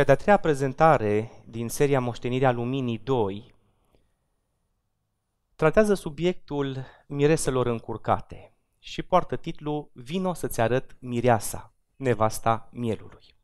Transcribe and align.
Cea 0.00 0.06
de-a 0.06 0.16
treia 0.16 0.36
prezentare 0.36 1.30
din 1.44 1.68
seria 1.68 2.00
Moștenirea 2.00 2.50
Luminii 2.50 2.98
2 2.98 3.54
tratează 5.54 5.94
subiectul 5.94 6.84
mireselor 7.06 7.66
încurcate 7.66 8.54
și 8.78 9.02
poartă 9.02 9.36
titlul 9.36 9.90
Vino 9.92 10.34
să-ți 10.34 10.60
arăt 10.60 10.96
mireasa, 11.00 11.74
nevasta 11.96 12.68
mielului. 12.72 13.34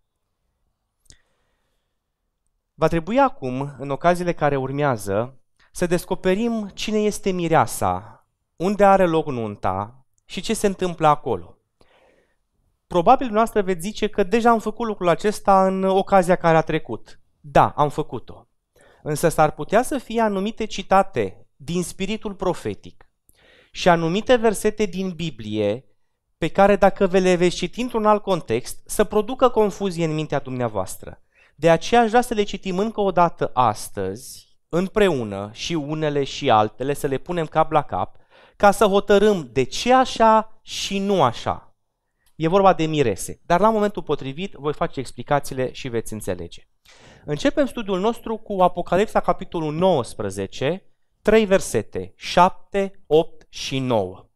Va 2.75 2.88
trebui 2.88 3.18
acum, 3.18 3.75
în 3.79 3.91
ocaziile 3.91 4.32
care 4.32 4.57
urmează, 4.57 5.41
să 5.73 5.86
descoperim 5.86 6.70
cine 6.75 6.98
este 6.98 7.30
mireasa, 7.30 8.27
unde 8.57 8.84
are 8.84 9.07
loc 9.07 9.27
nunta 9.27 10.07
și 10.25 10.41
ce 10.41 10.54
se 10.54 10.66
întâmplă 10.66 11.07
acolo. 11.07 11.55
Probabil 12.87 13.30
noastră 13.30 13.62
veți 13.62 13.80
zice 13.80 14.09
că 14.09 14.23
deja 14.23 14.50
am 14.50 14.59
făcut 14.59 14.86
lucrul 14.86 15.09
acesta 15.09 15.66
în 15.66 15.85
ocazia 15.85 16.36
care 16.36 16.57
a 16.57 16.61
trecut. 16.61 17.21
Da, 17.41 17.73
am 17.77 17.89
făcut-o. 17.89 18.49
Însă 19.03 19.29
s-ar 19.29 19.50
putea 19.50 19.82
să 19.82 19.99
fie 19.99 20.21
anumite 20.21 20.64
citate 20.64 21.46
din 21.57 21.82
spiritul 21.82 22.35
profetic 22.35 23.11
și 23.71 23.89
anumite 23.89 24.36
versete 24.36 24.85
din 24.85 25.11
Biblie 25.11 25.85
pe 26.39 26.49
care 26.49 26.76
dacă 26.76 27.07
ve 27.07 27.18
le 27.18 27.35
veți 27.35 27.57
citi 27.57 27.81
într-un 27.81 28.07
alt 28.07 28.22
context, 28.22 28.79
să 28.85 29.04
producă 29.04 29.48
confuzie 29.48 30.04
în 30.04 30.14
mintea 30.14 30.39
dumneavoastră. 30.39 31.23
De 31.54 31.71
aceea 31.71 32.00
aș 32.00 32.09
vrea 32.09 32.20
să 32.20 32.34
le 32.34 32.42
citim 32.42 32.78
încă 32.78 33.00
o 33.00 33.11
dată 33.11 33.50
astăzi, 33.55 34.59
împreună 34.69 35.50
și 35.53 35.75
unele 35.75 36.25
și 36.25 36.50
altele, 36.50 36.95
să 36.95 37.06
le 37.06 37.19
punem 37.19 37.47
cap 37.47 37.70
la 37.73 37.83
cap, 37.83 38.17
ca 38.56 38.70
să 38.70 38.84
hotărâm 38.84 39.48
de 39.53 39.62
ce 39.62 39.95
așa 39.95 40.61
și 40.62 40.98
nu 40.98 41.23
așa. 41.23 41.66
E 42.36 42.48
vorba 42.48 42.72
de 42.72 42.86
mirese, 42.86 43.41
dar 43.47 43.61
la 43.61 43.70
momentul 43.70 44.03
potrivit 44.03 44.53
voi 44.53 44.72
face 44.72 45.00
explicațiile 45.00 45.72
și 45.72 45.89
veți 45.89 46.12
înțelege. 46.12 46.67
Începem 47.25 47.67
studiul 47.67 48.00
nostru 48.00 48.36
cu 48.36 48.62
Apocalipsa, 48.62 49.20
capitolul 49.20 49.72
19, 49.75 50.84
trei 51.23 51.45
versete, 51.45 52.12
7, 52.17 53.01
8 53.07 53.47
și 53.48 53.79
9. 53.79 54.29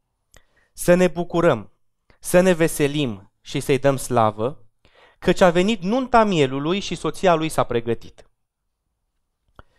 Să 0.72 0.94
ne 0.94 1.08
bucurăm, 1.08 1.72
să 2.18 2.40
ne 2.40 2.52
veselim 2.52 3.32
și 3.40 3.60
să-i 3.60 3.78
dăm 3.78 3.96
slavă, 3.96 4.64
căci 5.18 5.40
a 5.40 5.50
venit 5.50 5.82
nunta 5.82 6.24
mielului 6.24 6.80
și 6.80 6.94
soția 6.94 7.34
lui 7.34 7.48
s-a 7.48 7.62
pregătit. 7.62 8.30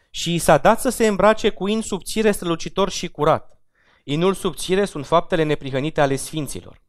Și 0.10 0.34
i 0.34 0.38
s-a 0.38 0.58
dat 0.58 0.82
să 0.82 0.90
se 0.90 1.08
îmbrace 1.08 1.50
cu 1.50 1.68
in 1.68 1.82
subțire, 1.82 2.32
strălucitor 2.32 2.90
și 2.90 3.10
curat. 3.10 3.62
Inul 4.04 4.34
subțire 4.34 4.86
sunt 4.86 5.06
faptele 5.06 5.44
neprihănite 5.44 6.02
ale 6.02 6.16
sfinților. 6.16 6.82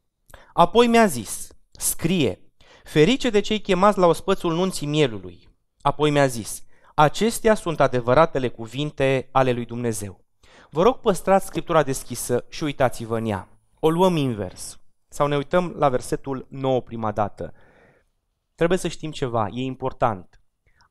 Apoi 0.53 0.86
mi-a 0.86 1.06
zis, 1.06 1.48
scrie, 1.70 2.53
ferice 2.84 3.31
de 3.31 3.41
cei 3.41 3.61
chemați 3.61 3.98
la 3.98 4.06
ospățul 4.06 4.55
nunții 4.55 4.86
mielului. 4.86 5.48
Apoi 5.81 6.11
mi-a 6.11 6.27
zis, 6.27 6.62
acestea 6.94 7.55
sunt 7.55 7.81
adevăratele 7.81 8.48
cuvinte 8.48 9.28
ale 9.33 9.53
lui 9.53 9.64
Dumnezeu. 9.64 10.25
Vă 10.70 10.83
rog 10.83 10.97
păstrați 10.97 11.47
scriptura 11.47 11.83
deschisă 11.83 12.44
și 12.48 12.64
uitați-vă 12.64 13.17
în 13.17 13.27
ea. 13.27 13.48
O 13.81 13.91
luăm 13.91 14.17
invers. 14.17 14.81
Sau 15.09 15.27
ne 15.27 15.36
uităm 15.36 15.75
la 15.78 15.89
versetul 15.89 16.47
9 16.50 16.81
prima 16.81 17.12
dată. 17.12 17.55
Trebuie 18.55 18.78
să 18.78 18.89
știm 18.89 19.11
ceva, 19.11 19.48
e 19.53 19.61
important. 19.61 20.41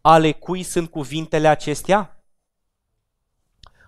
Ale 0.02 0.32
cui 0.32 0.64
sunt 0.64 0.90
cuvintele 0.90 1.48
acestea? 1.48 2.24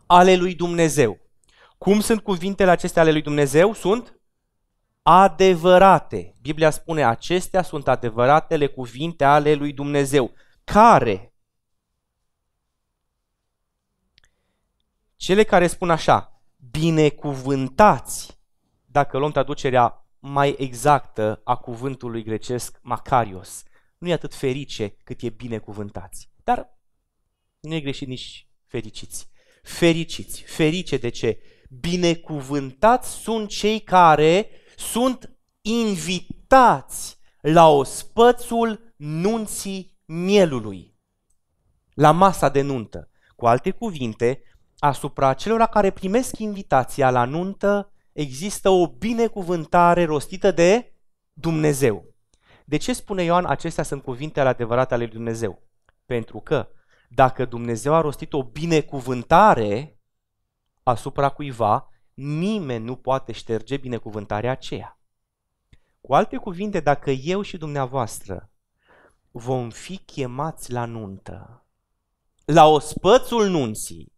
Ale 0.06 0.36
lui 0.36 0.56
Dumnezeu. 0.56 1.20
Cum 1.78 2.00
sunt 2.00 2.22
cuvintele 2.22 2.72
acestea 2.72 3.02
ale 3.02 3.12
lui 3.12 3.22
Dumnezeu? 3.22 3.74
Sunt 3.74 4.20
adevărate. 5.04 6.36
Biblia 6.42 6.70
spune, 6.70 7.04
acestea 7.04 7.62
sunt 7.62 7.88
adevăratele 7.88 8.68
cuvinte 8.68 9.23
ale 9.23 9.54
lui 9.54 9.73
Dumnezeu, 9.73 10.34
care 10.64 11.34
cele 15.16 15.44
care 15.44 15.68
spun 15.68 15.90
așa, 15.90 16.42
binecuvântați, 16.72 18.42
dacă 18.86 19.18
luăm 19.18 19.31
traducerea 19.31 20.08
mai 20.19 20.56
exactă 20.58 21.41
a 21.44 21.56
cuvântului 21.56 22.24
grecesc 22.24 22.80
Macarios, 22.81 23.64
nu 23.97 24.08
e 24.08 24.14
atât 24.14 24.34
ferice 24.34 24.96
cât 25.03 25.22
e 25.22 25.30
binecuvântați. 25.30 26.30
Dar 26.44 26.78
nu 27.59 27.74
e 27.74 27.80
greșit 27.80 28.08
nici 28.08 28.47
fericiți. 28.66 29.30
Fericiți. 29.62 30.41
Ferice 30.41 30.97
de 30.97 31.09
ce? 31.09 31.41
Binecuvântați 31.70 33.09
sunt 33.09 33.50
cei 33.50 33.80
care 33.80 34.50
sunt 34.75 35.38
invitați 35.61 37.17
la 37.41 37.67
ospățul 37.69 38.94
nunții 38.95 39.97
mielului, 40.06 40.95
la 41.94 42.11
masa 42.11 42.50
de 42.50 42.61
nuntă. 42.61 43.09
Cu 43.35 43.45
alte 43.45 43.72
cuvinte, 43.72 44.41
asupra 44.79 45.34
celor 45.34 45.61
care 45.61 45.89
primesc 45.89 46.38
invitația 46.38 47.11
la 47.11 47.25
nuntă 47.25 47.91
există 48.11 48.69
o 48.69 48.88
binecuvântare 48.88 50.06
rostită 50.06 50.51
de 50.51 50.94
Dumnezeu. 51.34 52.05
De 52.66 52.78
ce 52.78 52.94
spune 52.94 53.23
Ioan 53.23 53.45
acestea 53.45 53.84
sunt 53.84 54.03
cuvintele 54.03 54.47
adevărate 54.47 54.94
ale 54.94 55.03
lui 55.03 55.13
Dumnezeu? 55.13 55.61
Pentru 56.05 56.40
că 56.40 56.67
dacă 57.09 57.45
Dumnezeu 57.45 57.94
a 57.94 58.01
rostit 58.01 58.34
o 58.34 58.44
binecuvântare 58.44 60.00
asupra 60.84 61.29
cuiva, 61.29 61.93
nimeni 62.13 62.85
nu 62.85 62.96
poate 62.96 63.31
șterge 63.31 63.78
binecuvântarea 63.78 64.51
aceea. 64.51 65.00
Cu 66.01 66.13
alte 66.13 66.38
cuvinte, 66.38 66.79
dacă 66.79 67.12
eu 67.12 67.41
și 67.41 67.57
dumneavoastră 67.57 68.51
vom 69.31 69.69
fi 69.69 69.97
chemați 69.97 70.72
la 70.72 70.85
nuntă, 70.85 71.66
la 72.46 72.66
ospățul 72.66 73.47
nunții, 73.47 74.13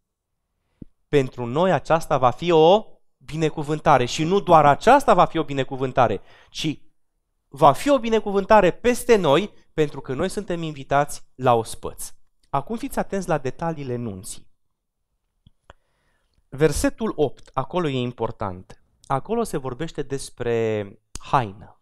pentru 1.08 1.46
noi 1.46 1.72
aceasta 1.72 2.18
va 2.18 2.32
fi 2.32 2.52
o 2.52 2.86
binecuvântare. 3.18 4.06
Și 4.06 4.24
nu 4.24 4.40
doar 4.40 4.66
aceasta 4.66 5.14
va 5.14 5.26
fi 5.26 5.38
o 5.38 5.44
binecuvântare, 5.44 6.22
ci 6.50 6.80
va 7.48 7.72
fi 7.72 7.90
o 7.90 8.00
binecuvântare 8.00 8.72
peste 8.72 9.16
noi, 9.16 9.54
pentru 9.74 10.02
că 10.02 10.14
noi 10.14 10.30
suntem 10.30 10.62
invitați 10.62 11.22
la 11.36 11.54
ospăț. 11.54 12.14
Acum 12.50 12.78
fiți 12.78 13.00
atenți 13.00 13.28
la 13.28 13.38
detaliile 13.38 13.96
nunții. 13.96 14.45
Versetul 16.56 17.14
8, 17.16 17.50
acolo 17.54 17.88
e 17.88 17.98
important. 17.98 18.82
Acolo 19.08 19.44
se 19.44 19.58
vorbește 19.58 20.02
despre 20.02 20.88
haină. 21.20 21.82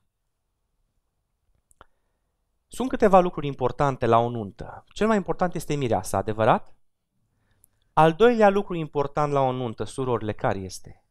Sunt 2.67 2.89
câteva 2.89 3.19
lucruri 3.19 3.47
importante 3.47 4.05
la 4.05 4.17
o 4.17 4.29
nuntă. 4.29 4.83
Cel 4.87 5.07
mai 5.07 5.17
important 5.17 5.55
este 5.55 5.75
mireasa, 5.75 6.17
adevărat? 6.17 6.75
Al 7.93 8.13
doilea 8.13 8.49
lucru 8.49 8.75
important 8.75 9.33
la 9.33 9.39
o 9.39 9.51
nuntă, 9.51 9.83
surorile, 9.83 10.33
care 10.33 10.59
este? 10.59 11.05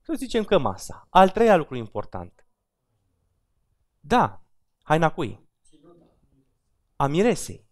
Să 0.00 0.14
zicem 0.16 0.44
că 0.44 0.58
masa. 0.58 1.06
Al 1.10 1.30
treilea 1.30 1.56
lucru 1.56 1.76
important. 1.76 2.46
Da, 4.00 4.42
haina 4.82 5.12
cui? 5.12 5.48
A 6.96 7.06
miresei. 7.06 7.68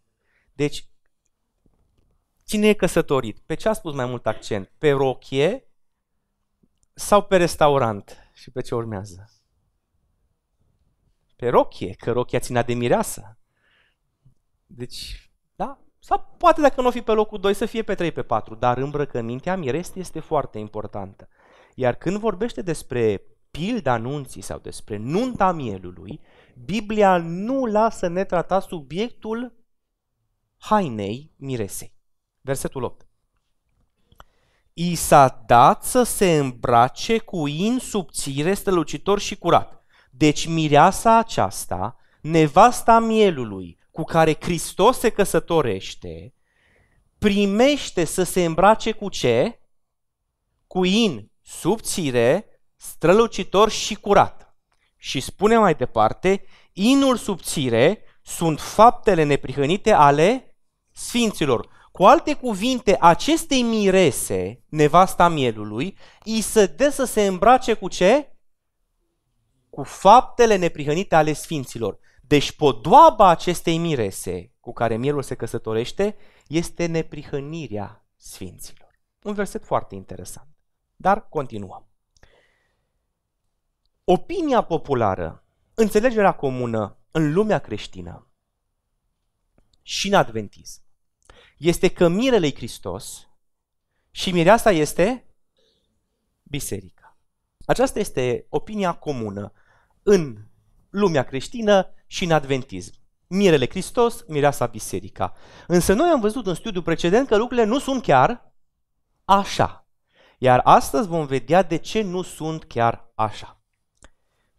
Deci, 0.53 0.89
Cine 2.49 2.67
e 2.67 2.73
căsătorit? 2.73 3.39
Pe 3.39 3.55
ce 3.55 3.69
a 3.69 3.73
spus 3.73 3.95
mai 3.95 4.07
mult 4.07 4.27
accent? 4.27 4.73
Pe 4.79 4.91
rochie 4.91 5.69
sau 6.95 7.23
pe 7.23 7.37
restaurant? 7.37 8.31
Și 8.33 8.51
pe 8.51 8.61
ce 8.61 8.75
urmează? 8.75 9.31
Pe 11.37 11.49
rochie, 11.49 11.95
că 11.95 12.13
rochia 12.13 12.39
ținea 12.39 12.63
de 12.63 12.75
mireasă. 12.75 13.39
Deci, 14.67 15.31
da? 15.57 15.79
Sau 15.99 16.35
poate 16.39 16.61
dacă 16.61 16.81
nu 16.81 16.87
o 16.87 16.91
fi 16.91 17.03
pe 17.03 17.13
locul 17.13 17.41
2 17.41 17.55
să 17.55 17.67
fie 17.67 17.83
pe 17.83 17.95
3, 17.95 18.13
pe 18.13 18.23
4, 18.23 18.55
dar 18.55 18.79
îmbrăcămintea 18.79 19.57
mireste 19.57 19.99
este 19.99 20.21
foarte 20.21 20.59
importantă. 20.59 21.29
Iar 21.75 21.95
când 21.95 22.17
vorbește 22.17 22.63
despre 22.63 23.23
pilda 23.51 23.93
anunții 23.93 24.43
sau 24.43 24.59
despre 24.59 24.97
nunta 24.97 25.53
mielului, 25.53 26.21
Biblia 26.65 27.17
nu 27.17 27.65
lasă 27.65 28.09
netratat 28.09 28.63
subiectul 28.63 29.57
hainei 30.57 31.33
miresei. 31.37 31.97
Versetul 32.49 32.83
8. 32.83 33.07
I 34.73 34.95
s-a 34.95 35.43
dat 35.47 35.85
să 35.85 36.03
se 36.03 36.37
îmbrace 36.37 37.19
cu 37.19 37.47
in 37.47 37.79
subțire, 37.79 38.55
strălucitor 38.55 39.19
și 39.19 39.37
curat. 39.37 39.85
Deci 40.11 40.47
mireasa 40.47 41.19
aceasta, 41.19 41.97
nevasta 42.21 42.99
mielului 42.99 43.79
cu 43.91 44.03
care 44.03 44.37
Hristos 44.41 44.99
se 44.99 45.11
căsătorește, 45.11 46.35
primește 47.19 48.05
să 48.05 48.23
se 48.23 48.45
îmbrace 48.45 48.93
cu 48.93 49.09
ce? 49.09 49.61
Cu 50.67 50.85
in 50.85 51.31
subțire, 51.43 52.47
strălucitor 52.77 53.71
și 53.71 53.95
curat. 53.95 54.57
Și 54.97 55.21
spune 55.21 55.59
mai 55.59 55.75
departe, 55.75 56.45
inul 56.73 57.17
subțire 57.17 58.03
sunt 58.23 58.61
faptele 58.61 59.23
neprihănite 59.23 59.93
ale 59.93 60.57
sfinților. 60.93 61.77
Cu 61.99 62.05
alte 62.05 62.35
cuvinte, 62.35 62.97
acestei 63.01 63.63
mirese, 63.63 64.65
nevasta 64.69 65.29
mielului, 65.29 65.99
îi 66.25 66.41
se 66.41 66.67
dă 66.67 66.89
să 66.91 67.05
se 67.05 67.27
îmbrace 67.27 67.75
cu 67.75 67.89
ce? 67.89 68.37
cu 69.71 69.83
faptele 69.83 70.57
neprihănite 70.57 71.15
ale 71.15 71.33
sfinților. 71.33 71.99
Deci 72.21 72.53
podoaba 72.53 73.29
acestei 73.29 73.79
mirese 73.79 74.53
cu 74.61 74.73
care 74.73 74.97
mielul 74.97 75.23
se 75.23 75.35
căsătorește 75.35 76.17
este 76.47 76.87
neprihănirea 76.87 78.07
sfinților. 78.17 79.01
Un 79.23 79.35
verset 79.35 79.65
foarte 79.65 79.95
interesant. 79.95 80.49
Dar 80.97 81.29
continuăm. 81.29 81.89
Opinia 84.05 84.63
populară, 84.63 85.45
înțelegerea 85.75 86.33
comună 86.33 86.99
în 87.11 87.33
lumea 87.33 87.59
creștină 87.59 88.31
și 89.83 90.09
în 90.09 90.15
adventism 90.15 90.87
este 91.59 91.89
că 91.89 92.09
mirele 92.09 92.55
Hristos 92.55 93.29
și 94.11 94.31
mireasa 94.31 94.71
este 94.71 95.27
biserica. 96.43 97.19
Aceasta 97.67 97.99
este 97.99 98.47
opinia 98.49 98.93
comună 98.93 99.53
în 100.03 100.37
lumea 100.91 101.25
creștină 101.25 101.95
și 102.07 102.25
în 102.25 102.31
adventism. 102.31 102.93
Mirele 103.27 103.69
Hristos, 103.69 104.25
mireasa 104.27 104.67
biserica. 104.67 105.33
Însă 105.67 105.93
noi 105.93 106.09
am 106.09 106.21
văzut 106.21 106.47
în 106.47 106.55
studiul 106.55 106.83
precedent 106.83 107.27
că 107.27 107.37
lucrurile 107.37 107.67
nu 107.67 107.79
sunt 107.79 108.03
chiar 108.03 108.53
așa. 109.25 109.89
Iar 110.39 110.61
astăzi 110.65 111.09
vom 111.09 111.27
vedea 111.27 111.63
de 111.63 111.77
ce 111.77 112.03
nu 112.03 112.23
sunt 112.23 112.65
chiar 112.65 113.13
așa. 113.15 113.58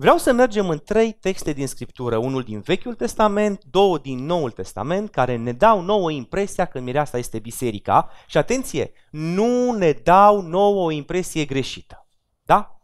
Vreau 0.01 0.17
să 0.17 0.31
mergem 0.31 0.69
în 0.69 0.79
trei 0.79 1.13
texte 1.13 1.53
din 1.53 1.67
Scriptură, 1.67 2.17
unul 2.17 2.43
din 2.43 2.59
Vechiul 2.59 2.95
Testament, 2.95 3.63
două 3.63 3.97
din 3.97 4.25
Noul 4.25 4.51
Testament, 4.51 5.09
care 5.11 5.35
ne 5.35 5.51
dau 5.51 5.81
nouă 5.81 6.11
impresia 6.11 6.65
că 6.65 6.79
mireasa 6.79 7.17
este 7.17 7.39
biserica 7.39 8.09
și 8.27 8.37
atenție, 8.37 8.91
nu 9.11 9.71
ne 9.71 9.91
dau 9.91 10.41
nouă 10.41 10.85
o 10.85 10.91
impresie 10.91 11.45
greșită. 11.45 12.07
Da? 12.43 12.81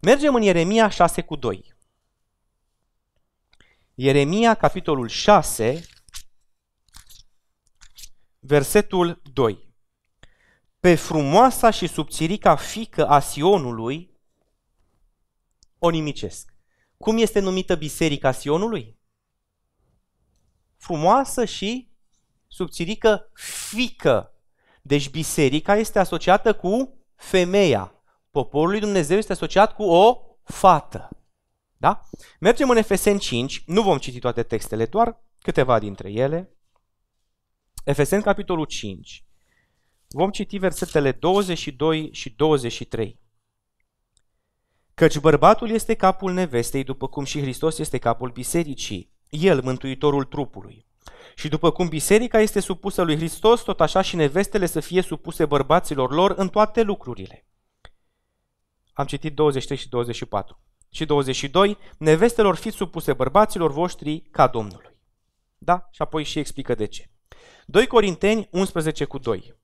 Mergem 0.00 0.34
în 0.34 0.42
Ieremia 0.42 0.88
6 0.88 1.22
cu 1.22 1.36
2. 1.36 1.74
Ieremia, 3.94 4.54
capitolul 4.54 5.08
6, 5.08 5.86
versetul 8.38 9.22
2. 9.32 9.74
Pe 10.80 10.94
frumoasa 10.94 11.70
și 11.70 11.86
subțirica 11.86 12.56
fică 12.56 13.06
a 13.06 13.20
Sionului 13.20 14.16
o 15.78 15.90
nimicesc. 15.90 16.56
Cum 16.98 17.18
este 17.18 17.40
numită 17.40 17.74
Biserica 17.74 18.32
Sionului? 18.32 18.98
Frumoasă 20.76 21.44
și 21.44 21.88
subțirică 22.46 23.30
fică. 23.68 24.32
Deci 24.82 25.10
biserica 25.10 25.76
este 25.76 25.98
asociată 25.98 26.54
cu 26.54 26.98
femeia. 27.14 28.02
Poporul 28.30 28.70
lui 28.70 28.80
Dumnezeu 28.80 29.18
este 29.18 29.32
asociat 29.32 29.74
cu 29.74 29.82
o 29.82 30.20
fată. 30.42 31.08
Da? 31.76 32.02
Mergem 32.40 32.70
în 32.70 32.76
Efeseni 32.76 33.18
5, 33.18 33.62
nu 33.66 33.82
vom 33.82 33.98
citi 33.98 34.18
toate 34.18 34.42
textele, 34.42 34.86
doar 34.86 35.22
câteva 35.38 35.78
dintre 35.78 36.10
ele. 36.10 36.56
Efeseni 37.84 38.22
capitolul 38.22 38.64
5. 38.64 39.24
Vom 40.08 40.30
citi 40.30 40.58
versetele 40.58 41.12
22 41.12 42.12
și 42.12 42.30
23. 42.30 43.18
Căci 44.98 45.18
bărbatul 45.18 45.70
este 45.70 45.94
capul 45.94 46.32
nevestei, 46.32 46.84
după 46.84 47.08
cum 47.08 47.24
și 47.24 47.40
Hristos 47.40 47.78
este 47.78 47.98
capul 47.98 48.30
bisericii, 48.30 49.10
el, 49.28 49.62
mântuitorul 49.62 50.24
trupului. 50.24 50.86
Și 51.34 51.48
după 51.48 51.70
cum 51.70 51.88
biserica 51.88 52.40
este 52.40 52.60
supusă 52.60 53.02
lui 53.02 53.16
Hristos, 53.16 53.62
tot 53.62 53.80
așa 53.80 54.00
și 54.00 54.16
nevestele 54.16 54.66
să 54.66 54.80
fie 54.80 55.02
supuse 55.02 55.46
bărbaților 55.46 56.12
lor 56.12 56.34
în 56.36 56.48
toate 56.48 56.82
lucrurile. 56.82 57.46
Am 58.92 59.06
citit 59.06 59.34
23 59.34 59.78
și 59.78 59.88
24. 59.88 60.60
Și 60.90 61.04
22, 61.04 61.78
nevestelor 61.98 62.56
fiți 62.56 62.76
supuse 62.76 63.12
bărbaților 63.12 63.72
voștri 63.72 64.20
ca 64.30 64.46
Domnului. 64.46 64.98
Da? 65.58 65.88
Și 65.90 66.02
apoi 66.02 66.24
și 66.24 66.38
explică 66.38 66.74
de 66.74 66.86
ce. 66.86 67.10
2 67.66 67.86
Corinteni 67.86 68.48
11 68.50 69.04
cu 69.04 69.18
2. 69.18 69.54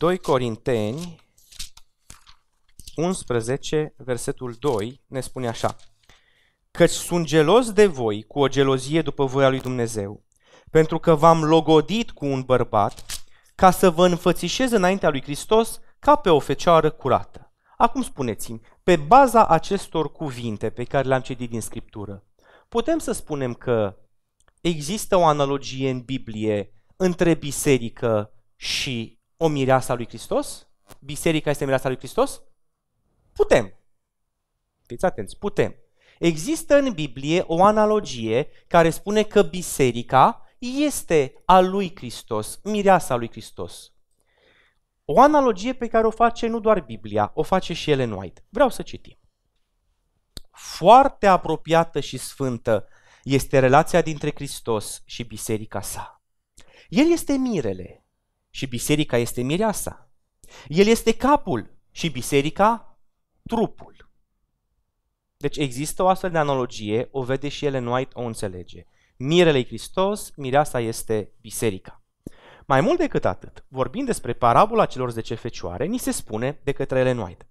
2 0.00 0.18
Corinteni 0.18 1.16
11, 2.96 3.94
versetul 3.96 4.56
2, 4.58 5.02
ne 5.06 5.20
spune 5.20 5.48
așa. 5.48 5.76
Căci 6.70 6.90
sunt 6.90 7.26
gelos 7.26 7.72
de 7.72 7.86
voi 7.86 8.22
cu 8.22 8.38
o 8.40 8.48
gelozie 8.48 9.02
după 9.02 9.24
voia 9.24 9.48
lui 9.48 9.60
Dumnezeu, 9.60 10.24
pentru 10.70 10.98
că 10.98 11.14
v-am 11.14 11.44
logodit 11.44 12.10
cu 12.10 12.26
un 12.26 12.42
bărbat 12.42 13.04
ca 13.54 13.70
să 13.70 13.90
vă 13.90 14.06
înfățișez 14.06 14.70
înaintea 14.70 15.10
lui 15.10 15.22
Hristos 15.22 15.80
ca 15.98 16.16
pe 16.16 16.30
o 16.30 16.38
fecioară 16.38 16.90
curată. 16.90 17.52
Acum 17.76 18.02
spuneți-mi, 18.02 18.60
pe 18.82 18.96
baza 18.96 19.46
acestor 19.46 20.12
cuvinte 20.12 20.70
pe 20.70 20.84
care 20.84 21.08
le-am 21.08 21.20
citit 21.20 21.50
din 21.50 21.60
Scriptură, 21.60 22.24
putem 22.68 22.98
să 22.98 23.12
spunem 23.12 23.54
că 23.54 23.96
există 24.60 25.16
o 25.16 25.24
analogie 25.24 25.90
în 25.90 26.00
Biblie 26.00 26.72
între 26.96 27.34
biserică 27.34 28.32
și 28.56 29.19
o 29.42 29.48
mireasă 29.48 29.92
a 29.92 29.94
lui 29.94 30.08
Hristos? 30.08 30.68
Biserica 30.98 31.50
este 31.50 31.64
mireasa 31.64 31.88
lui 31.88 31.98
Hristos? 31.98 32.42
Putem. 33.32 33.74
Fiți 34.86 35.04
atenți, 35.04 35.38
putem. 35.38 35.74
Există 36.18 36.76
în 36.76 36.92
Biblie 36.92 37.44
o 37.46 37.64
analogie 37.64 38.48
care 38.66 38.90
spune 38.90 39.22
că 39.22 39.42
biserica 39.42 40.46
este 40.58 41.42
a 41.44 41.60
lui 41.60 41.92
Hristos, 41.96 42.60
mireasa 42.62 43.16
lui 43.16 43.30
Hristos. 43.30 43.92
O 45.04 45.20
analogie 45.20 45.72
pe 45.72 45.88
care 45.88 46.06
o 46.06 46.10
face 46.10 46.46
nu 46.46 46.60
doar 46.60 46.80
Biblia, 46.80 47.30
o 47.34 47.42
face 47.42 47.72
și 47.72 47.90
Ellen 47.90 48.12
White. 48.12 48.44
Vreau 48.48 48.68
să 48.68 48.82
citim. 48.82 49.18
Foarte 50.50 51.26
apropiată 51.26 52.00
și 52.00 52.18
sfântă 52.18 52.88
este 53.22 53.58
relația 53.58 54.02
dintre 54.02 54.30
Hristos 54.34 55.02
și 55.04 55.24
biserica 55.24 55.80
sa. 55.80 56.22
El 56.88 57.10
este 57.10 57.32
mirele, 57.32 57.99
și 58.50 58.66
biserica 58.66 59.16
este 59.16 59.42
mireasa. 59.42 60.10
El 60.68 60.86
este 60.86 61.16
capul 61.16 61.70
și 61.90 62.08
biserica 62.08 62.98
trupul. 63.46 64.10
Deci 65.36 65.56
există 65.56 66.02
o 66.02 66.08
astfel 66.08 66.30
de 66.30 66.38
analogie, 66.38 67.08
o 67.10 67.22
vede 67.22 67.48
și 67.48 67.66
ele 67.66 67.90
White, 67.90 68.10
o 68.14 68.22
înțelege. 68.22 68.86
Mirele 69.16 69.64
Hristos, 69.64 70.32
mireasa 70.36 70.80
este 70.80 71.32
biserica. 71.40 72.02
Mai 72.66 72.80
mult 72.80 72.98
decât 72.98 73.24
atât, 73.24 73.64
vorbind 73.68 74.06
despre 74.06 74.32
parabola 74.32 74.86
celor 74.86 75.10
10 75.10 75.34
fecioare, 75.34 75.84
ni 75.84 75.98
se 75.98 76.10
spune 76.10 76.60
de 76.64 76.72
către 76.72 76.98
Ellen 76.98 77.18
White. 77.18 77.48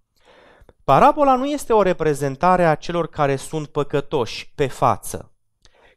Parabola 0.84 1.36
nu 1.36 1.46
este 1.46 1.74
o 1.74 1.82
reprezentare 1.82 2.66
a 2.66 2.76
celor 2.76 3.08
care 3.08 3.36
sunt 3.36 3.68
păcătoși 3.68 4.52
pe 4.56 4.68
față, 4.68 5.34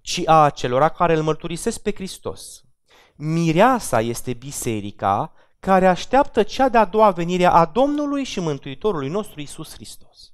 ci 0.00 0.22
a 0.24 0.50
celor 0.50 0.82
care 0.82 1.16
îl 1.16 1.22
mărturisesc 1.22 1.82
pe 1.82 1.92
Hristos, 1.92 2.61
mireasa 3.24 4.00
este 4.00 4.32
biserica 4.32 5.32
care 5.60 5.86
așteaptă 5.86 6.42
cea 6.42 6.68
de-a 6.68 6.84
doua 6.84 7.10
venire 7.10 7.44
a 7.44 7.64
Domnului 7.64 8.24
și 8.24 8.40
Mântuitorului 8.40 9.08
nostru 9.08 9.40
Isus 9.40 9.72
Hristos. 9.72 10.32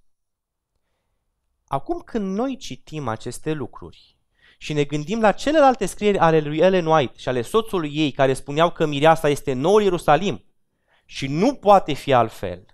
Acum 1.66 2.00
când 2.00 2.36
noi 2.36 2.56
citim 2.56 3.08
aceste 3.08 3.52
lucruri 3.52 4.16
și 4.58 4.72
ne 4.72 4.84
gândim 4.84 5.20
la 5.20 5.32
celelalte 5.32 5.86
scrieri 5.86 6.18
ale 6.18 6.40
lui 6.40 6.58
Ellen 6.58 6.86
White 6.86 7.18
și 7.18 7.28
ale 7.28 7.42
soțului 7.42 7.90
ei 7.94 8.10
care 8.10 8.34
spuneau 8.34 8.70
că 8.72 8.86
mireasa 8.86 9.28
este 9.28 9.52
noul 9.52 9.82
Ierusalim 9.82 10.44
și 11.04 11.26
nu 11.26 11.54
poate 11.54 11.92
fi 11.92 12.12
altfel, 12.12 12.66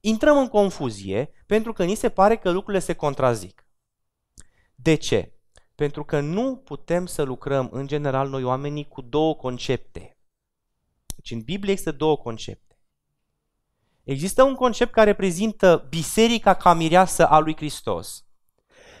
intrăm 0.00 0.38
în 0.38 0.48
confuzie 0.48 1.30
pentru 1.46 1.72
că 1.72 1.84
ni 1.84 1.94
se 1.94 2.08
pare 2.08 2.36
că 2.36 2.50
lucrurile 2.50 2.82
se 2.82 2.94
contrazic. 2.94 3.66
De 4.74 4.94
ce? 4.94 5.35
Pentru 5.76 6.04
că 6.04 6.20
nu 6.20 6.56
putem 6.56 7.06
să 7.06 7.22
lucrăm 7.22 7.68
în 7.72 7.86
general 7.86 8.28
noi 8.28 8.42
oamenii 8.42 8.88
cu 8.88 9.00
două 9.00 9.34
concepte. 9.34 10.16
Deci 11.16 11.30
în 11.30 11.40
Biblie 11.40 11.72
există 11.72 11.92
două 11.92 12.16
concepte. 12.16 12.78
Există 14.04 14.42
un 14.42 14.54
concept 14.54 14.92
care 14.92 15.10
reprezintă 15.10 15.86
biserica 15.88 16.54
ca 16.54 16.74
mireasă 16.74 17.26
a 17.26 17.38
lui 17.38 17.56
Hristos. 17.56 18.24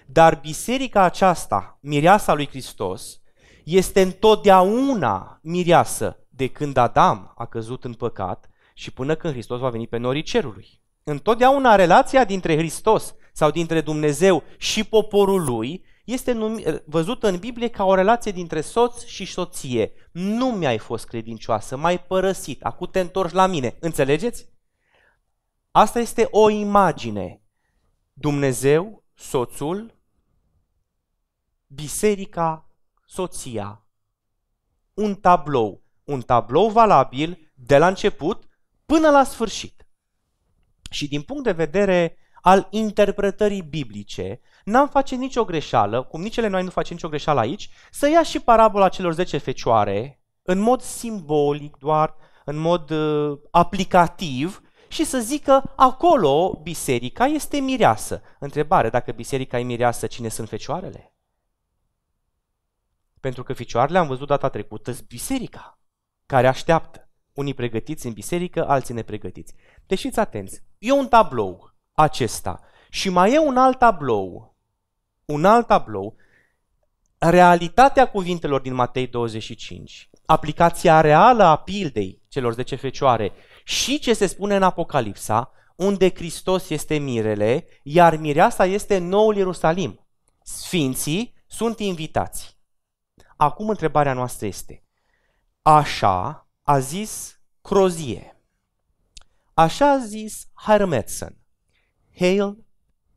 Dar 0.06 0.38
biserica 0.40 1.02
aceasta, 1.02 1.78
mireasa 1.80 2.34
lui 2.34 2.48
Hristos, 2.48 3.20
este 3.64 4.00
întotdeauna 4.00 5.38
mireasă 5.42 6.26
de 6.28 6.46
când 6.46 6.76
Adam 6.76 7.32
a 7.36 7.46
căzut 7.46 7.84
în 7.84 7.94
păcat 7.94 8.50
și 8.74 8.90
până 8.90 9.14
când 9.14 9.32
Hristos 9.32 9.58
va 9.58 9.70
veni 9.70 9.86
pe 9.86 9.96
norii 9.96 10.22
cerului. 10.22 10.80
Întotdeauna 11.02 11.74
relația 11.74 12.24
dintre 12.24 12.56
Hristos 12.56 13.14
sau 13.32 13.50
dintre 13.50 13.80
Dumnezeu 13.80 14.42
și 14.56 14.84
poporul 14.84 15.44
lui 15.44 15.84
este 16.06 16.32
numi, 16.32 16.62
văzută 16.84 17.28
în 17.28 17.38
Biblie 17.38 17.68
ca 17.68 17.84
o 17.84 17.94
relație 17.94 18.32
dintre 18.32 18.60
soț 18.60 19.04
și 19.04 19.24
soție. 19.24 19.92
Nu 20.12 20.46
mi-ai 20.46 20.78
fost 20.78 21.06
credincioasă, 21.06 21.76
m-ai 21.76 22.00
părăsit, 22.00 22.64
acum 22.64 22.88
te 22.90 23.00
întorci 23.00 23.32
la 23.32 23.46
mine. 23.46 23.76
Înțelegeți? 23.80 24.48
Asta 25.70 25.98
este 25.98 26.28
o 26.30 26.48
imagine. 26.50 27.42
Dumnezeu, 28.12 29.04
soțul, 29.14 29.98
biserica, 31.66 32.70
soția. 33.06 33.86
Un 34.94 35.14
tablou. 35.14 35.82
Un 36.04 36.20
tablou 36.20 36.70
valabil 36.70 37.52
de 37.54 37.78
la 37.78 37.86
început 37.86 38.48
până 38.86 39.10
la 39.10 39.24
sfârșit. 39.24 39.86
și 40.90 41.08
din 41.08 41.22
punct 41.22 41.44
de 41.44 41.52
vedere 41.52 42.16
al 42.46 42.66
interpretării 42.70 43.62
biblice, 43.62 44.40
n-am 44.64 44.88
face 44.88 45.14
nicio 45.14 45.44
greșeală, 45.44 46.02
cum 46.02 46.22
nici 46.22 46.36
ele 46.36 46.48
noi 46.48 46.62
nu 46.62 46.70
facem 46.70 46.94
nicio 46.94 47.08
greșeală 47.08 47.40
aici, 47.40 47.70
să 47.90 48.08
ia 48.08 48.22
și 48.22 48.40
parabola 48.40 48.88
celor 48.88 49.12
10 49.12 49.38
fecioare, 49.38 50.20
în 50.42 50.58
mod 50.58 50.80
simbolic 50.80 51.76
doar, 51.76 52.14
în 52.44 52.56
mod 52.56 52.90
uh, 52.90 53.38
aplicativ, 53.50 54.62
și 54.88 55.04
să 55.04 55.18
zică 55.18 55.72
acolo 55.76 56.60
biserica 56.62 57.24
este 57.24 57.58
mireasă. 57.58 58.22
Întrebare, 58.38 58.90
dacă 58.90 59.12
biserica 59.12 59.58
e 59.58 59.62
mireasă, 59.62 60.06
cine 60.06 60.28
sunt 60.28 60.48
fecioarele? 60.48 61.14
Pentru 63.20 63.42
că 63.42 63.52
ficioarele 63.52 63.98
am 63.98 64.06
văzut 64.06 64.26
data 64.26 64.48
trecută 64.48 64.92
biserica, 65.08 65.80
care 66.26 66.46
așteaptă. 66.46 67.10
Unii 67.32 67.54
pregătiți 67.54 68.06
în 68.06 68.12
biserică, 68.12 68.68
alții 68.68 68.94
nepregătiți. 68.94 69.54
Deci 69.86 70.00
fiți 70.00 70.18
atenți. 70.18 70.62
E 70.78 70.92
un 70.92 71.08
tablou 71.08 71.74
acesta 71.96 72.60
și 72.90 73.08
mai 73.08 73.32
e 73.32 73.38
un 73.38 73.56
alt 73.56 73.78
tablou, 73.78 74.56
un 75.24 75.44
alt 75.44 75.66
tablou, 75.66 76.16
realitatea 77.18 78.10
cuvintelor 78.10 78.60
din 78.60 78.74
Matei 78.74 79.06
25, 79.06 80.10
aplicația 80.26 81.00
reală 81.00 81.42
a 81.42 81.56
pildei 81.56 82.22
celor 82.28 82.52
10 82.52 82.76
fecioare 82.76 83.32
și 83.64 83.98
ce 83.98 84.12
se 84.14 84.26
spune 84.26 84.56
în 84.56 84.62
Apocalipsa, 84.62 85.50
unde 85.76 86.14
Hristos 86.14 86.70
este 86.70 86.96
mirele, 86.96 87.66
iar 87.82 88.16
mireasa 88.16 88.64
este 88.64 88.98
noul 88.98 89.36
Ierusalim. 89.36 90.06
Sfinții 90.42 91.34
sunt 91.46 91.78
invitați. 91.78 92.58
Acum 93.36 93.68
întrebarea 93.68 94.12
noastră 94.12 94.46
este, 94.46 94.84
așa 95.62 96.48
a 96.62 96.78
zis 96.78 97.40
Crozie, 97.60 98.42
așa 99.54 99.90
a 99.90 99.98
zis 99.98 100.48
Hiram 100.54 100.92
Edson, 100.92 101.45
Hale, 102.18 102.56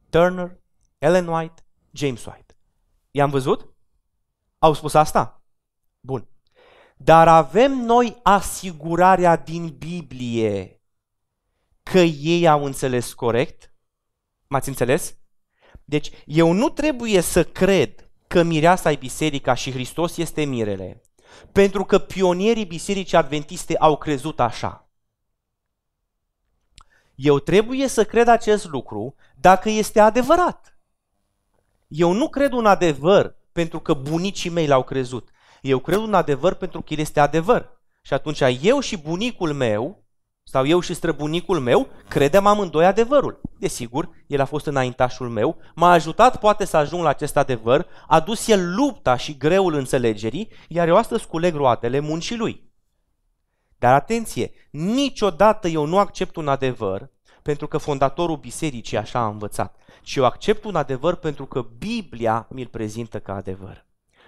Turner, 0.09 0.59
Ellen 0.97 1.27
White, 1.27 1.63
James 1.91 2.25
White. 2.25 2.55
I-am 3.11 3.29
văzut? 3.29 3.73
Au 4.59 4.73
spus 4.73 4.93
asta? 4.93 5.43
Bun. 5.99 6.27
Dar 6.97 7.27
avem 7.27 7.71
noi 7.71 8.19
asigurarea 8.23 9.35
din 9.35 9.75
Biblie 9.77 10.81
că 11.83 11.99
ei 11.99 12.47
au 12.47 12.65
înțeles 12.65 13.13
corect? 13.13 13.73
M-ați 14.47 14.69
înțeles? 14.69 15.17
Deci 15.85 16.11
eu 16.25 16.51
nu 16.51 16.69
trebuie 16.69 17.21
să 17.21 17.43
cred 17.43 18.11
că 18.27 18.43
mireasa 18.43 18.91
e 18.91 18.95
biserica 18.95 19.53
și 19.53 19.71
Hristos 19.71 20.17
este 20.17 20.43
mirele, 20.43 21.01
pentru 21.51 21.85
că 21.85 21.99
pionierii 21.99 22.65
bisericii 22.65 23.17
adventiste 23.17 23.77
au 23.77 23.97
crezut 23.97 24.39
așa. 24.39 24.88
Eu 27.21 27.39
trebuie 27.39 27.87
să 27.87 28.03
cred 28.03 28.27
acest 28.27 28.67
lucru 28.67 29.15
dacă 29.35 29.69
este 29.69 29.99
adevărat. 29.99 30.77
Eu 31.87 32.11
nu 32.11 32.29
cred 32.29 32.51
un 32.51 32.65
adevăr 32.65 33.35
pentru 33.51 33.79
că 33.79 33.93
bunicii 33.93 34.49
mei 34.49 34.67
l-au 34.67 34.83
crezut. 34.83 35.29
Eu 35.61 35.79
cred 35.79 35.97
un 35.97 36.13
adevăr 36.13 36.53
pentru 36.53 36.81
că 36.81 36.93
el 36.93 36.99
este 36.99 37.19
adevăr. 37.19 37.69
Și 38.01 38.13
atunci 38.13 38.41
eu 38.61 38.79
și 38.79 38.97
bunicul 38.97 39.53
meu, 39.53 40.03
sau 40.43 40.65
eu 40.65 40.79
și 40.79 40.93
străbunicul 40.93 41.59
meu, 41.59 41.87
credem 42.07 42.45
amândoi 42.45 42.85
adevărul. 42.85 43.41
Desigur, 43.57 44.09
el 44.27 44.41
a 44.41 44.45
fost 44.45 44.65
înaintașul 44.65 45.29
meu, 45.29 45.57
m-a 45.75 45.91
ajutat 45.91 46.39
poate 46.39 46.65
să 46.65 46.77
ajung 46.77 47.03
la 47.03 47.09
acest 47.09 47.37
adevăr, 47.37 47.87
a 48.07 48.19
dus 48.19 48.47
el 48.47 48.75
lupta 48.75 49.17
și 49.17 49.37
greul 49.37 49.73
înțelegerii, 49.73 50.49
iar 50.67 50.87
eu 50.87 50.95
astăzi 50.95 51.27
culeg 51.27 51.55
roatele 51.55 51.99
muncii 51.99 52.37
lui. 52.37 52.68
Dar 53.79 53.93
atenție, 53.93 54.51
niciodată 54.71 55.67
eu 55.67 55.85
nu 55.85 55.97
accept 55.97 56.35
un 56.35 56.47
adevăr 56.47 57.09
pentru 57.41 57.67
că 57.67 57.77
fondatorul 57.77 58.37
bisericii 58.37 58.97
așa 58.97 59.19
a 59.19 59.27
învățat, 59.27 59.75
ci 60.01 60.15
eu 60.15 60.25
accept 60.25 60.63
un 60.63 60.75
adevăr 60.75 61.15
pentru 61.15 61.45
că 61.45 61.61
Biblia 61.61 62.47
mi-l 62.49 62.67
prezintă 62.67 63.19
ca 63.19 63.33
adevăr. 63.33 63.85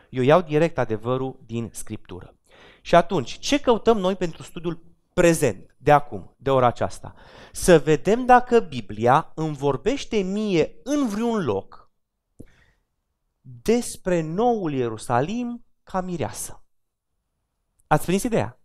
Eu 0.10 0.24
iau 0.24 0.42
direct 0.42 0.78
adevărul 0.78 1.40
din 1.46 1.70
Scriptură. 1.74 2.36
Și 2.82 2.96
atunci, 2.96 3.40
ce 3.40 3.60
căutăm 3.60 3.98
noi 3.98 4.16
pentru 4.16 4.44
studiul 4.44 4.84
prezent, 5.14 5.76
de 5.78 5.92
acum, 5.92 6.36
de 6.38 6.50
ora 6.50 6.68
aceasta? 6.68 7.14
Să 7.52 7.80
vedem 7.80 8.26
dacă 8.26 8.60
Biblia 8.60 9.32
îmi 9.36 9.56
vorbește 9.56 10.18
mie 10.18 10.76
în 10.84 11.08
vreun 11.08 11.44
loc 11.44 11.92
despre 13.42 14.22
noul 14.22 14.74
Ierusalim 14.74 15.66
ca 15.84 16.02
mireasă. 16.02 16.64
Ați 17.88 18.06
prins 18.06 18.24
ideea? 18.24 18.61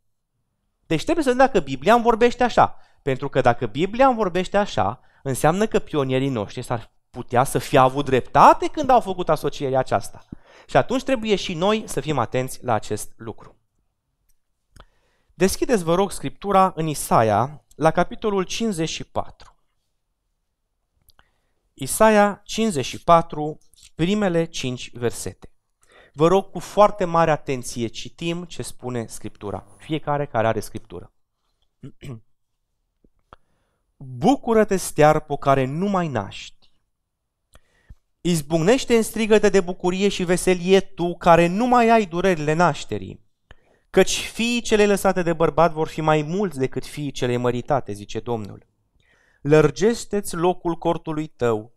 Deci 0.86 1.02
trebuie 1.02 1.24
să 1.24 1.30
vedem 1.30 1.46
dacă 1.46 1.60
Biblia 1.60 1.94
îmi 1.94 2.02
vorbește 2.02 2.44
așa. 2.44 2.76
Pentru 3.02 3.28
că 3.28 3.40
dacă 3.40 3.66
Biblia 3.66 4.06
îmi 4.06 4.16
vorbește 4.16 4.56
așa, 4.56 5.00
înseamnă 5.22 5.66
că 5.66 5.78
pionierii 5.78 6.28
noștri 6.28 6.62
s-ar 6.62 6.90
putea 7.10 7.44
să 7.44 7.58
fie 7.58 7.78
avut 7.78 8.04
dreptate 8.04 8.68
când 8.68 8.90
au 8.90 9.00
făcut 9.00 9.28
asocierea 9.28 9.78
aceasta. 9.78 10.24
Și 10.66 10.76
atunci 10.76 11.02
trebuie 11.02 11.34
și 11.34 11.54
noi 11.54 11.84
să 11.86 12.00
fim 12.00 12.18
atenți 12.18 12.64
la 12.64 12.74
acest 12.74 13.12
lucru. 13.16 13.56
Deschideți, 15.34 15.84
vă 15.84 15.94
rog, 15.94 16.10
Scriptura 16.10 16.72
în 16.76 16.86
Isaia, 16.86 17.64
la 17.76 17.90
capitolul 17.90 18.42
54. 18.42 19.56
Isaia 21.74 22.40
54, 22.44 23.58
primele 23.94 24.44
5 24.44 24.90
versete. 24.94 25.55
Vă 26.16 26.28
rog 26.28 26.50
cu 26.50 26.58
foarte 26.58 27.04
mare 27.04 27.30
atenție 27.30 27.86
citim 27.86 28.44
ce 28.44 28.62
spune 28.62 29.06
Scriptura. 29.06 29.66
Fiecare 29.78 30.26
care 30.26 30.46
are 30.46 30.60
Scriptură. 30.60 31.12
Bucură-te, 33.96 34.76
stearpo, 34.76 35.36
care 35.36 35.64
nu 35.64 35.86
mai 35.86 36.08
naști. 36.08 36.72
Izbucnește 38.20 38.96
în 38.96 39.02
strigăte 39.02 39.48
de 39.48 39.60
bucurie 39.60 40.08
și 40.08 40.24
veselie 40.24 40.80
tu, 40.80 41.16
care 41.16 41.46
nu 41.46 41.66
mai 41.66 41.88
ai 41.88 42.06
durerile 42.06 42.52
nașterii. 42.52 43.24
Căci 43.90 44.20
fiii 44.20 44.60
cele 44.60 44.86
lăsate 44.86 45.22
de 45.22 45.32
bărbat 45.32 45.72
vor 45.72 45.88
fi 45.88 46.00
mai 46.00 46.22
mulți 46.22 46.58
decât 46.58 46.86
fiii 46.86 47.10
cele 47.10 47.36
măritate, 47.36 47.92
zice 47.92 48.20
Domnul. 48.20 48.66
Lărgește-ți 49.40 50.34
locul 50.34 50.74
cortului 50.74 51.26
tău 51.26 51.74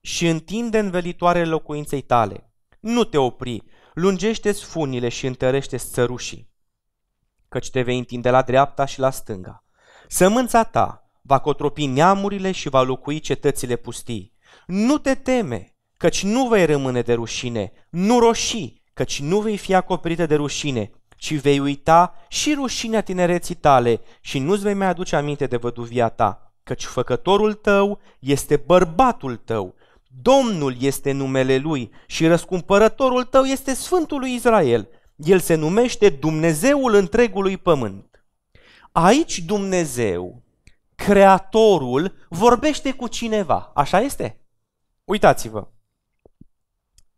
și 0.00 0.28
întinde 0.28 0.78
învelitoare 0.78 1.44
locuinței 1.44 2.02
tale. 2.02 2.50
Nu 2.86 3.04
te 3.04 3.18
opri, 3.18 3.62
lungește-ți 3.94 4.64
funile 4.64 5.08
și 5.08 5.26
întărește-ți 5.26 5.90
țărușii, 5.90 6.50
căci 7.48 7.70
te 7.70 7.82
vei 7.82 7.98
întinde 7.98 8.30
la 8.30 8.42
dreapta 8.42 8.84
și 8.84 8.98
la 8.98 9.10
stânga. 9.10 9.64
Sămânța 10.08 10.64
ta 10.64 11.10
va 11.22 11.38
cotropi 11.38 11.86
neamurile 11.86 12.52
și 12.52 12.68
va 12.68 12.82
locui 12.82 13.18
cetățile 13.18 13.76
pustii. 13.76 14.32
Nu 14.66 14.98
te 14.98 15.14
teme, 15.14 15.76
căci 15.96 16.22
nu 16.22 16.48
vei 16.48 16.66
rămâne 16.66 17.02
de 17.02 17.12
rușine, 17.12 17.72
nu 17.90 18.18
roșii, 18.18 18.82
căci 18.94 19.20
nu 19.20 19.40
vei 19.40 19.56
fi 19.56 19.74
acoperită 19.74 20.26
de 20.26 20.34
rușine, 20.34 20.90
ci 21.16 21.40
vei 21.40 21.58
uita 21.58 22.14
și 22.28 22.54
rușinea 22.54 23.00
tinereții 23.00 23.54
tale 23.54 24.00
și 24.20 24.38
nu-ți 24.38 24.62
vei 24.62 24.74
mai 24.74 24.86
aduce 24.86 25.16
aminte 25.16 25.46
de 25.46 25.56
văduvia 25.56 26.08
ta, 26.08 26.52
căci 26.62 26.84
făcătorul 26.84 27.54
tău 27.54 28.00
este 28.18 28.56
bărbatul 28.56 29.36
tău, 29.36 29.74
Domnul 30.22 30.76
este 30.80 31.12
numele 31.12 31.56
lui 31.56 31.90
și 32.06 32.26
răscumpărătorul 32.26 33.24
tău 33.24 33.42
este 33.44 33.74
Sfântul 33.74 34.18
lui 34.18 34.34
Israel. 34.34 34.88
El 35.16 35.38
se 35.38 35.54
numește 35.54 36.08
Dumnezeul 36.08 36.94
întregului 36.94 37.56
pământ. 37.56 38.24
Aici 38.92 39.38
Dumnezeu, 39.38 40.42
Creatorul, 40.94 42.14
vorbește 42.28 42.92
cu 42.92 43.08
cineva. 43.08 43.72
Așa 43.74 44.00
este? 44.00 44.40
Uitați-vă. 45.04 45.68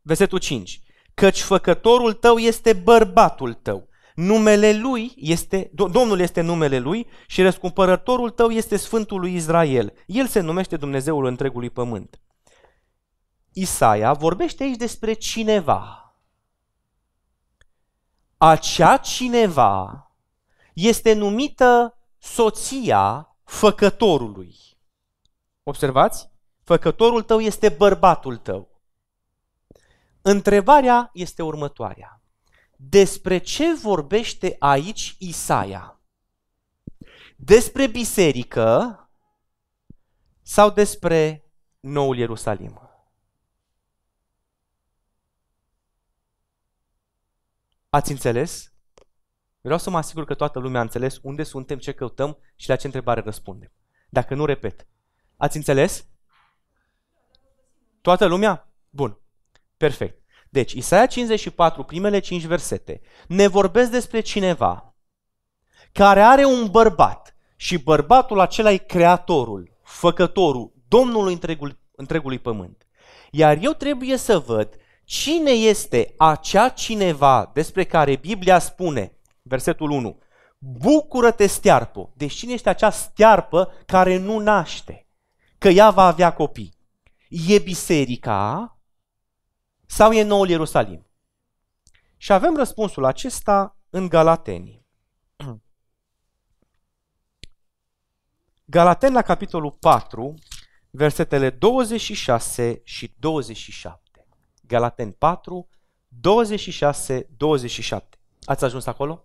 Versetul 0.03 0.39
5. 0.39 0.83
Căci 1.15 1.41
făcătorul 1.41 2.13
tău 2.13 2.37
este 2.37 2.73
bărbatul 2.73 3.55
tău. 3.55 3.89
Numele 4.15 4.73
lui 4.73 5.13
este, 5.17 5.71
Domnul 5.75 6.21
este 6.21 6.41
numele 6.41 6.79
lui 6.79 7.07
și 7.27 7.43
răscumpărătorul 7.43 8.31
tău 8.31 8.49
este 8.49 8.77
Sfântul 8.77 9.21
lui 9.21 9.35
Israel. 9.35 9.93
El 10.07 10.27
se 10.27 10.41
numește 10.41 10.77
Dumnezeul 10.77 11.27
întregului 11.27 11.71
pământ. 11.71 12.21
Isaia 13.53 14.13
vorbește 14.13 14.63
aici 14.63 14.77
despre 14.77 15.13
cineva. 15.13 16.15
Acea 18.37 18.97
cineva 18.97 20.11
este 20.73 21.13
numită 21.13 21.99
soția 22.19 23.37
făcătorului. 23.45 24.57
Observați? 25.63 26.31
Făcătorul 26.65 27.23
tău 27.23 27.41
este 27.41 27.69
bărbatul 27.69 28.37
tău. 28.37 28.69
Întrebarea 30.23 31.11
este 31.13 31.43
următoarea. 31.43 32.23
Despre 32.77 33.39
ce 33.39 33.75
vorbește 33.75 34.57
aici 34.59 35.17
Isaia? 35.19 36.01
Despre 37.37 37.87
biserică 37.87 38.99
sau 40.43 40.71
despre 40.71 41.45
noul 41.81 42.17
Ierusalim? 42.17 42.88
Ați 47.91 48.11
înțeles? 48.11 48.73
Vreau 49.61 49.79
să 49.79 49.91
mă 49.91 49.97
asigur 49.97 50.25
că 50.25 50.35
toată 50.35 50.59
lumea 50.59 50.81
a 50.81 50.83
înțeles 50.83 51.19
unde 51.23 51.43
suntem, 51.43 51.79
ce 51.79 51.93
căutăm 51.93 52.39
și 52.57 52.69
la 52.69 52.77
ce 52.77 52.87
întrebare 52.87 53.21
răspundem. 53.21 53.73
Dacă 54.09 54.35
nu, 54.35 54.45
repet. 54.45 54.87
Ați 55.37 55.57
înțeles? 55.57 56.07
Toată 58.01 58.27
lumea? 58.27 58.73
Bun. 58.91 59.19
Perfect. 59.77 60.23
Deci, 60.51 60.73
Isaia 60.73 61.07
54, 61.07 61.83
primele 61.83 62.19
5 62.19 62.45
versete, 62.45 63.01
ne 63.27 63.47
vorbesc 63.47 63.91
despre 63.91 64.21
cineva 64.21 64.89
care 65.93 66.21
are 66.21 66.45
un 66.45 66.71
bărbat 66.71 67.37
și 67.57 67.79
bărbatul 67.79 68.41
acela 68.41 68.71
e 68.71 68.77
creatorul, 68.77 69.79
făcătorul, 69.83 70.73
domnul 70.89 71.29
întregul, 71.29 71.79
întregului 71.97 72.39
pământ. 72.39 72.87
Iar 73.31 73.59
eu 73.61 73.73
trebuie 73.73 74.17
să 74.17 74.39
văd 74.39 74.77
cine 75.09 75.51
este 75.51 76.15
acea 76.19 76.69
cineva 76.69 77.51
despre 77.55 77.85
care 77.85 78.17
Biblia 78.17 78.59
spune, 78.59 79.19
versetul 79.43 79.91
1, 79.91 80.19
Bucură-te, 80.59 81.47
stearpă! 81.47 82.13
Deci 82.17 82.33
cine 82.33 82.53
este 82.53 82.69
acea 82.69 82.91
stearpă 82.91 83.73
care 83.87 84.17
nu 84.17 84.39
naște? 84.39 85.07
Că 85.59 85.69
ea 85.69 85.91
va 85.91 86.07
avea 86.07 86.33
copii. 86.33 86.75
E 87.29 87.59
biserica 87.59 88.79
sau 89.87 90.13
e 90.13 90.23
noul 90.23 90.49
Ierusalim? 90.49 91.07
Și 92.17 92.33
avem 92.33 92.57
răspunsul 92.57 93.05
acesta 93.05 93.77
în 93.91 94.09
Galateni. 94.09 94.87
Galaten 98.65 99.13
la 99.13 99.23
capitolul 99.23 99.77
4, 99.81 100.35
versetele 100.91 101.51
26 101.51 102.81
și 102.85 103.15
27. 103.19 104.08
Galaten 104.69 105.11
4, 105.13 105.69
26, 106.09 107.29
27. 107.37 108.19
Ați 108.45 108.65
ajuns 108.65 108.87
acolo? 108.87 109.25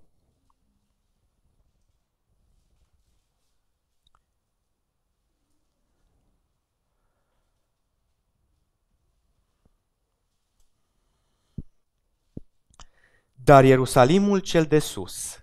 Dar 13.34 13.64
Ierusalimul 13.64 14.40
cel 14.40 14.66
de 14.66 14.80
sus 14.80 15.38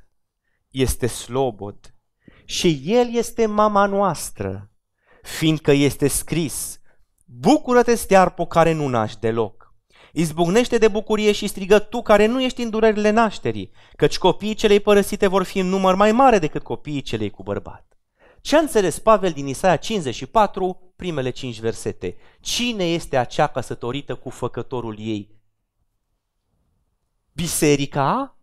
este 0.71 1.07
slobod 1.07 1.95
și 2.45 2.83
el 2.85 3.15
este 3.15 3.47
mama 3.47 3.87
noastră, 3.87 4.71
fiindcă 5.23 5.71
este 5.73 6.09
scris, 6.09 6.81
Bucură-te, 7.25 7.95
stearpo 7.95 8.47
care 8.47 8.73
nu 8.73 8.89
naști 8.89 9.21
deloc. 9.21 9.60
Izbucnește 10.13 10.79
de 10.79 10.89
bucurie 10.89 11.33
și 11.33 11.47
strigă 11.47 11.79
tu 11.79 12.03
care 12.03 12.27
nu 12.27 12.43
ești 12.43 12.63
în 12.63 12.71
durerile 12.71 13.11
nașterii, 13.11 13.71
căci 13.97 14.19
copiii 14.19 14.55
celei 14.55 14.81
părăsite 14.81 15.27
vor 15.27 15.43
fi 15.43 15.59
în 15.59 15.67
număr 15.67 15.95
mai 15.95 16.13
mare 16.13 16.39
decât 16.39 16.63
copiii 16.63 17.03
celei 17.03 17.31
cu 17.31 17.43
bărbat. 17.43 17.99
Ce 18.41 18.57
a 18.57 18.59
înțeles 18.59 18.99
Pavel 18.99 19.31
din 19.31 19.47
Isaia 19.47 19.77
54, 19.77 20.93
primele 20.97 21.31
cinci 21.31 21.61
versete? 21.61 22.17
Cine 22.41 22.85
este 22.85 23.17
acea 23.17 23.47
căsătorită 23.47 24.15
cu 24.15 24.31
făcătorul 24.31 24.97
ei? 24.99 25.39
Biserica 27.33 28.39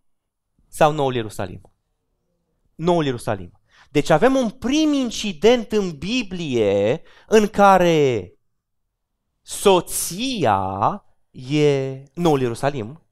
sau 0.68 0.92
Noul 0.92 1.14
Ierusalim? 1.14 1.60
Noul 2.74 3.04
Ierusalim. 3.04 3.60
Deci 3.90 4.10
avem 4.10 4.34
un 4.34 4.50
prim 4.50 4.92
incident 4.92 5.72
în 5.72 5.90
Biblie 5.90 7.02
în 7.26 7.46
care 7.46 8.32
soția 9.42 11.02
e 11.46 12.02
Noul 12.14 12.40
Ierusalim, 12.40 13.02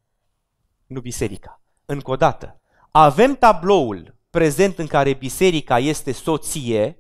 nu 0.87 1.01
biserica. 1.01 1.61
Încă 1.85 2.11
o 2.11 2.17
dată, 2.17 2.61
avem 2.91 3.35
tabloul 3.35 4.17
prezent 4.31 4.79
în 4.79 4.87
care 4.87 5.13
biserica 5.13 5.79
este 5.79 6.13
soție 6.13 6.99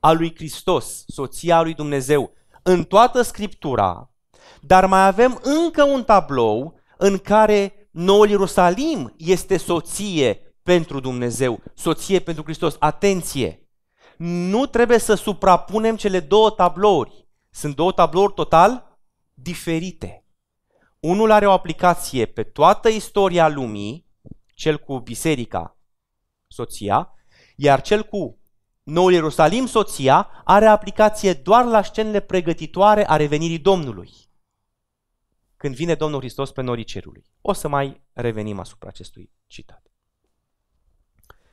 a 0.00 0.12
lui 0.12 0.34
Hristos, 0.34 1.04
soția 1.06 1.62
lui 1.62 1.74
Dumnezeu, 1.74 2.32
în 2.62 2.84
toată 2.84 3.22
Scriptura, 3.22 4.10
dar 4.60 4.86
mai 4.86 5.06
avem 5.06 5.40
încă 5.42 5.84
un 5.84 6.04
tablou 6.04 6.80
în 6.96 7.18
care 7.18 7.88
Noul 7.90 8.28
Ierusalim 8.28 9.14
este 9.16 9.56
soție 9.56 10.54
pentru 10.62 11.00
Dumnezeu, 11.00 11.62
soție 11.74 12.20
pentru 12.20 12.42
Hristos. 12.42 12.76
Atenție! 12.78 13.60
Nu 14.16 14.66
trebuie 14.66 14.98
să 14.98 15.14
suprapunem 15.14 15.96
cele 15.96 16.20
două 16.20 16.50
tablouri. 16.50 17.28
Sunt 17.50 17.74
două 17.76 17.92
tablouri 17.92 18.32
total 18.32 18.98
diferite. 19.34 20.25
Unul 21.06 21.30
are 21.30 21.46
o 21.46 21.52
aplicație 21.52 22.26
pe 22.26 22.42
toată 22.42 22.88
istoria 22.88 23.48
lumii, 23.48 24.06
cel 24.54 24.78
cu 24.78 24.98
biserica, 24.98 25.78
soția, 26.46 27.14
iar 27.56 27.80
cel 27.80 28.02
cu 28.02 28.38
Noul 28.82 29.12
Ierusalim, 29.12 29.66
soția, 29.66 30.42
are 30.44 30.66
aplicație 30.66 31.32
doar 31.32 31.64
la 31.64 31.82
scenele 31.82 32.20
pregătitoare 32.20 33.08
a 33.08 33.16
revenirii 33.16 33.58
Domnului 33.58 34.10
când 35.56 35.74
vine 35.74 35.94
Domnul 35.94 36.20
Hristos 36.20 36.52
pe 36.52 36.62
norii 36.62 36.84
cerului. 36.84 37.24
O 37.40 37.52
să 37.52 37.68
mai 37.68 38.02
revenim 38.12 38.58
asupra 38.58 38.88
acestui 38.88 39.30
citat. 39.46 39.82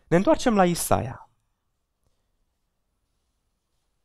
Ne 0.08 0.16
întoarcem 0.16 0.56
la 0.56 0.66
Isaia. 0.66 1.30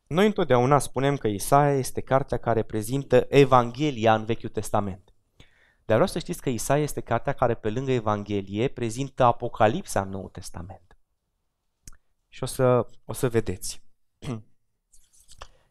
Noi 0.07 0.25
întotdeauna 0.25 0.79
spunem 0.79 1.17
că 1.17 1.27
Isaia 1.27 1.77
este 1.77 2.01
cartea 2.01 2.37
care 2.37 2.63
prezintă 2.63 3.25
Evanghelia 3.29 4.15
în 4.15 4.25
Vechiul 4.25 4.49
Testament. 4.49 5.13
Dar 5.89 5.97
vreau 5.97 6.13
să 6.13 6.19
știți 6.19 6.41
că 6.41 6.49
Isaia 6.49 6.83
este 6.83 7.01
cartea 7.01 7.33
care 7.33 7.53
pe 7.53 7.69
lângă 7.69 7.91
Evanghelie 7.91 8.67
prezintă 8.67 9.23
Apocalipsa 9.23 10.01
în 10.01 10.09
Noul 10.09 10.29
Testament. 10.29 10.97
Și 12.27 12.43
o 12.43 12.45
să, 12.45 12.87
o 13.05 13.13
să 13.13 13.29
vedeți. 13.29 13.83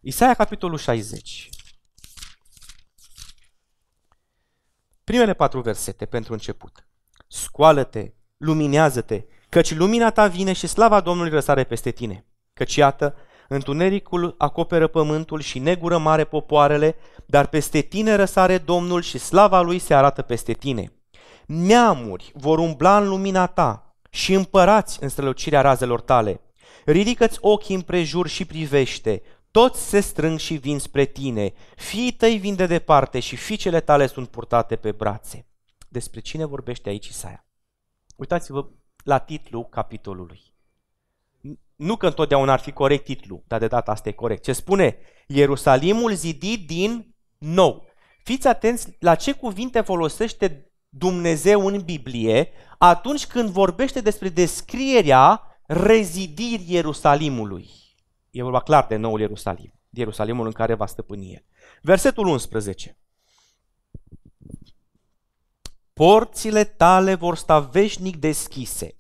Isaia 0.00 0.35
capitolul 0.35 0.78
60. 0.78 1.48
Primele 5.04 5.35
patru 5.35 5.61
versete 5.61 6.07
pentru 6.07 6.33
început. 6.33 6.87
Scoală-te, 7.28 8.12
luminează-te, 8.37 9.24
căci 9.48 9.74
lumina 9.74 10.11
ta 10.11 10.26
vine 10.26 10.52
și 10.52 10.66
slava 10.66 11.00
Domnului 11.00 11.31
răsare 11.31 11.64
peste 11.64 11.90
tine. 11.90 12.26
Căci 12.52 12.76
iată, 12.76 13.16
întunericul 13.48 14.34
acoperă 14.38 14.87
pământul 14.87 15.40
și 15.40 15.58
negură 15.58 15.98
mare 15.98 16.24
popoarele, 16.24 16.96
dar 17.26 17.46
peste 17.46 17.80
tine 17.80 18.14
răsare 18.14 18.58
Domnul 18.58 19.02
și 19.02 19.18
slava 19.18 19.61
lui 19.61 19.78
se 19.78 19.94
arată 19.94 20.22
peste 20.22 20.52
tine. 20.52 20.92
Neamuri 21.46 22.32
vor 22.34 22.58
umbla 22.58 22.98
în 22.98 23.08
lumina 23.08 23.46
ta 23.46 23.96
și 24.11 24.32
împărați 24.32 25.02
în 25.02 25.08
strălucirea 25.08 25.61
razelor 25.61 26.00
tale. 26.00 26.40
Ridică-ți 26.84 27.38
ochii 27.40 27.74
împrejur 27.74 28.28
și 28.28 28.44
privește, 28.44 29.22
toți 29.50 29.88
se 29.88 30.00
strâng 30.00 30.38
și 30.38 30.54
vin 30.54 30.78
spre 30.78 31.04
tine, 31.04 31.52
fiii 31.76 32.12
tăi 32.12 32.37
vin 32.37 32.54
de 32.54 32.66
departe 32.66 33.20
și 33.20 33.37
fiicele 33.37 33.80
tale 33.80 34.06
sunt 34.06 34.28
purtate 34.28 34.76
pe 34.76 34.92
brațe. 34.92 35.46
Despre 35.88 36.20
cine 36.20 36.44
vorbește 36.44 36.88
aici 36.88 37.08
Isaia? 37.08 37.46
Uitați-vă 38.16 38.68
la 39.04 39.18
titlul 39.18 39.64
capitolului. 39.64 40.40
Nu 41.79 41.97
că 41.97 42.07
întotdeauna 42.07 42.53
ar 42.53 42.61
fi 42.61 42.73
corect 42.73 43.05
titlul, 43.05 43.43
dar 43.47 43.59
de 43.59 43.67
data 43.67 43.91
asta 43.91 44.09
e 44.09 44.12
corect. 44.12 44.43
Ce 44.43 44.53
spune? 44.53 44.99
Ierusalimul 45.27 46.14
zidit 46.14 46.67
din 46.67 47.14
nou. 47.38 47.87
Fiți 48.23 48.47
atenți 48.47 48.97
la 48.99 49.14
ce 49.14 49.33
cuvinte 49.33 49.81
folosește 49.81 50.73
Dumnezeu 50.88 51.67
în 51.67 51.81
Biblie 51.81 52.51
atunci 52.79 53.27
când 53.27 53.49
vorbește 53.49 54.01
despre 54.01 54.29
descrierea 54.29 55.43
rezidirii 55.67 56.75
Ierusalimului. 56.75 57.71
E 58.31 58.43
vorba 58.43 58.61
clar 58.61 58.87
de 58.87 58.97
noul 58.97 59.21
Ierusalim, 59.21 59.73
de 59.88 60.01
Ierusalimul 60.01 60.47
în 60.47 60.53
care 60.53 60.75
va 60.75 60.87
stăpâni 60.87 61.33
el. 61.33 61.45
Versetul 61.83 62.27
11. 62.27 62.99
Porțile 65.93 66.64
tale 66.64 67.14
vor 67.14 67.37
sta 67.37 67.61
veșnic 67.61 68.17
deschise. 68.17 68.97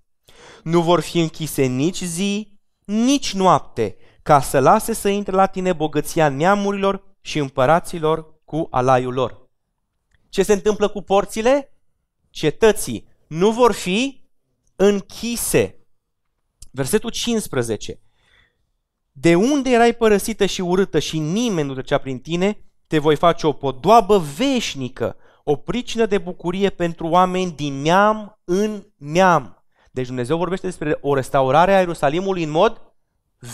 Nu 0.62 0.82
vor 0.82 1.00
fi 1.00 1.20
închise 1.20 1.64
nici 1.64 2.02
zi, 2.02 2.57
nici 2.88 3.34
noapte, 3.34 3.96
ca 4.22 4.40
să 4.40 4.60
lase 4.60 4.92
să 4.92 5.08
intre 5.08 5.34
la 5.34 5.46
tine 5.46 5.72
bogăția 5.72 6.28
neamurilor 6.28 7.16
și 7.20 7.38
împăraților 7.38 8.34
cu 8.44 8.66
alaiul 8.70 9.12
lor. 9.12 9.48
Ce 10.28 10.42
se 10.42 10.52
întâmplă 10.52 10.88
cu 10.88 11.02
porțile? 11.02 11.72
Cetății 12.30 13.08
nu 13.26 13.50
vor 13.50 13.72
fi 13.72 14.24
închise. 14.76 15.86
Versetul 16.70 17.10
15. 17.10 18.00
De 19.12 19.34
unde 19.34 19.70
erai 19.70 19.94
părăsită 19.94 20.46
și 20.46 20.60
urâtă 20.60 20.98
și 20.98 21.18
nimeni 21.18 21.68
nu 21.68 21.74
trecea 21.74 21.98
prin 21.98 22.18
tine, 22.18 22.64
te 22.86 22.98
voi 22.98 23.16
face 23.16 23.46
o 23.46 23.52
podoabă 23.52 24.18
veșnică, 24.18 25.16
o 25.44 25.56
pricină 25.56 26.06
de 26.06 26.18
bucurie 26.18 26.70
pentru 26.70 27.06
oameni 27.06 27.52
din 27.52 27.74
neam 27.74 28.40
în 28.44 28.86
neam. 28.96 29.57
Deci 29.98 30.06
Dumnezeu 30.06 30.36
vorbește 30.36 30.66
despre 30.66 30.98
o 31.00 31.14
restaurare 31.14 31.74
a 31.74 31.78
Ierusalimului 31.78 32.42
în 32.42 32.50
mod 32.50 32.80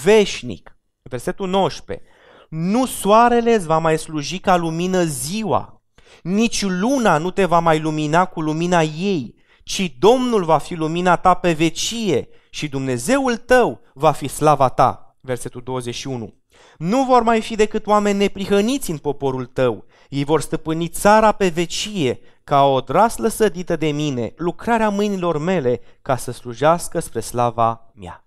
veșnic. 0.04 0.76
Versetul 1.02 1.48
19. 1.48 2.07
Nu 2.48 2.87
soarele 2.87 3.54
îți 3.54 3.66
va 3.66 3.78
mai 3.78 3.98
sluji 3.98 4.38
ca 4.38 4.57
lumină 4.57 5.02
ziua, 5.02 5.83
nici 6.22 6.62
luna 6.62 7.18
nu 7.18 7.30
te 7.30 7.44
va 7.44 7.59
mai 7.59 7.80
lumina 7.80 8.24
cu 8.24 8.40
lumina 8.40 8.83
ei, 8.83 9.35
ci 9.62 9.94
Domnul 9.98 10.44
va 10.44 10.59
fi 10.59 10.74
lumina 10.74 11.16
ta 11.16 11.35
pe 11.35 11.52
vecie 11.52 12.28
și 12.50 12.68
Dumnezeul 12.68 13.37
tău 13.37 13.80
va 13.94 14.12
fi 14.12 14.28
slava 14.28 14.68
ta 14.68 15.16
versetul 15.20 15.61
21. 15.64 16.35
Nu 16.78 17.04
vor 17.04 17.22
mai 17.22 17.40
fi 17.40 17.54
decât 17.54 17.87
oameni 17.87 18.18
neprihăniți 18.18 18.90
în 18.90 18.98
poporul 18.98 19.46
tău. 19.46 19.85
Ei 20.09 20.24
vor 20.24 20.40
stăpâni 20.40 20.88
țara 20.88 21.33
pe 21.33 21.48
vecie, 21.48 22.20
ca 22.44 22.64
o 22.64 22.80
draslă 22.80 23.28
sădită 23.28 23.76
de 23.76 23.90
mine, 23.90 24.33
lucrarea 24.37 24.88
mâinilor 24.88 25.38
mele, 25.38 25.80
ca 26.02 26.16
să 26.16 26.30
slujească 26.30 27.00
spre 27.00 27.20
slava 27.20 27.92
mea. 27.94 28.26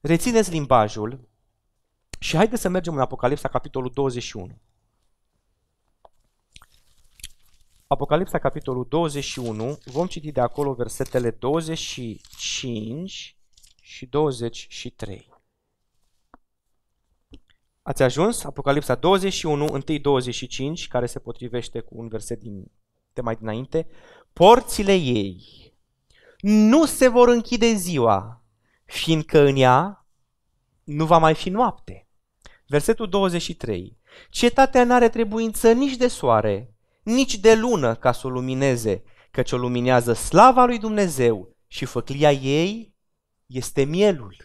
Rețineți 0.00 0.50
limbajul 0.50 1.28
și 2.18 2.36
haideți 2.36 2.62
să 2.62 2.68
mergem 2.68 2.94
în 2.94 3.00
Apocalipsa, 3.00 3.48
capitolul 3.48 3.90
21. 3.94 4.60
Apocalipsa, 7.86 8.38
capitolul 8.38 8.86
21, 8.88 9.78
vom 9.84 10.06
citi 10.06 10.32
de 10.32 10.40
acolo 10.40 10.74
versetele 10.74 11.30
25 11.30 13.36
și 13.80 14.06
23. 14.06 15.30
Ați 17.82 18.02
ajuns? 18.02 18.44
Apocalipsa 18.44 18.94
21, 18.94 19.64
1 19.64 19.98
25, 19.98 20.88
care 20.88 21.06
se 21.06 21.18
potrivește 21.18 21.80
cu 21.80 21.98
un 21.98 22.08
verset 22.08 22.40
din, 22.40 22.70
de 23.12 23.20
mai 23.20 23.36
dinainte. 23.36 23.86
Porțile 24.32 24.94
ei 24.94 25.44
nu 26.40 26.86
se 26.86 27.08
vor 27.08 27.28
închide 27.28 27.72
ziua, 27.72 28.42
fiindcă 28.84 29.40
în 29.40 29.56
ea 29.56 30.06
nu 30.84 31.06
va 31.06 31.18
mai 31.18 31.34
fi 31.34 31.48
noapte. 31.48 32.06
Versetul 32.66 33.08
23. 33.08 33.98
Cetatea 34.30 34.84
n-are 34.84 35.08
trebuință 35.08 35.72
nici 35.72 35.96
de 35.96 36.08
soare, 36.08 36.74
nici 37.02 37.38
de 37.38 37.54
lună 37.54 37.94
ca 37.94 38.12
să 38.12 38.26
o 38.26 38.30
lumineze, 38.30 39.02
căci 39.30 39.52
o 39.52 39.56
luminează 39.56 40.12
slava 40.12 40.64
lui 40.64 40.78
Dumnezeu 40.78 41.56
și 41.66 41.84
făclia 41.84 42.32
ei 42.32 42.94
este 43.46 43.84
mielul. 43.84 44.36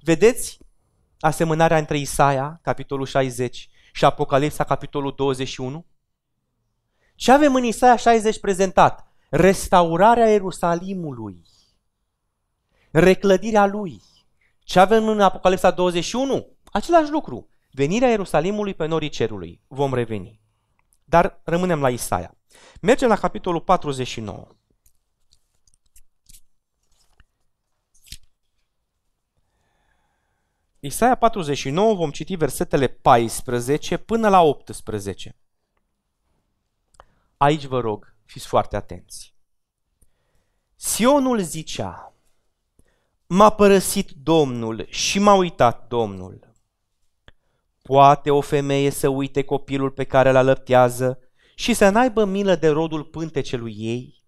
Vedeți 0.00 0.58
asemănarea 1.20 1.78
între 1.78 1.98
Isaia, 1.98 2.58
capitolul 2.62 3.06
60, 3.06 3.68
și 3.92 4.04
Apocalipsa, 4.04 4.64
capitolul 4.64 5.14
21? 5.16 5.86
Ce 7.14 7.32
avem 7.32 7.54
în 7.54 7.64
Isaia 7.64 7.96
60 7.96 8.40
prezentat? 8.40 9.06
Restaurarea 9.30 10.30
Ierusalimului, 10.30 11.42
reclădirea 12.90 13.66
lui. 13.66 14.02
Ce 14.64 14.80
avem 14.80 15.08
în 15.08 15.20
Apocalipsa 15.20 15.70
21? 15.70 16.46
Același 16.64 17.10
lucru. 17.10 17.48
Venirea 17.70 18.08
Ierusalimului 18.08 18.74
pe 18.74 18.86
norii 18.86 19.08
cerului. 19.08 19.60
Vom 19.66 19.94
reveni. 19.94 20.40
Dar 21.04 21.40
rămânem 21.44 21.80
la 21.80 21.90
Isaia. 21.90 22.34
Mergem 22.80 23.08
la 23.08 23.16
capitolul 23.16 23.60
49. 23.60 24.46
Isaia 30.80 31.14
49 31.14 31.94
vom 31.94 32.10
citi 32.10 32.36
versetele 32.36 32.86
14 32.86 33.96
până 33.96 34.28
la 34.28 34.40
18. 34.40 35.36
Aici 37.36 37.64
vă 37.64 37.80
rog, 37.80 38.14
fiți 38.24 38.46
foarte 38.46 38.76
atenți. 38.76 39.34
Sionul 40.76 41.40
zicea, 41.40 42.14
m-a 43.26 43.50
părăsit 43.50 44.10
Domnul 44.10 44.86
și 44.88 45.18
m-a 45.18 45.34
uitat 45.34 45.88
Domnul. 45.88 46.52
Poate 47.82 48.30
o 48.30 48.40
femeie 48.40 48.90
să 48.90 49.08
uite 49.08 49.44
copilul 49.44 49.90
pe 49.90 50.04
care 50.04 50.28
îl 50.28 50.36
alăptează 50.36 51.18
și 51.54 51.74
să 51.74 51.88
n-aibă 51.88 52.24
milă 52.24 52.54
de 52.54 52.68
rodul 52.68 53.04
pântecelui 53.04 53.74
ei? 53.78 54.22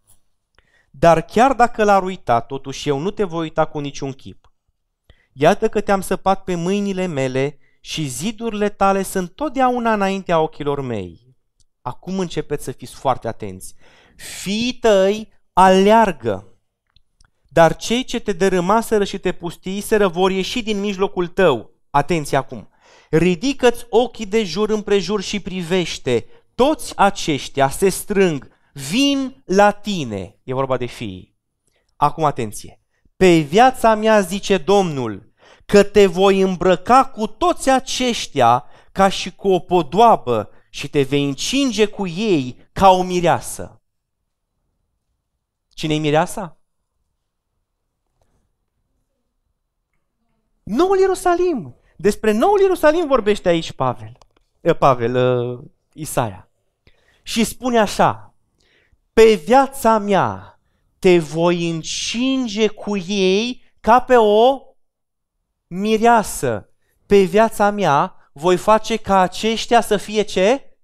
Dar 0.90 1.20
chiar 1.22 1.52
dacă 1.52 1.84
l-ar 1.84 2.02
uita, 2.02 2.40
totuși 2.40 2.88
eu 2.88 2.98
nu 2.98 3.10
te 3.10 3.24
voi 3.24 3.42
uita 3.42 3.66
cu 3.66 3.78
niciun 3.78 4.12
chip. 4.12 4.52
Iată 5.32 5.68
că 5.68 5.80
te-am 5.80 6.00
săpat 6.00 6.44
pe 6.44 6.54
mâinile 6.54 7.06
mele 7.06 7.58
și 7.80 8.06
zidurile 8.06 8.68
tale 8.68 9.02
sunt 9.02 9.34
totdeauna 9.34 9.92
înaintea 9.92 10.40
ochilor 10.40 10.80
mei. 10.80 11.25
Acum 11.86 12.18
începeți 12.18 12.64
să 12.64 12.72
fiți 12.72 12.94
foarte 12.94 13.28
atenți. 13.28 13.74
Fii 14.16 14.72
tăi 14.80 15.32
aleargă, 15.52 16.46
dar 17.48 17.76
cei 17.76 18.04
ce 18.04 18.18
te 18.18 18.32
dărâmaseră 18.32 19.04
și 19.04 19.18
te 19.18 19.32
pustiiseră 19.32 20.08
vor 20.08 20.30
ieși 20.30 20.62
din 20.62 20.80
mijlocul 20.80 21.26
tău. 21.26 21.70
Atenție 21.90 22.36
acum! 22.36 22.68
Ridică-ți 23.10 23.86
ochii 23.88 24.26
de 24.26 24.44
jur 24.44 24.70
împrejur 24.70 25.22
și 25.22 25.40
privește. 25.40 26.26
Toți 26.54 26.96
aceștia 26.96 27.68
se 27.68 27.88
strâng, 27.88 28.50
vin 28.72 29.42
la 29.44 29.70
tine. 29.70 30.38
E 30.42 30.54
vorba 30.54 30.76
de 30.76 30.86
fii. 30.86 31.36
Acum 31.96 32.24
atenție. 32.24 32.80
Pe 33.16 33.38
viața 33.38 33.94
mea, 33.94 34.20
zice 34.20 34.58
Domnul, 34.58 35.32
că 35.66 35.82
te 35.82 36.06
voi 36.06 36.40
îmbrăca 36.40 37.04
cu 37.04 37.26
toți 37.26 37.70
aceștia 37.70 38.64
ca 38.92 39.08
și 39.08 39.34
cu 39.34 39.48
o 39.48 39.58
podoabă 39.58 40.50
și 40.76 40.88
te 40.88 41.02
vei 41.02 41.24
încinge 41.24 41.86
cu 41.86 42.06
ei 42.06 42.68
ca 42.72 42.88
o 42.88 43.02
mireasă. 43.02 43.80
Cine-i 45.68 45.98
mireasa? 45.98 46.58
Noul 50.62 50.98
Ierusalim. 50.98 51.76
Despre 51.96 52.32
noul 52.32 52.60
Ierusalim 52.60 53.06
vorbește 53.06 53.48
aici 53.48 53.72
Pavel. 53.72 54.18
Pavel, 54.78 55.14
uh, 55.14 55.64
Isaia. 55.92 56.48
Și 57.22 57.44
spune 57.44 57.78
așa, 57.78 58.34
pe 59.12 59.34
viața 59.34 59.98
mea 59.98 60.60
te 60.98 61.18
voi 61.18 61.70
încinge 61.70 62.68
cu 62.68 62.96
ei 62.96 63.62
ca 63.80 64.00
pe 64.00 64.16
o 64.16 64.60
mireasă. 65.66 66.70
Pe 67.06 67.22
viața 67.22 67.70
mea 67.70 68.15
voi 68.38 68.56
face 68.56 68.96
ca 68.96 69.20
aceștia 69.20 69.80
să 69.80 69.96
fie 69.96 70.22
ce? 70.22 70.76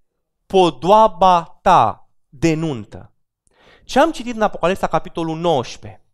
Podoaba 0.46 1.58
ta 1.62 2.10
de 2.28 2.54
nuntă. 2.54 3.12
Ce 3.84 3.98
am 3.98 4.12
citit 4.12 4.34
în 4.34 4.42
Apocalipsa, 4.42 4.86
capitolul 4.86 5.38
19? 5.38 6.04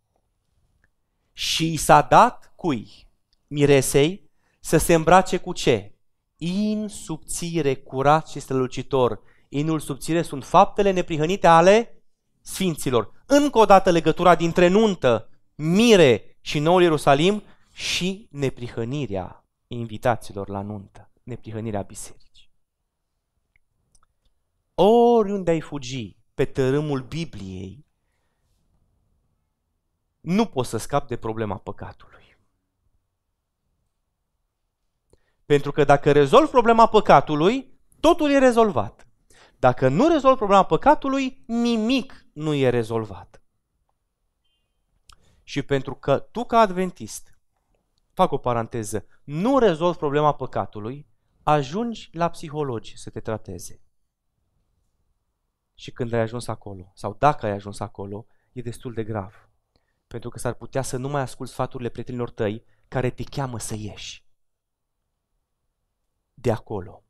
Și 1.33 1.73
i 1.73 1.77
s-a 1.77 2.01
dat 2.01 2.53
cui? 2.55 3.07
Miresei 3.47 4.29
să 4.59 4.77
se 4.77 4.93
îmbrace 4.93 5.37
cu 5.37 5.53
ce? 5.53 5.93
In 6.37 6.87
subțire, 6.87 7.75
curat 7.75 8.27
și 8.27 8.39
strălucitor. 8.39 9.19
Inul 9.49 9.79
subțire 9.79 10.21
sunt 10.21 10.45
faptele 10.45 10.91
neprihănite 10.91 11.47
ale 11.47 12.03
sfinților. 12.41 13.11
Încă 13.25 13.57
o 13.57 13.65
dată 13.65 13.91
legătura 13.91 14.35
dintre 14.35 14.67
nuntă, 14.67 15.29
mire 15.55 16.37
și 16.41 16.59
noul 16.59 16.81
Ierusalim 16.81 17.43
și 17.71 18.27
neprihănirea 18.31 19.43
invitaților 19.67 20.49
la 20.49 20.61
nuntă, 20.61 21.08
neprihănirea 21.29 21.81
bisericii. 21.81 22.51
Oriunde 24.73 25.51
ai 25.51 25.61
fugi 25.61 26.17
pe 26.33 26.45
tărâmul 26.45 27.01
Bibliei, 27.01 27.85
nu 30.21 30.45
poți 30.45 30.69
să 30.69 30.77
scapi 30.77 31.07
de 31.07 31.17
problema 31.17 31.57
păcatului. 31.57 32.37
Pentru 35.45 35.71
că 35.71 35.83
dacă 35.83 36.11
rezolvi 36.11 36.51
problema 36.51 36.87
păcatului, 36.87 37.79
totul 37.99 38.31
e 38.31 38.37
rezolvat. 38.37 39.07
Dacă 39.57 39.87
nu 39.87 40.07
rezolvi 40.07 40.37
problema 40.37 40.65
păcatului, 40.65 41.43
nimic 41.47 42.25
nu 42.33 42.53
e 42.53 42.69
rezolvat. 42.69 43.41
Și 45.43 45.61
pentru 45.61 45.95
că 45.95 46.19
tu 46.19 46.45
ca 46.45 46.59
adventist, 46.59 47.39
fac 48.13 48.31
o 48.31 48.37
paranteză, 48.37 49.05
nu 49.23 49.57
rezolvi 49.57 49.97
problema 49.97 50.35
păcatului, 50.35 51.08
ajungi 51.51 52.09
la 52.11 52.29
psihologi 52.29 52.97
să 52.97 53.09
te 53.09 53.19
trateze. 53.19 53.81
Și 55.73 55.91
când 55.91 56.13
ai 56.13 56.19
ajuns 56.19 56.47
acolo, 56.47 56.91
sau 56.95 57.15
dacă 57.19 57.45
ai 57.45 57.51
ajuns 57.51 57.79
acolo, 57.79 58.27
e 58.51 58.61
destul 58.61 58.93
de 58.93 59.03
grav. 59.03 59.49
Pentru 60.07 60.29
că 60.29 60.39
s-ar 60.39 60.53
putea 60.53 60.81
să 60.81 60.97
nu 60.97 61.09
mai 61.09 61.21
asculți 61.21 61.51
sfaturile 61.51 61.89
prietenilor 61.89 62.29
tăi 62.29 62.63
care 62.87 63.09
te 63.09 63.23
cheamă 63.23 63.59
să 63.59 63.75
ieși 63.75 64.27
de 66.41 66.51
acolo. 66.51 67.03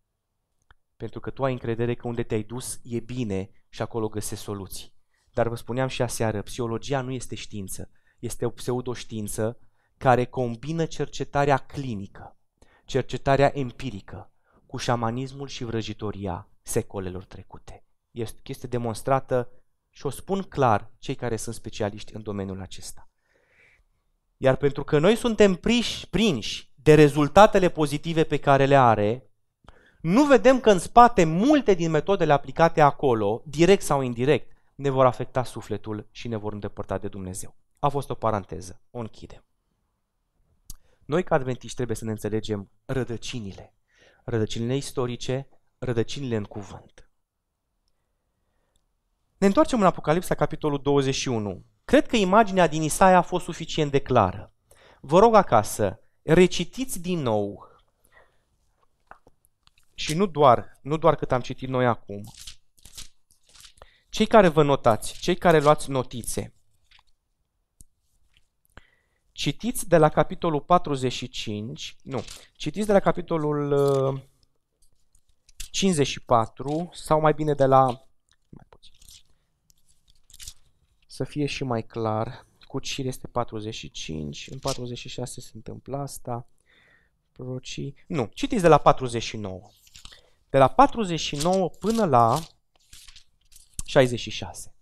Pentru 0.98 1.20
că 1.20 1.30
tu 1.30 1.44
ai 1.44 1.52
încredere 1.52 1.96
că 1.96 2.08
unde 2.08 2.24
te-ai 2.24 2.44
dus 2.44 2.80
e 2.84 3.00
bine 3.00 3.50
și 3.70 3.82
acolo 3.82 4.10
găsești 4.10 4.44
soluții. 4.44 4.94
Dar 5.34 5.48
vă 5.48 5.56
spuneam 5.56 5.88
și 5.88 6.02
aseară, 6.02 6.42
psihologia 6.42 7.02
nu 7.02 7.12
este 7.12 7.36
știință, 7.36 7.90
este 8.20 8.46
o 8.46 8.50
pseudoștiință 8.50 9.60
care 9.98 10.26
combină 10.26 10.86
cercetarea 10.86 11.58
clinică, 11.58 12.39
cercetarea 12.90 13.52
empirică, 13.54 14.32
cu 14.66 14.78
șamanismul 14.78 15.48
și 15.48 15.64
vrăjitoria 15.64 16.48
secolelor 16.62 17.24
trecute. 17.26 17.84
Este 18.12 18.40
chestie 18.44 18.70
demonstrată 18.70 19.50
și 19.90 20.06
o 20.06 20.10
spun 20.10 20.42
clar 20.42 20.92
cei 21.00 21.16
care 21.16 21.36
sunt 21.36 21.56
specialiști 21.56 22.16
în 22.16 22.22
domeniul 22.22 22.62
acesta. 22.62 23.10
Iar 24.38 24.56
pentru 24.56 24.84
că 24.84 25.00
noi 25.00 25.16
suntem 25.16 25.56
priși, 25.56 26.10
prinși 26.10 26.72
de 26.76 26.94
rezultatele 26.94 27.70
pozitive 27.70 28.24
pe 28.24 28.38
care 28.38 28.66
le 28.66 28.78
are, 28.78 29.30
nu 30.02 30.26
vedem 30.26 30.60
că 30.60 30.72
în 30.72 30.80
spate 30.80 31.24
multe 31.24 31.74
din 31.74 31.92
metodele 31.92 32.34
aplicate 32.34 32.82
acolo, 32.82 33.42
direct 33.46 33.82
sau 33.82 34.02
indirect, 34.02 34.52
ne 34.76 34.90
vor 34.90 35.06
afecta 35.06 35.44
sufletul 35.44 36.08
și 36.12 36.28
ne 36.28 36.36
vor 36.36 36.54
îndepărta 36.54 36.98
de 36.98 37.08
Dumnezeu. 37.08 37.56
A 37.80 37.90
fost 37.90 38.10
o 38.10 38.14
paranteză, 38.14 38.82
o 38.92 39.00
închidem. 39.00 39.44
Noi, 41.10 41.24
ca 41.24 41.36
adventiști, 41.36 41.76
trebuie 41.76 41.98
să 41.98 42.06
ne 42.06 42.12
înțelegem 42.12 42.72
rădăcinile. 42.86 43.74
Rădăcinile 44.24 44.76
istorice, 44.76 45.48
rădăcinile 45.78 46.36
în 46.36 46.44
cuvânt. 46.44 47.10
Ne 49.38 49.48
întoarcem 49.48 49.80
în 49.80 49.86
Apocalipsa, 49.86 50.36
capitolul 50.36 50.82
21. 50.82 51.66
Cred 51.86 52.08
că 52.08 52.16
imaginea 52.16 52.68
din 52.68 52.82
Isaia 52.82 53.18
a 53.18 53.22
fost 53.22 53.44
suficient 53.44 53.92
de 53.92 54.00
clară. 54.00 54.54
Vă 55.02 55.20
rog 55.20 55.36
acasă, 55.36 56.00
recitiți 56.22 57.02
din 57.02 57.20
nou 57.20 57.68
și 59.94 60.14
nu 60.14 60.26
doar, 60.26 60.80
nu 60.82 60.98
doar 60.98 61.16
cât 61.16 61.32
am 61.32 61.42
citit 61.42 61.70
noi 61.70 61.86
acum. 61.86 62.24
Cei 64.10 64.26
care 64.26 64.48
vă 64.48 64.64
notați, 64.64 65.20
cei 65.20 65.36
care 65.36 65.60
luați 65.60 65.90
notițe, 65.90 66.54
citiți 69.40 69.88
de 69.88 69.98
la 69.98 70.10
capitolul 70.10 70.62
45, 70.62 71.96
nu, 72.04 72.24
citiți 72.54 72.88
de 72.88 72.94
la 72.94 73.00
capitolul 73.00 74.22
54 75.72 76.74
uh, 76.74 76.90
sau 76.92 77.20
mai 77.20 77.34
bine 77.34 77.54
de 77.54 77.66
la 77.66 77.84
mai 78.50 78.66
puțin, 78.70 78.94
să 81.08 81.24
fie 81.24 81.46
și 81.46 81.64
mai 81.64 81.86
clar, 81.86 82.46
cu 82.68 82.80
Cir 82.80 83.06
este 83.06 83.28
45, 83.28 84.48
în 84.52 84.60
46 84.60 85.42
se 85.42 85.52
întâmplă 85.54 85.98
asta, 85.98 86.48
procii, 87.32 87.96
nu, 88.08 88.30
citiți 88.34 88.62
de 88.62 88.68
la 88.68 88.78
49 88.78 89.70
de 90.50 90.58
la 90.58 90.68
49 90.68 91.70
până 91.70 92.06
la 92.06 92.40
66. 93.86 94.74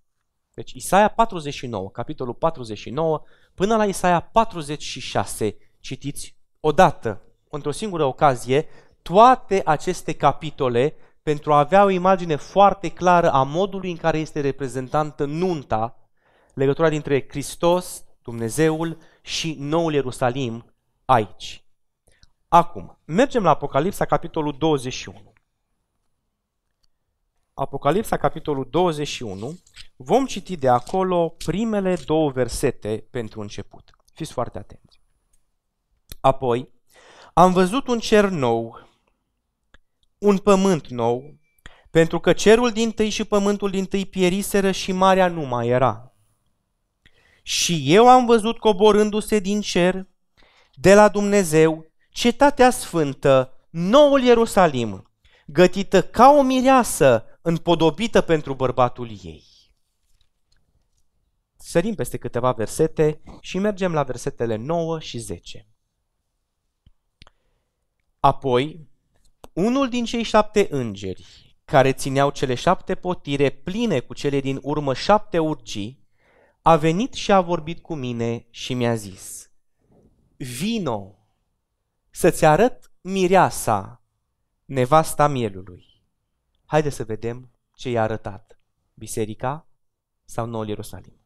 Deci 0.54 0.72
Isaia 0.72 1.08
49, 1.08 1.90
capitolul 1.90 2.34
49, 2.34 3.24
până 3.58 3.76
la 3.76 3.86
Isaia 3.86 4.20
46, 4.20 5.58
citiți 5.80 6.36
odată, 6.60 7.22
într-o 7.50 7.72
singură 7.72 8.04
ocazie, 8.04 8.68
toate 9.02 9.62
aceste 9.66 10.14
capitole 10.14 10.96
pentru 11.24 11.54
a 11.54 11.60
avea 11.60 11.84
o 11.84 11.90
imagine 11.90 12.36
foarte 12.36 12.90
clară 12.90 13.32
a 13.32 13.44
modului 13.44 13.92
în 13.92 13.98
care 13.98 14.18
este 14.18 14.40
reprezentantă 14.42 15.26
nunta, 15.26 16.10
legătura 16.54 16.90
dintre 16.90 17.26
Hristos, 17.30 18.04
Dumnezeul 18.22 18.98
și 19.22 19.56
Noul 19.60 19.94
Ierusalim 19.94 20.74
aici. 21.06 21.64
Acum, 22.48 23.00
mergem 23.06 23.44
la 23.44 23.50
Apocalipsa, 23.50 24.06
capitolul 24.06 24.56
21. 24.58 25.34
Apocalipsa, 27.54 28.18
capitolul 28.18 28.68
21, 28.70 29.60
vom 29.98 30.26
citi 30.26 30.56
de 30.56 30.68
acolo 30.68 31.30
primele 31.30 31.96
două 32.06 32.32
versete 32.32 33.08
pentru 33.12 33.42
început. 33.42 33.90
Fiți 34.14 34.32
foarte 34.32 34.58
atenți. 34.58 35.02
Apoi, 36.20 36.70
am 37.34 37.54
văzut 37.54 37.88
un 37.88 38.00
cer 38.00 38.30
nou, 38.30 38.88
un 40.18 40.38
pământ 40.38 40.88
nou, 40.88 41.36
pentru 41.90 42.20
că 42.20 42.34
cerul 42.34 42.72
din 42.72 42.92
tâi 42.92 43.10
și 43.10 43.24
pământul 43.24 43.70
din 43.70 43.86
tâi 43.86 44.06
pieriseră 44.06 44.72
și 44.72 44.92
marea 44.92 45.28
nu 45.28 45.42
mai 45.42 45.68
era. 45.68 46.14
Și 47.42 47.84
eu 47.94 48.10
am 48.10 48.26
văzut 48.26 48.58
coborându-se 48.58 49.40
din 49.40 49.62
cer, 49.62 50.08
de 50.74 50.94
la 50.94 51.08
Dumnezeu, 51.08 51.86
cetatea 52.10 52.70
sfântă, 52.70 53.54
noul 53.70 54.22
Ierusalim, 54.22 55.12
gătită 55.46 56.02
ca 56.02 56.30
o 56.30 56.42
mireasă, 56.42 57.26
împodobită 57.42 58.22
pentru 58.22 58.54
bărbatul 58.54 59.10
ei. 59.24 59.57
Sărim 61.68 61.96
peste 61.96 62.18
câteva 62.18 62.52
versete 62.52 63.22
și 63.42 63.60
mergem 63.60 63.94
la 63.94 64.04
versetele 64.04 64.56
9 64.56 65.00
și 65.00 65.18
10. 65.18 65.68
Apoi, 68.20 68.90
unul 69.54 69.90
din 69.90 70.06
cei 70.06 70.24
șapte 70.24 70.68
îngeri, 70.70 71.58
care 71.66 71.94
țineau 71.94 72.30
cele 72.30 72.54
șapte 72.54 72.96
potire 72.96 73.50
pline 73.50 74.00
cu 74.00 74.14
cele 74.14 74.40
din 74.40 74.60
urmă 74.62 74.94
șapte 74.94 75.40
urgii, 75.40 76.04
a 76.62 76.76
venit 76.76 77.14
și 77.14 77.32
a 77.32 77.42
vorbit 77.42 77.82
cu 77.82 77.96
mine 77.96 78.48
și 78.50 78.74
mi-a 78.74 78.96
zis, 78.96 79.50
Vino 80.38 81.16
să-ți 82.10 82.46
arăt 82.46 82.92
mireasa, 83.02 84.04
nevasta 84.66 85.28
mielului. 85.28 85.86
Haideți 86.66 86.96
să 86.96 87.04
vedem 87.04 87.52
ce 87.76 87.90
i-a 87.90 88.02
arătat. 88.02 88.60
Biserica 88.94 89.68
sau 90.26 90.46
Noul 90.46 90.68
Ierusalim. 90.68 91.17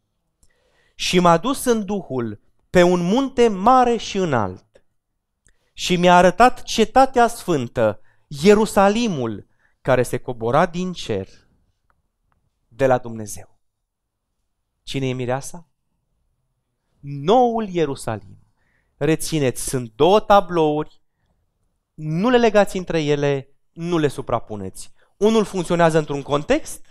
Și 0.96 1.20
m-a 1.20 1.38
dus 1.38 1.66
în 1.66 1.86
Duhul 1.86 2.42
pe 2.70 2.84
un 2.84 3.02
munte 3.02 3.48
mare 3.48 3.98
și 3.98 4.18
înalt 4.18 4.84
și 5.74 5.96
mi-a 5.96 6.16
arătat 6.16 6.64
cetatea 6.64 7.28
sfântă, 7.28 8.02
Ierusalimul, 8.28 9.48
care 9.82 10.04
se 10.04 10.18
cobora 10.18 10.66
din 10.66 10.94
cer 10.94 11.28
de 12.68 12.86
la 12.86 12.98
Dumnezeu. 12.98 13.60
Cine 14.84 15.08
e 15.08 15.14
mireasa? 15.14 15.68
Noul 17.00 17.68
Ierusalim. 17.68 18.38
Rețineți, 18.98 19.70
sunt 19.70 19.92
două 19.96 20.20
tablouri, 20.20 21.02
nu 21.94 22.30
le 22.30 22.38
legați 22.38 22.78
între 22.78 23.02
ele, 23.02 23.56
nu 23.72 23.98
le 23.98 24.08
suprapuneți. 24.08 24.94
Unul 25.18 25.44
funcționează 25.44 25.98
într-un 25.98 26.22
context, 26.22 26.86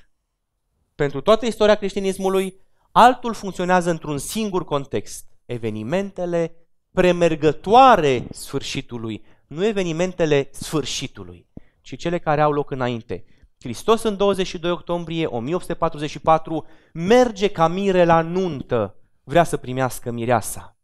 pentru 0.95 1.21
toată 1.21 1.47
istoria 1.47 1.75
creștinismului, 1.75 2.61
altul 2.93 3.35
funcționează 3.35 3.91
într-un 3.91 4.19
singur 4.19 4.65
context. 4.65 5.25
Evenimentele 5.47 6.55
premergătoare 6.93 8.27
sfârșitului, 8.31 9.25
nu 9.47 9.65
evenimentele 9.65 10.49
sfârșitului, 10.53 11.47
ci 11.81 11.97
cele 11.97 12.19
care 12.19 12.41
au 12.41 12.53
loc 12.53 12.71
înainte. 12.71 13.25
Hristos 13.59 14.03
în 14.03 14.17
22 14.17 14.71
octombrie 14.71 15.27
1844 15.27 16.67
merge 16.93 17.49
ca 17.49 17.69
mire 17.69 18.05
la 18.05 18.21
nuntă, 18.21 18.97
vrea 19.25 19.45
să 19.45 19.57
primească 19.57 20.11
mireasa. 20.11 20.77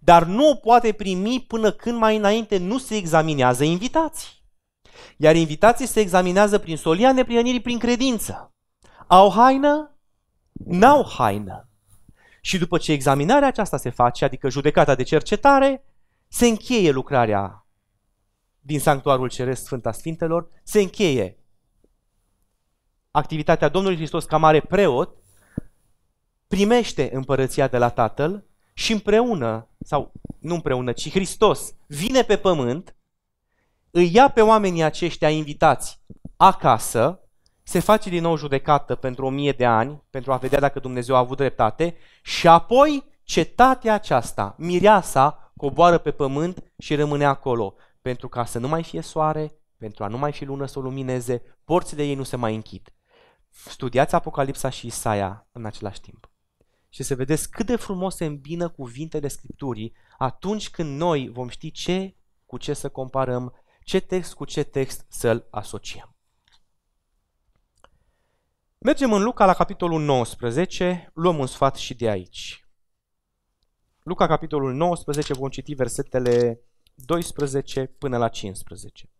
Dar 0.00 0.24
nu 0.24 0.48
o 0.48 0.54
poate 0.54 0.92
primi 0.92 1.44
până 1.46 1.70
când 1.70 1.98
mai 1.98 2.16
înainte 2.16 2.58
nu 2.58 2.78
se 2.78 2.96
examinează 2.96 3.64
invitații. 3.64 4.28
Iar 5.16 5.36
invitații 5.36 5.86
se 5.86 6.00
examinează 6.00 6.58
prin 6.58 6.76
solia 6.76 7.12
neprionirii 7.12 7.60
prin 7.60 7.78
credință. 7.78 8.54
Au 9.06 9.30
haină? 9.30 9.89
N-au 10.64 11.06
haină. 11.08 11.68
Și 12.40 12.58
după 12.58 12.78
ce 12.78 12.92
examinarea 12.92 13.48
aceasta 13.48 13.76
se 13.76 13.90
face, 13.90 14.24
adică 14.24 14.48
judecata 14.48 14.94
de 14.94 15.02
cercetare, 15.02 15.84
se 16.28 16.46
încheie 16.46 16.90
lucrarea 16.90 17.66
din 18.60 18.80
sanctuarul 18.80 19.28
ceresc 19.28 19.64
Sfânta 19.64 19.92
Sfintelor, 19.92 20.48
se 20.62 20.80
încheie 20.80 21.38
activitatea 23.10 23.68
Domnului 23.68 23.96
Hristos 23.96 24.24
ca 24.24 24.36
mare 24.36 24.60
preot, 24.60 25.16
primește 26.46 27.10
împărăția 27.12 27.68
de 27.68 27.78
la 27.78 27.88
Tatăl 27.88 28.44
și 28.72 28.92
împreună, 28.92 29.68
sau 29.80 30.12
nu 30.38 30.54
împreună, 30.54 30.92
ci 30.92 31.10
Hristos 31.10 31.74
vine 31.86 32.22
pe 32.22 32.36
pământ 32.36 32.96
îi 33.90 34.14
ia 34.14 34.28
pe 34.28 34.40
oamenii 34.40 34.82
aceștia 34.82 35.30
invitați 35.30 36.00
acasă, 36.36 37.20
se 37.70 37.78
face 37.78 38.08
din 38.08 38.22
nou 38.22 38.36
judecată 38.36 38.94
pentru 38.94 39.26
o 39.26 39.30
mie 39.30 39.52
de 39.52 39.64
ani, 39.64 40.02
pentru 40.10 40.32
a 40.32 40.36
vedea 40.36 40.58
dacă 40.58 40.78
Dumnezeu 40.78 41.14
a 41.14 41.18
avut 41.18 41.36
dreptate, 41.36 41.96
și 42.22 42.48
apoi 42.48 43.04
cetatea 43.22 43.94
aceasta, 43.94 44.54
mireasa, 44.58 45.52
coboară 45.56 45.98
pe 45.98 46.10
pământ 46.10 46.72
și 46.78 46.94
rămâne 46.94 47.24
acolo, 47.24 47.74
pentru 48.02 48.28
ca 48.28 48.44
să 48.44 48.58
nu 48.58 48.68
mai 48.68 48.82
fie 48.82 49.00
soare, 49.00 49.52
pentru 49.78 50.04
a 50.04 50.06
nu 50.06 50.18
mai 50.18 50.32
fi 50.32 50.44
lună 50.44 50.66
să 50.66 50.78
o 50.78 50.82
lumineze, 50.82 51.42
porțile 51.64 52.04
ei 52.04 52.14
nu 52.14 52.22
se 52.22 52.36
mai 52.36 52.54
închid. 52.54 52.94
Studiați 53.48 54.14
Apocalipsa 54.14 54.68
și 54.68 54.86
Isaia 54.86 55.48
în 55.52 55.64
același 55.64 56.00
timp. 56.00 56.30
Și 56.88 57.02
să 57.02 57.14
vedeți 57.14 57.50
cât 57.50 57.66
de 57.66 57.76
frumos 57.76 58.16
se 58.16 58.24
îmbină 58.24 58.68
cuvintele 58.68 59.28
Scripturii 59.28 59.92
atunci 60.18 60.70
când 60.70 60.98
noi 60.98 61.28
vom 61.32 61.48
ști 61.48 61.70
ce 61.70 62.16
cu 62.46 62.56
ce 62.58 62.72
să 62.72 62.88
comparăm 62.88 63.54
ce 63.84 64.00
text 64.00 64.34
cu 64.34 64.44
ce 64.44 64.62
text 64.62 65.04
să-l 65.08 65.46
asociem. 65.50 66.09
Mergem 68.84 69.12
în 69.12 69.22
Luca 69.22 69.44
la 69.44 69.54
capitolul 69.54 70.00
19, 70.00 71.10
luăm 71.14 71.38
un 71.38 71.46
sfat 71.46 71.76
și 71.76 71.94
de 71.94 72.08
aici. 72.08 72.68
Luca, 74.02 74.26
capitolul 74.26 74.74
19, 74.74 75.32
vom 75.32 75.48
citi 75.48 75.74
versetele 75.74 76.60
12 76.94 77.86
până 77.86 78.18
la 78.18 78.28
15. 78.28 79.10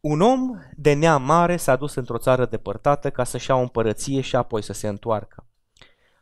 Un 0.00 0.20
om 0.20 0.58
de 0.76 0.92
neam 0.92 1.22
mare 1.22 1.56
s-a 1.56 1.76
dus 1.76 1.94
într-o 1.94 2.18
țară 2.18 2.46
depărtată 2.46 3.10
ca 3.10 3.24
să-și 3.24 3.50
ia 3.50 3.56
o 3.56 3.60
împărăție 3.60 4.20
și 4.20 4.36
apoi 4.36 4.62
să 4.62 4.72
se 4.72 4.88
întoarcă. 4.88 5.46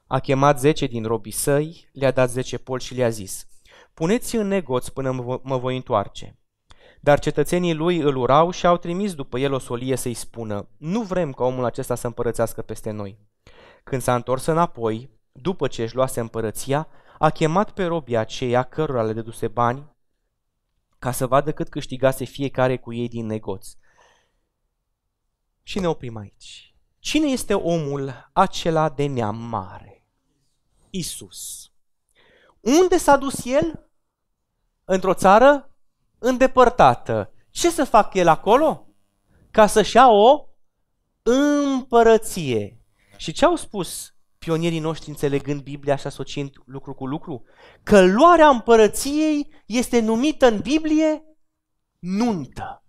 A 0.06 0.18
chemat 0.18 0.60
zece 0.60 0.86
din 0.86 1.04
robii 1.04 1.32
săi, 1.32 1.90
le-a 1.92 2.10
dat 2.10 2.30
zece 2.30 2.58
pol 2.58 2.78
și 2.78 2.94
le-a 2.94 3.10
zis, 3.10 3.46
puneți 3.94 4.36
în 4.36 4.46
negoț 4.46 4.88
până 4.88 5.40
mă 5.42 5.58
voi 5.58 5.76
întoarce. 5.76 6.38
Dar 7.00 7.18
cetățenii 7.18 7.74
lui 7.74 7.98
îl 7.98 8.16
urau 8.16 8.50
și 8.50 8.66
au 8.66 8.76
trimis 8.76 9.14
după 9.14 9.38
el 9.38 9.52
o 9.52 9.58
solie 9.58 9.96
să-i 9.96 10.14
spună, 10.14 10.68
nu 10.76 11.02
vrem 11.02 11.32
ca 11.32 11.44
omul 11.44 11.64
acesta 11.64 11.94
să 11.94 12.06
împărățească 12.06 12.62
peste 12.62 12.90
noi. 12.90 13.18
Când 13.84 14.02
s-a 14.02 14.14
întors 14.14 14.46
înapoi, 14.46 15.10
după 15.32 15.66
ce 15.68 15.82
își 15.82 15.94
luase 15.94 16.20
împărăția, 16.20 16.88
a 17.18 17.30
chemat 17.30 17.70
pe 17.70 17.84
robii 17.84 18.16
aceia 18.16 18.62
cărora 18.62 19.02
le 19.02 19.12
deduse 19.12 19.48
bani 19.48 19.96
ca 20.98 21.10
să 21.10 21.26
vadă 21.26 21.52
cât 21.52 21.68
câștigase 21.68 22.24
fiecare 22.24 22.78
cu 22.78 22.92
ei 22.92 23.08
din 23.08 23.26
negoț. 23.26 23.68
Și 25.62 25.78
ne 25.78 25.88
oprim 25.88 26.16
aici. 26.16 26.74
Cine 26.98 27.26
este 27.26 27.54
omul 27.54 28.30
acela 28.32 28.88
de 28.88 29.06
neam 29.06 29.36
mare? 29.36 30.06
Isus. 30.90 31.72
Unde 32.60 32.96
s-a 32.96 33.16
dus 33.16 33.44
el? 33.44 33.90
Într-o 34.84 35.14
țară 35.14 35.72
îndepărtată. 36.18 37.32
Ce 37.50 37.70
să 37.70 37.84
fac 37.84 38.14
el 38.14 38.28
acolo? 38.28 38.86
Ca 39.50 39.66
să-și 39.66 39.96
ia 39.96 40.08
o 40.08 40.44
împărăție. 41.22 42.80
Și 43.16 43.32
ce 43.32 43.44
au 43.44 43.56
spus 43.56 44.14
pionierii 44.38 44.78
noștri 44.78 45.08
înțelegând 45.08 45.62
Biblia 45.62 45.96
și 45.96 46.06
asociind 46.06 46.50
lucru 46.64 46.94
cu 46.94 47.06
lucru? 47.06 47.44
Că 47.82 48.06
luarea 48.06 48.48
împărăției 48.48 49.50
este 49.66 50.00
numită 50.00 50.46
în 50.46 50.60
Biblie 50.60 51.22
nuntă. 51.98 52.82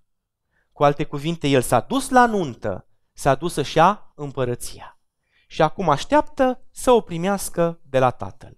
Cu 0.71 0.83
alte 0.83 1.03
cuvinte, 1.03 1.47
el 1.47 1.61
s-a 1.61 1.79
dus 1.79 2.09
la 2.09 2.25
nuntă, 2.25 2.87
s-a 3.13 3.35
dus 3.35 3.53
să-și 3.53 3.77
ia 3.77 4.11
împărăția. 4.15 4.99
Și 5.47 5.61
acum 5.61 5.89
așteaptă 5.89 6.61
să 6.71 6.91
o 6.91 7.01
primească 7.01 7.79
de 7.83 7.99
la 7.99 8.11
Tatăl. 8.11 8.57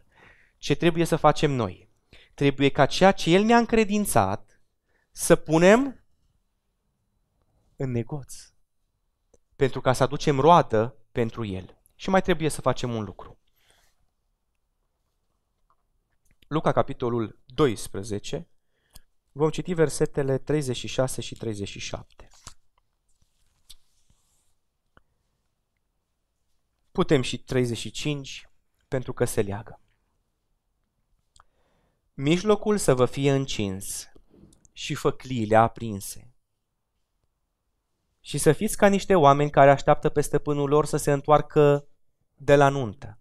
Ce 0.57 0.75
trebuie 0.75 1.05
să 1.05 1.15
facem 1.15 1.51
noi? 1.51 1.89
Trebuie 2.33 2.69
ca 2.69 2.85
ceea 2.85 3.11
ce 3.11 3.29
El 3.29 3.43
ne-a 3.43 3.57
încredințat 3.57 4.50
să 5.11 5.35
punem 5.35 6.03
în 7.75 7.91
negoț. 7.91 8.35
Pentru 9.55 9.81
ca 9.81 9.93
să 9.93 10.03
aducem 10.03 10.39
roadă 10.39 10.95
pentru 11.11 11.45
El. 11.45 11.81
Și 11.95 12.09
mai 12.09 12.21
trebuie 12.21 12.49
să 12.49 12.61
facem 12.61 12.95
un 12.95 13.03
lucru. 13.03 13.39
Luca, 16.47 16.71
capitolul 16.71 17.39
12, 17.45 18.47
vom 19.31 19.49
citi 19.49 19.73
versetele 19.73 20.37
36 20.37 21.21
și 21.21 21.35
37. 21.35 22.27
Putem 26.91 27.21
și 27.21 27.37
35, 27.37 28.49
pentru 28.87 29.13
că 29.13 29.25
se 29.25 29.41
leagă. 29.41 29.79
Mijlocul 32.13 32.77
să 32.77 32.93
vă 32.93 33.05
fie 33.05 33.31
încins 33.31 34.10
și 34.81 34.95
făcliile 34.95 35.55
aprinse. 35.55 36.33
Și 38.19 38.37
să 38.37 38.51
fiți 38.51 38.77
ca 38.77 38.87
niște 38.87 39.15
oameni 39.15 39.49
care 39.49 39.71
așteaptă 39.71 40.09
pe 40.09 40.21
stăpânul 40.21 40.69
lor 40.69 40.85
să 40.85 40.97
se 40.97 41.11
întoarcă 41.11 41.87
de 42.33 42.55
la 42.55 42.69
nuntă, 42.69 43.19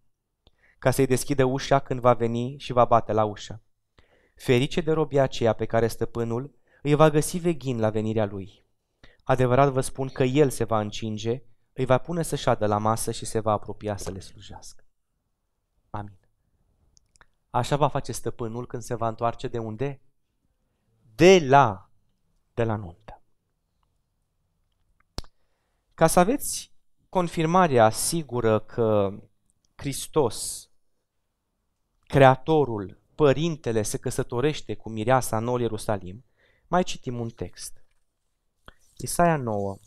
ca 0.79 0.91
să-i 0.91 1.07
deschidă 1.07 1.45
ușa 1.45 1.79
când 1.79 2.01
va 2.01 2.15
veni 2.15 2.59
și 2.59 2.73
va 2.73 2.85
bate 2.85 3.13
la 3.13 3.25
ușă. 3.25 3.63
Ferice 4.35 4.81
de 4.81 4.93
robia 4.93 5.23
aceea 5.23 5.53
pe 5.53 5.67
care 5.67 5.87
stăpânul 5.87 6.59
îi 6.83 6.95
va 6.95 7.11
găsi 7.11 7.39
veghin 7.39 7.81
la 7.81 7.91
venirea 7.91 8.25
lui. 8.25 8.67
Adevărat 9.25 9.69
vă 9.69 9.81
spun 9.81 10.09
că 10.09 10.23
el 10.23 10.51
se 10.51 10.65
va 10.65 10.81
încinge, 10.81 11.43
îi 11.73 11.85
va 11.85 11.99
pune 11.99 12.23
să 12.23 12.37
șadă 12.37 12.67
la 12.67 12.79
masă 12.79 13.11
și 13.11 13.25
se 13.25 13.41
va 13.41 13.53
apropia 13.53 13.97
să 13.97 14.11
le 14.11 14.21
slujească. 14.21 14.85
Amin. 15.91 16.19
Așa 17.51 17.77
va 17.77 17.89
face 17.89 18.13
stăpânul 18.13 18.67
când 18.67 18.83
se 18.83 18.95
va 18.95 19.09
întoarce 19.09 19.49
de 19.49 19.59
unde? 19.59 20.01
De 21.21 21.39
la, 21.39 21.91
de 22.55 22.65
la 22.65 22.77
nuntă. 22.77 23.23
Ca 25.95 26.07
să 26.07 26.19
aveți 26.19 26.73
confirmarea 27.09 27.91
sigură 27.91 28.61
că 28.61 29.19
Hristos, 29.75 30.69
Creatorul, 32.07 33.01
Părintele, 33.15 33.83
se 33.83 33.99
căsătorește 33.99 34.75
cu 34.75 34.91
mireasa 34.91 35.37
în 35.37 35.45
Noul 35.45 35.61
Ierusalim, 35.61 36.25
mai 36.67 36.83
citim 36.83 37.21
un 37.21 37.31
text. 37.31 37.85
Isaia 38.97 39.37
9, 39.37 39.79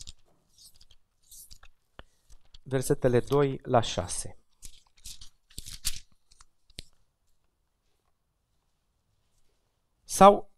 versetele 2.62 3.20
2 3.20 3.60
la 3.62 3.80
6. 3.80 4.38
Sau 10.04 10.52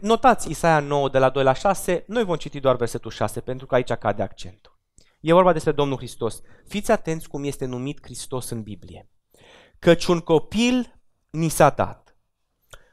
notați 0.00 0.50
Isaia 0.50 0.80
9 0.80 1.08
de 1.08 1.18
la 1.18 1.30
2 1.30 1.42
la 1.42 1.52
6, 1.52 2.04
noi 2.06 2.24
vom 2.24 2.36
citi 2.36 2.60
doar 2.60 2.76
versetul 2.76 3.10
6 3.10 3.40
pentru 3.40 3.66
că 3.66 3.74
aici 3.74 3.92
cade 3.92 4.22
accentul. 4.22 4.80
E 5.20 5.32
vorba 5.32 5.52
despre 5.52 5.72
Domnul 5.72 5.96
Hristos. 5.96 6.40
Fiți 6.66 6.90
atenți 6.90 7.28
cum 7.28 7.44
este 7.44 7.64
numit 7.64 7.98
Hristos 8.02 8.50
în 8.50 8.62
Biblie. 8.62 9.10
Căci 9.78 10.06
un 10.06 10.20
copil 10.20 11.00
ni 11.30 11.48
s-a 11.48 11.70
dat. 11.70 12.16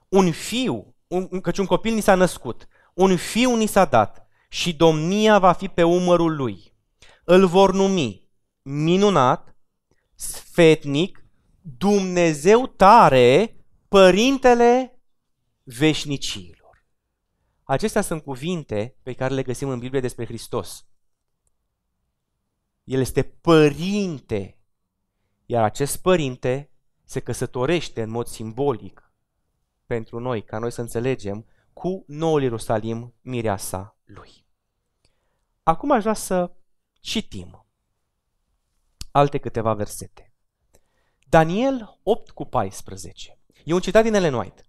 Un 0.10 0.32
fiu, 0.32 0.96
un, 1.08 1.28
căci 1.42 1.58
un 1.58 1.65
copil 1.65 1.94
ni 1.94 2.02
s-a 2.02 2.15
născut. 2.15 2.68
Un 2.94 3.18
fiu 3.18 3.56
ni 3.56 3.65
s-a 3.65 3.86
dat 3.86 4.28
și 4.50 4.74
domnia 4.74 5.39
va 5.39 5.52
fi 5.52 5.68
pe 5.68 5.84
umărul 5.84 6.36
lui. 6.36 6.74
Îl 7.24 7.48
vor 7.48 7.74
numi 7.74 8.30
minunat, 8.62 9.56
sfetnic, 10.15 11.24
Dumnezeu 11.62 12.68
tare, 12.68 13.56
Părintele 13.88 15.00
veșnicilor. 15.63 16.59
Acestea 17.69 18.01
sunt 18.01 18.23
cuvinte 18.23 18.95
pe 19.03 19.13
care 19.13 19.34
le 19.34 19.43
găsim 19.43 19.69
în 19.69 19.79
Biblie 19.79 19.99
despre 19.99 20.25
Hristos. 20.25 20.86
El 22.84 22.99
este 22.99 23.23
părinte, 23.23 24.58
iar 25.45 25.63
acest 25.63 26.01
părinte 26.01 26.71
se 27.03 27.19
căsătorește 27.19 28.01
în 28.01 28.10
mod 28.10 28.27
simbolic 28.27 29.13
pentru 29.86 30.19
noi, 30.19 30.43
ca 30.43 30.58
noi 30.58 30.71
să 30.71 30.82
înțelegem, 30.82 31.45
cu 31.73 32.03
noul 32.08 32.41
Ierusalim, 32.41 33.15
mireasa 33.21 33.97
lui. 34.03 34.45
Acum 35.63 35.91
aș 35.91 36.01
vrea 36.01 36.13
să 36.13 36.51
citim 36.93 37.65
alte 39.12 39.38
câteva 39.38 39.73
versete. 39.73 40.34
Daniel 41.27 41.99
8 42.03 42.29
cu 42.29 42.45
14. 42.45 43.39
E 43.63 43.73
un 43.73 43.79
citat 43.79 44.03
din 44.03 44.13
Ellen 44.13 44.34
White. 44.34 44.68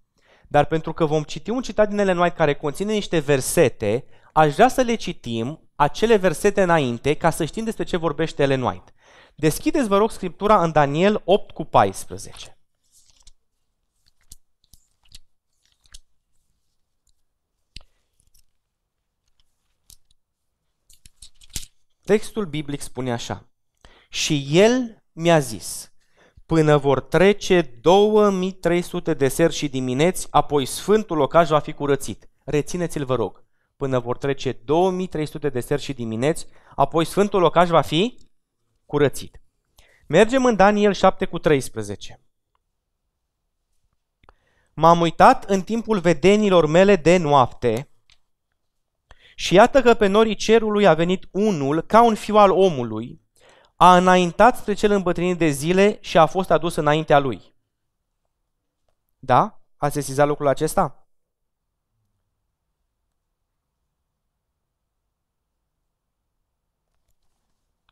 Dar 0.52 0.64
pentru 0.64 0.92
că 0.92 1.04
vom 1.06 1.22
citi 1.22 1.50
un 1.50 1.62
citat 1.62 1.88
din 1.88 1.98
Ellen 1.98 2.18
White 2.18 2.36
care 2.36 2.54
conține 2.54 2.92
niște 2.92 3.18
versete, 3.18 4.04
aș 4.32 4.54
vrea 4.54 4.68
să 4.68 4.80
le 4.80 4.94
citim 4.94 5.70
acele 5.74 6.16
versete 6.16 6.62
înainte 6.62 7.14
ca 7.14 7.30
să 7.30 7.44
știm 7.44 7.64
despre 7.64 7.84
ce 7.84 7.96
vorbește 7.96 8.42
Ellen 8.42 8.62
White. 8.62 8.92
Deschideți, 9.34 9.88
vă 9.88 9.96
rog, 9.96 10.10
Scriptura 10.10 10.62
în 10.62 10.72
Daniel 10.72 11.22
8 11.24 11.50
cu 11.50 11.64
14. 11.64 12.58
Textul 22.04 22.46
biblic 22.46 22.80
spune 22.80 23.12
așa. 23.12 23.48
Și 24.08 24.46
el 24.50 25.02
mi-a 25.12 25.38
zis, 25.38 25.92
până 26.50 26.76
vor 26.76 27.00
trece 27.00 27.60
2300 27.80 29.14
de 29.14 29.28
seri 29.28 29.52
și 29.52 29.68
dimineți, 29.68 30.26
apoi 30.30 30.66
sfântul 30.66 31.16
locaș 31.16 31.48
va 31.48 31.58
fi 31.58 31.72
curățit. 31.72 32.28
Rețineți-l, 32.44 33.04
vă 33.04 33.14
rog. 33.14 33.44
Până 33.76 33.98
vor 33.98 34.16
trece 34.16 34.52
2300 34.64 35.48
de 35.48 35.60
seri 35.60 35.82
și 35.82 35.92
dimineți, 35.92 36.46
apoi 36.74 37.04
sfântul 37.04 37.40
locaș 37.40 37.68
va 37.68 37.80
fi 37.80 38.18
curățit. 38.86 39.40
Mergem 40.06 40.44
în 40.44 40.56
Daniel 40.56 40.92
7 40.92 41.24
cu 41.24 41.38
13. 41.38 42.20
M-am 44.74 45.00
uitat 45.00 45.44
în 45.44 45.62
timpul 45.62 45.98
vedenilor 45.98 46.66
mele 46.66 46.96
de 46.96 47.16
noapte 47.16 47.90
și 49.34 49.54
iată 49.54 49.82
că 49.82 49.94
pe 49.94 50.06
norii 50.06 50.34
cerului 50.34 50.86
a 50.86 50.94
venit 50.94 51.28
unul 51.30 51.80
ca 51.80 52.02
un 52.02 52.14
fiu 52.14 52.36
al 52.36 52.50
omului, 52.50 53.20
a 53.82 53.96
înaintat 53.96 54.56
spre 54.56 54.74
cel 54.74 54.90
îmbătrânit 54.90 55.38
de 55.38 55.48
zile 55.48 55.98
și 56.00 56.18
a 56.18 56.26
fost 56.26 56.50
adus 56.50 56.74
înaintea 56.76 57.18
lui. 57.18 57.54
Da? 59.18 59.60
Ați 59.76 59.94
sesizat 59.94 60.26
lucrul 60.26 60.46
acesta? 60.46 61.06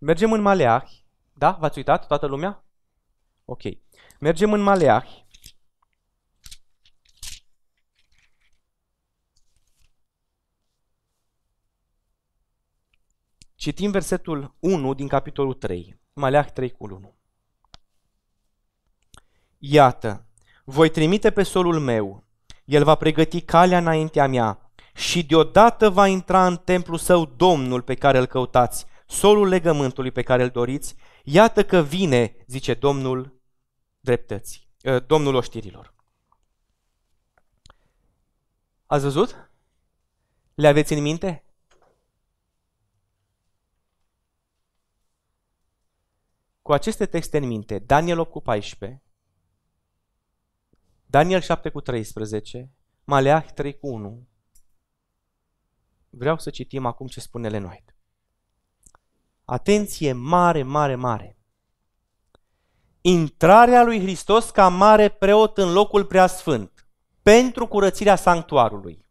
Mergem 0.01 0.33
în 0.33 0.41
Maleahi. 0.41 1.05
Da? 1.33 1.51
V-ați 1.51 1.79
uitat 1.79 2.07
toată 2.07 2.27
lumea? 2.27 2.65
Ok. 3.45 3.63
Mergem 4.21 4.53
în 4.53 4.61
Maleahi. 4.61 5.27
Citim 13.69 13.91
versetul 13.91 14.55
1 14.59 14.95
din 14.95 15.09
capitolul 15.09 15.55
3, 15.55 16.01
Maleah 16.13 16.53
3 16.53 16.71
cu 16.71 16.85
1. 16.85 17.15
Iată, 19.59 20.27
voi 20.65 20.91
trimite 20.91 21.31
pe 21.31 21.43
solul 21.43 21.81
meu, 21.81 22.25
el 22.65 22.85
va 22.85 22.95
pregăti 22.95 23.41
calea 23.41 23.79
înaintea 23.79 24.27
mea 24.27 24.71
și 24.95 25.27
deodată 25.27 25.91
va 25.91 26.07
intra 26.07 26.47
în 26.47 26.57
templu 26.57 26.97
său 26.97 27.25
Domnul 27.25 27.83
pe 27.83 27.95
care 27.95 28.19
îl 28.19 28.27
căutați, 28.27 28.87
solul 29.07 29.49
legământului 29.49 30.11
pe 30.11 30.23
care 30.23 30.43
îl 30.43 30.49
doriți, 30.49 30.97
iată 31.25 31.65
că 31.65 31.81
vine, 31.81 32.37
zice 32.47 32.75
Domnul 32.75 33.41
dreptății, 34.01 34.69
ă, 34.85 35.01
Domnul 35.01 35.35
oștirilor. 35.35 35.95
Ați 38.87 39.03
văzut? 39.03 39.51
Le 40.55 40.69
aveți 40.69 40.93
în 40.93 41.03
minte? 41.03 41.43
Cu 46.69 46.75
aceste 46.75 47.07
texte 47.07 47.39
în 47.39 47.47
minte, 47.47 47.79
Daniel 47.79 48.19
8 48.19 48.31
cu 48.31 48.41
14, 48.41 49.03
Daniel 51.07 51.41
7 51.41 51.69
cu 51.69 51.81
13, 51.81 52.71
Maleah 53.05 53.53
3 53.55 53.79
cu 53.79 53.89
1, 53.89 54.29
vreau 56.11 56.39
să 56.39 56.51
citim 56.51 56.87
acum 56.87 57.07
ce 57.07 57.21
spune 57.21 57.49
Lenoit. 57.49 57.97
Atenție 59.45 60.13
mare, 60.13 60.63
mare, 60.63 60.95
mare! 60.95 61.39
Intrarea 63.01 63.83
lui 63.83 64.01
Hristos 64.01 64.51
ca 64.51 64.69
mare 64.69 65.09
preot 65.09 65.59
în 65.59 65.73
locul 65.73 66.05
preasfânt 66.05 66.89
pentru 67.23 67.67
curățirea 67.67 68.17
sanctuarului. 68.17 69.07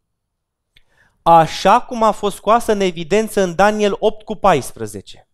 Așa 1.22 1.82
cum 1.82 2.04
a 2.04 2.12
fost 2.12 2.36
scoasă 2.36 2.72
în 2.72 2.80
evidență 2.80 3.42
în 3.42 3.56
Daniel 3.56 3.96
8 4.00 4.24
cu 4.24 4.36
14. 4.36 5.27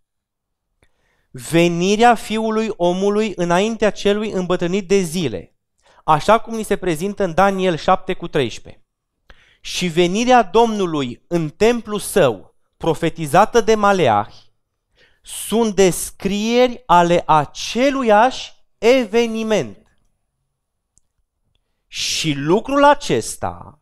Venirea 1.35 2.15
fiului 2.15 2.69
omului 2.75 3.33
înaintea 3.35 3.89
celui 3.89 4.31
îmbătrânit 4.31 4.87
de 4.87 4.97
zile, 4.97 5.55
așa 6.03 6.39
cum 6.39 6.55
ni 6.55 6.63
se 6.63 6.75
prezintă 6.75 7.23
în 7.23 7.33
Daniel 7.33 7.77
7 7.77 8.13
cu 8.13 8.27
13 8.27 8.83
și 9.61 9.87
venirea 9.87 10.43
Domnului 10.43 11.23
în 11.27 11.49
templu 11.49 11.97
său, 11.97 12.55
profetizată 12.77 13.61
de 13.61 13.75
Maleah, 13.75 14.27
sunt 15.21 15.75
descrieri 15.75 16.83
ale 16.85 17.23
aceluiași 17.25 18.53
eveniment. 18.77 19.77
Și 21.87 22.33
lucrul 22.33 22.83
acesta 22.83 23.81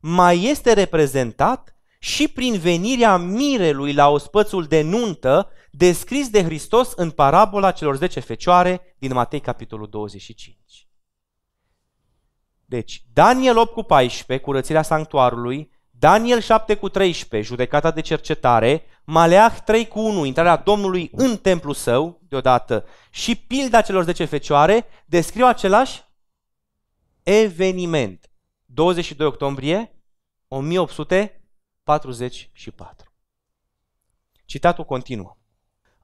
mai 0.00 0.42
este 0.42 0.72
reprezentat 0.72 1.76
și 1.98 2.28
prin 2.28 2.58
venirea 2.58 3.16
mirelui 3.16 3.92
la 3.92 4.08
ospățul 4.08 4.64
de 4.64 4.82
nuntă 4.82 5.50
descris 5.76 6.28
de 6.28 6.42
Hristos 6.42 6.92
în 6.92 7.10
parabola 7.10 7.70
celor 7.70 7.96
10 7.96 8.20
fecioare 8.20 8.96
din 8.98 9.12
Matei 9.12 9.40
capitolul 9.40 9.88
25. 9.88 10.88
Deci, 12.64 13.04
Daniel 13.12 13.58
8 13.58 13.72
cu 13.72 13.82
14, 13.82 14.46
curățirea 14.46 14.82
sanctuarului, 14.82 15.70
Daniel 15.90 16.40
7 16.40 16.76
cu 16.76 16.88
13, 16.88 17.50
judecata 17.50 17.90
de 17.90 18.00
cercetare, 18.00 18.82
Maleah 19.04 19.60
3 19.64 19.88
cu 19.88 20.00
1, 20.00 20.24
intrarea 20.24 20.56
Domnului 20.56 21.10
în 21.12 21.36
templu 21.36 21.72
său, 21.72 22.20
deodată, 22.28 22.84
și 23.10 23.36
pilda 23.36 23.80
celor 23.80 24.04
10 24.04 24.24
fecioare, 24.24 24.86
descriu 25.06 25.46
același 25.46 26.04
eveniment. 27.22 28.30
22 28.64 29.26
octombrie 29.26 30.00
1844. 30.48 33.12
Citatul 34.44 34.84
continuă. 34.84 35.36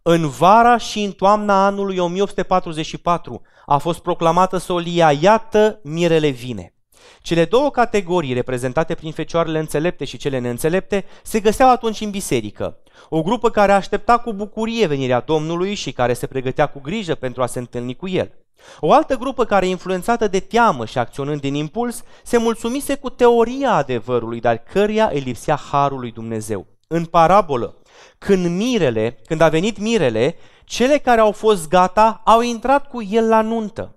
În 0.05 0.29
vara 0.29 0.77
și 0.77 1.03
în 1.03 1.11
toamna 1.11 1.67
anului 1.67 1.99
1844 1.99 3.43
a 3.67 3.79
fost 3.79 3.99
proclamată 3.99 4.57
solia, 4.57 5.13
iată, 5.13 5.81
mirele 5.83 6.29
vine. 6.29 6.75
Cele 7.21 7.45
două 7.45 7.71
categorii 7.71 8.33
reprezentate 8.33 8.95
prin 8.95 9.13
fecioarele 9.13 9.59
înțelepte 9.59 10.05
și 10.05 10.17
cele 10.17 10.39
neînțelepte 10.39 11.05
se 11.23 11.41
găseau 11.41 11.71
atunci 11.71 12.01
în 12.01 12.11
biserică. 12.11 12.79
O 13.09 13.23
grupă 13.23 13.51
care 13.51 13.73
aștepta 13.73 14.19
cu 14.19 14.33
bucurie 14.33 14.87
venirea 14.87 15.21
Domnului 15.21 15.75
și 15.75 15.93
care 15.93 16.13
se 16.13 16.27
pregătea 16.27 16.67
cu 16.67 16.81
grijă 16.81 17.15
pentru 17.15 17.43
a 17.43 17.47
se 17.47 17.59
întâlni 17.59 17.97
cu 17.97 18.09
El. 18.09 18.33
O 18.81 18.93
altă 18.93 19.17
grupă 19.17 19.45
care, 19.45 19.67
influențată 19.67 20.29
de 20.29 20.41
teamă 20.41 20.85
și 20.87 20.99
acționând 20.99 21.41
din 21.41 21.55
impuls, 21.55 22.03
se 22.23 22.39
mulțumise 22.39 22.95
cu 22.95 23.11
teoria 23.11 23.73
adevărului, 23.73 24.41
dar 24.41 24.57
căreia 24.73 25.11
îi 25.13 25.21
lipsea 25.21 25.57
harul 25.71 26.01
lui 26.01 26.13
Dumnezeu. 26.13 26.67
În 26.87 27.05
parabolă, 27.05 27.77
când 28.25 28.47
mirele, 28.47 29.19
când 29.27 29.41
a 29.41 29.49
venit 29.49 29.79
mirele, 29.79 30.37
cele 30.65 30.99
care 30.99 31.21
au 31.21 31.33
fost 31.33 31.69
gata 31.69 32.23
au 32.25 32.41
intrat 32.41 32.89
cu 32.89 33.03
el 33.03 33.29
la 33.29 33.41
nuntă. 33.41 33.97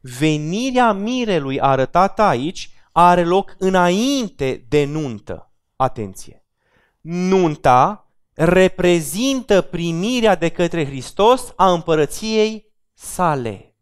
Venirea 0.00 0.92
mirelui 0.92 1.60
arătată 1.60 2.22
aici 2.22 2.70
are 2.92 3.24
loc 3.24 3.54
înainte 3.58 4.64
de 4.68 4.84
nuntă. 4.84 5.52
Atenție! 5.76 6.44
Nunta 7.00 8.10
reprezintă 8.34 9.60
primirea 9.60 10.34
de 10.34 10.48
către 10.48 10.86
Hristos 10.86 11.52
a 11.56 11.72
împărăției 11.72 12.72
sale. 12.94 13.74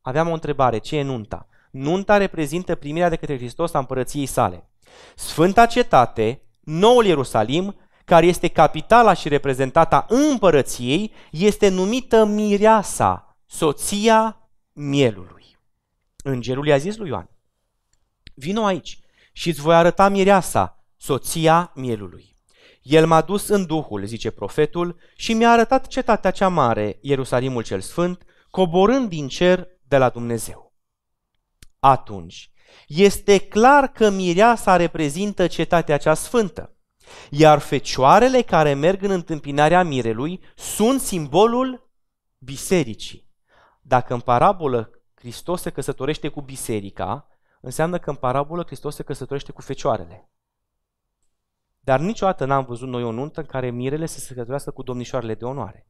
Aveam 0.00 0.28
o 0.28 0.32
întrebare. 0.32 0.78
Ce 0.78 0.96
e 0.96 1.02
nunta? 1.02 1.48
Nunta 1.70 2.16
reprezintă 2.16 2.74
primirea 2.74 3.08
de 3.08 3.16
către 3.16 3.36
Hristos 3.36 3.74
a 3.74 3.78
împărăției 3.78 4.26
sale. 4.26 4.70
Sfânta 5.16 5.66
cetate 5.66 6.42
Noul 6.68 7.04
Ierusalim, 7.04 7.76
care 8.04 8.26
este 8.26 8.48
capitala 8.48 9.12
și 9.12 9.28
reprezentata 9.28 10.06
împărăției, 10.08 11.12
este 11.30 11.68
numită 11.68 12.24
Mireasa, 12.24 13.38
soția 13.46 14.50
mielului. 14.72 15.58
Îngerul 16.24 16.66
i-a 16.66 16.76
zis 16.76 16.96
lui 16.96 17.08
Ioan, 17.08 17.30
vino 18.34 18.64
aici 18.64 19.00
și 19.32 19.48
îți 19.48 19.60
voi 19.60 19.74
arăta 19.74 20.08
Mireasa, 20.08 20.84
soția 20.96 21.72
mielului. 21.74 22.36
El 22.82 23.06
m-a 23.06 23.20
dus 23.20 23.48
în 23.48 23.66
Duhul, 23.66 24.04
zice 24.04 24.30
profetul, 24.30 24.98
și 25.16 25.32
mi-a 25.32 25.50
arătat 25.50 25.86
cetatea 25.86 26.30
cea 26.30 26.48
mare, 26.48 26.98
Ierusalimul 27.00 27.62
cel 27.62 27.80
Sfânt, 27.80 28.22
coborând 28.50 29.08
din 29.08 29.28
cer 29.28 29.68
de 29.82 29.96
la 29.96 30.08
Dumnezeu. 30.08 30.74
Atunci, 31.78 32.50
este 32.86 33.38
clar 33.38 33.86
că 33.88 34.10
mireasa 34.10 34.76
reprezintă 34.76 35.46
cetatea 35.46 35.96
cea 35.96 36.14
sfântă, 36.14 36.76
iar 37.30 37.58
fecioarele 37.58 38.42
care 38.42 38.74
merg 38.74 39.02
în 39.02 39.10
întâmpinarea 39.10 39.82
mirelui 39.82 40.40
sunt 40.56 41.00
simbolul 41.00 41.90
bisericii. 42.38 43.28
Dacă 43.82 44.14
în 44.14 44.20
parabolă 44.20 44.90
Hristos 45.14 45.60
se 45.60 45.70
căsătorește 45.70 46.28
cu 46.28 46.40
biserica, 46.40 47.28
înseamnă 47.60 47.98
că 47.98 48.10
în 48.10 48.16
parabolă 48.16 48.62
Hristos 48.66 48.94
se 48.94 49.02
căsătorește 49.02 49.52
cu 49.52 49.60
fecioarele. 49.60 50.30
Dar 51.80 52.00
niciodată 52.00 52.44
n-am 52.44 52.64
văzut 52.64 52.88
noi 52.88 53.02
o 53.02 53.10
nuntă 53.10 53.40
în 53.40 53.46
care 53.46 53.70
mirele 53.70 54.06
să 54.06 54.18
se 54.18 54.34
căsătorească 54.34 54.70
cu 54.70 54.82
domnișoarele 54.82 55.34
de 55.34 55.44
onoare. 55.44 55.86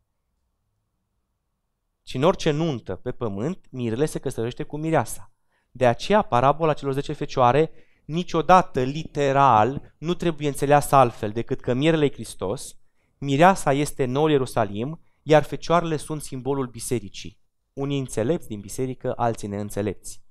Și 2.02 2.16
în 2.16 2.22
orice 2.22 2.50
nuntă 2.50 2.96
pe 2.96 3.12
pământ, 3.12 3.66
mirele 3.70 4.06
se 4.06 4.18
căsătorește 4.18 4.62
cu 4.62 4.76
mireasa. 4.76 5.32
De 5.78 5.86
aceea, 5.86 6.22
parabola 6.22 6.72
celor 6.72 6.92
10 6.92 7.12
fecioare 7.12 7.70
niciodată, 8.04 8.82
literal, 8.82 9.94
nu 9.98 10.14
trebuie 10.14 10.48
înțeleasă 10.48 10.94
altfel 10.96 11.30
decât 11.30 11.60
că 11.60 11.74
mirele 11.74 12.12
Hristos, 12.12 12.76
mireasa 13.18 13.72
este 13.72 14.04
noul 14.04 14.30
Ierusalim, 14.30 15.00
iar 15.22 15.42
fecioarele 15.42 15.96
sunt 15.96 16.22
simbolul 16.22 16.66
bisericii. 16.66 17.38
Unii 17.72 17.98
înțelepți 17.98 18.48
din 18.48 18.60
biserică, 18.60 19.12
alții 19.16 19.48
neînțelepți. 19.48 20.22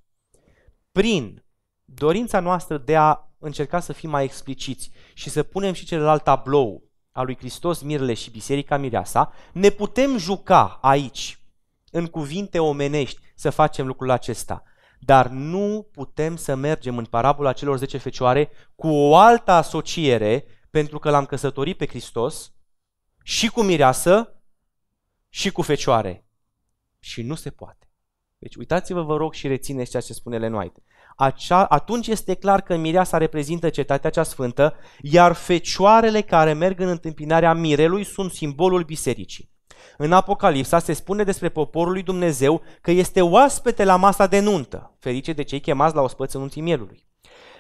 Prin 0.92 1.46
dorința 1.86 2.40
noastră 2.40 2.78
de 2.78 2.96
a 2.96 3.18
încerca 3.40 3.80
să 3.80 3.94
fim 3.94 4.10
mai 4.10 4.24
expliciți 4.24 4.92
și 5.14 5.30
să 5.30 5.44
punem 5.44 5.74
și 5.74 5.86
celălalt 5.86 6.24
tablou 6.24 6.84
al 7.12 7.26
lui 7.26 7.38
Hristos, 7.38 7.82
mirele 7.82 8.14
și 8.14 8.32
biserica 8.32 8.78
mireasa, 8.78 9.34
ne 9.54 9.70
putem 9.70 10.18
juca 10.18 10.80
aici, 10.82 11.40
în 11.92 12.06
cuvinte 12.06 12.60
omenești, 12.60 13.22
să 13.36 13.50
facem 13.50 13.88
lucrul 13.88 14.10
acesta– 14.10 14.62
dar 15.00 15.28
nu 15.28 15.90
putem 15.92 16.36
să 16.36 16.56
mergem 16.56 16.98
în 16.98 17.06
parabola 17.06 17.54
celor 17.54 17.78
10 17.78 17.98
fecioare 17.98 18.50
cu 18.76 18.88
o 18.88 19.16
altă 19.16 19.52
asociere 19.52 20.46
pentru 20.70 21.00
că 21.00 21.10
l-am 21.10 21.26
căsătorit 21.26 21.78
pe 21.78 21.88
Hristos 21.88 22.54
și 23.24 23.50
cu 23.50 23.62
mireasă 23.62 24.42
și 25.30 25.52
cu 25.52 25.62
fecioare. 25.62 26.26
Și 27.00 27.22
nu 27.22 27.36
se 27.36 27.50
poate. 27.50 27.90
Deci 28.38 28.56
uitați-vă, 28.56 29.02
vă 29.02 29.16
rog, 29.16 29.34
și 29.34 29.48
rețineți 29.48 29.90
ceea 29.90 30.02
ce 30.02 30.14
spune 30.14 30.38
Lenoite. 30.38 30.84
Acea, 31.16 31.66
atunci 31.66 32.08
este 32.08 32.34
clar 32.34 32.62
că 32.62 32.76
mireasa 32.76 33.18
reprezintă 33.18 33.70
cetatea 33.70 34.10
cea 34.10 34.24
sfântă, 34.24 34.76
iar 35.02 35.34
fecioarele 35.34 36.22
care 36.22 36.54
merg 36.54 36.80
în 36.80 36.88
întâmpinarea 36.88 37.54
mirelui 37.54 38.04
sunt 38.04 38.32
simbolul 38.32 38.84
bisericii. 38.84 39.52
În 39.98 40.12
Apocalipsa 40.12 40.80
se 40.80 40.94
spune 40.94 41.24
despre 41.24 41.50
poporul 41.50 41.92
lui 41.92 42.04
Dumnezeu 42.04 42.62
că 42.82 42.92
este 42.92 43.22
oaspete 43.22 43.84
la 43.84 43.96
masa 43.96 44.28
de 44.28 44.40
nuntă, 44.40 44.96
ferice 45.00 45.34
de 45.34 45.44
cei 45.44 45.60
chemați 45.60 45.96
la 45.96 46.02
ospăți 46.02 46.36
în 46.36 46.50
mielului. 46.56 47.08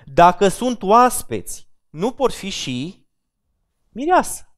Dacă 0.06 0.48
sunt 0.48 0.84
oaspeți, 0.84 1.70
nu 1.90 2.12
pot 2.12 2.34
fi 2.34 2.50
și 2.50 3.06
mireasă. 3.90 4.56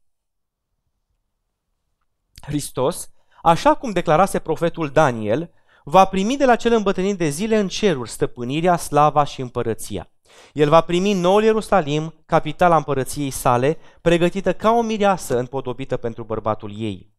Hristos, 2.41 3.12
așa 3.41 3.76
cum 3.76 3.91
declarase 3.91 4.39
profetul 4.39 4.89
Daniel, 4.89 5.53
va 5.84 6.05
primi 6.05 6.38
de 6.38 6.45
la 6.45 6.55
cel 6.55 6.74
îmbătrânit 6.74 7.18
de 7.18 7.30
zile 7.30 7.57
în 7.57 7.68
ceruri 7.68 8.10
stăpânirea, 8.10 8.78
slava 8.78 9.24
și 9.24 9.41
împărăția. 9.41 10.12
El 10.53 10.70
va 10.70 10.82
primi 10.82 11.14
noul 11.14 11.43
Ierusalim, 11.43 12.24
capitala 12.26 12.76
împărăției 12.76 13.30
sale, 13.30 13.78
pregătită 14.01 14.53
ca 14.53 14.72
o 14.72 14.82
mireasă 14.82 15.38
împodobită 15.39 15.97
pentru 15.97 16.24
bărbatul 16.24 16.74
ei. 16.78 17.14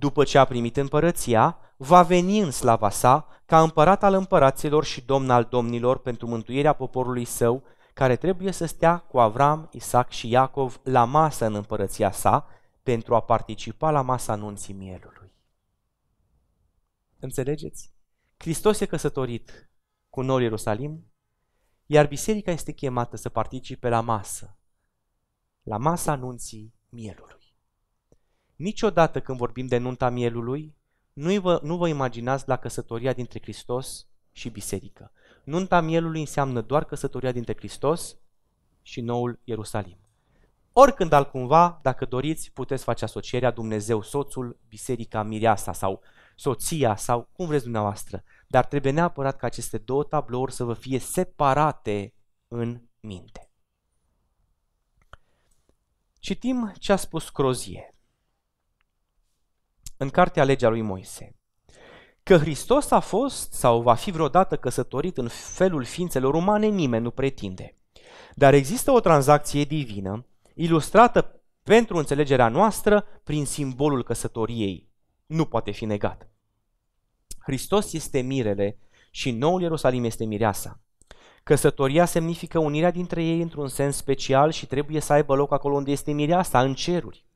După 0.00 0.24
ce 0.24 0.38
a 0.38 0.44
primit 0.44 0.76
împărăția, 0.76 1.58
va 1.76 2.02
veni 2.02 2.38
în 2.38 2.50
slava 2.50 2.90
sa 2.90 3.26
ca 3.44 3.62
împărat 3.62 4.02
al 4.02 4.14
împăraților 4.14 4.84
și 4.84 5.00
domn 5.00 5.30
al 5.30 5.44
domnilor 5.44 5.98
pentru 5.98 6.26
mântuirea 6.26 6.72
poporului 6.72 7.24
său, 7.24 7.62
care 7.94 8.16
trebuie 8.16 8.52
să 8.52 8.66
stea 8.66 8.98
cu 8.98 9.18
Avram, 9.18 9.68
Isaac 9.72 10.10
și 10.10 10.28
Iacov 10.28 10.80
la 10.82 11.04
masă 11.04 11.46
în 11.46 11.54
împărăția 11.54 12.10
sa 12.10 12.46
pentru 12.82 13.14
a 13.14 13.20
participa 13.22 13.90
la 13.90 14.02
masa 14.02 14.32
anunții 14.32 14.74
mielului. 14.74 15.32
Înțelegeți? 17.18 17.92
Hristos 18.36 18.80
e 18.80 18.86
căsătorit 18.86 19.70
cu 20.10 20.20
Nor 20.20 20.40
Ierusalim, 20.40 21.12
iar 21.86 22.06
biserica 22.06 22.50
este 22.50 22.72
chemată 22.72 23.16
să 23.16 23.28
participe 23.28 23.88
la 23.88 24.00
masă, 24.00 24.56
la 25.62 25.76
masa 25.76 26.12
anunții 26.12 26.74
mielului. 26.88 27.39
Niciodată 28.60 29.20
când 29.20 29.38
vorbim 29.38 29.66
de 29.66 29.76
nunta 29.76 30.08
mielului, 30.10 30.76
nu 31.12 31.40
vă, 31.40 31.60
nu 31.62 31.76
vă 31.76 31.88
imaginați 31.88 32.48
la 32.48 32.56
căsătoria 32.56 33.12
dintre 33.12 33.38
Hristos 33.42 34.06
și 34.32 34.48
biserică. 34.48 35.12
Nunta 35.44 35.80
mielului 35.80 36.20
înseamnă 36.20 36.60
doar 36.60 36.84
căsătoria 36.84 37.32
dintre 37.32 37.54
Hristos 37.56 38.16
și 38.82 39.00
noul 39.00 39.40
Ierusalim. 39.44 39.98
Oricând 40.72 41.12
altcumva, 41.12 41.80
dacă 41.82 42.04
doriți, 42.04 42.52
puteți 42.52 42.84
face 42.84 43.04
asocierea 43.04 43.50
Dumnezeu, 43.50 44.02
soțul, 44.02 44.58
biserica, 44.68 45.22
mireasa 45.22 45.72
sau 45.72 46.00
soția 46.36 46.96
sau 46.96 47.28
cum 47.32 47.46
vreți 47.46 47.62
dumneavoastră. 47.62 48.22
Dar 48.46 48.64
trebuie 48.66 48.92
neapărat 48.92 49.36
ca 49.36 49.46
aceste 49.46 49.78
două 49.78 50.04
tablouri 50.04 50.52
să 50.52 50.64
vă 50.64 50.74
fie 50.74 50.98
separate 50.98 52.14
în 52.48 52.80
minte. 53.00 53.50
Citim 56.18 56.72
ce 56.78 56.92
a 56.92 56.96
spus 56.96 57.28
Crozie 57.28 57.94
în 60.00 60.08
cartea 60.08 60.44
Legea 60.44 60.68
lui 60.68 60.82
Moise. 60.82 61.36
Că 62.22 62.36
Hristos 62.36 62.90
a 62.90 63.00
fost 63.00 63.52
sau 63.52 63.82
va 63.82 63.94
fi 63.94 64.10
vreodată 64.10 64.56
căsătorit 64.56 65.18
în 65.18 65.28
felul 65.28 65.84
ființelor 65.84 66.34
umane, 66.34 66.66
nimeni 66.66 67.02
nu 67.02 67.10
pretinde. 67.10 67.76
Dar 68.34 68.54
există 68.54 68.90
o 68.90 69.00
tranzacție 69.00 69.64
divină, 69.64 70.26
ilustrată 70.54 71.40
pentru 71.62 71.96
înțelegerea 71.96 72.48
noastră 72.48 73.04
prin 73.24 73.46
simbolul 73.46 74.04
căsătoriei. 74.04 74.88
Nu 75.26 75.44
poate 75.44 75.70
fi 75.70 75.84
negat. 75.84 76.28
Hristos 77.38 77.92
este 77.92 78.20
mirele 78.20 78.78
și 79.10 79.30
noul 79.30 79.60
Ierusalim 79.60 80.04
este 80.04 80.24
mireasa. 80.24 80.80
Căsătoria 81.42 82.04
semnifică 82.04 82.58
unirea 82.58 82.90
dintre 82.90 83.24
ei 83.24 83.40
într-un 83.40 83.68
sens 83.68 83.96
special 83.96 84.50
și 84.50 84.66
trebuie 84.66 85.00
să 85.00 85.12
aibă 85.12 85.34
loc 85.34 85.52
acolo 85.52 85.74
unde 85.74 85.90
este 85.90 86.12
mireasa, 86.12 86.60
în 86.60 86.74
ceruri. 86.74 87.28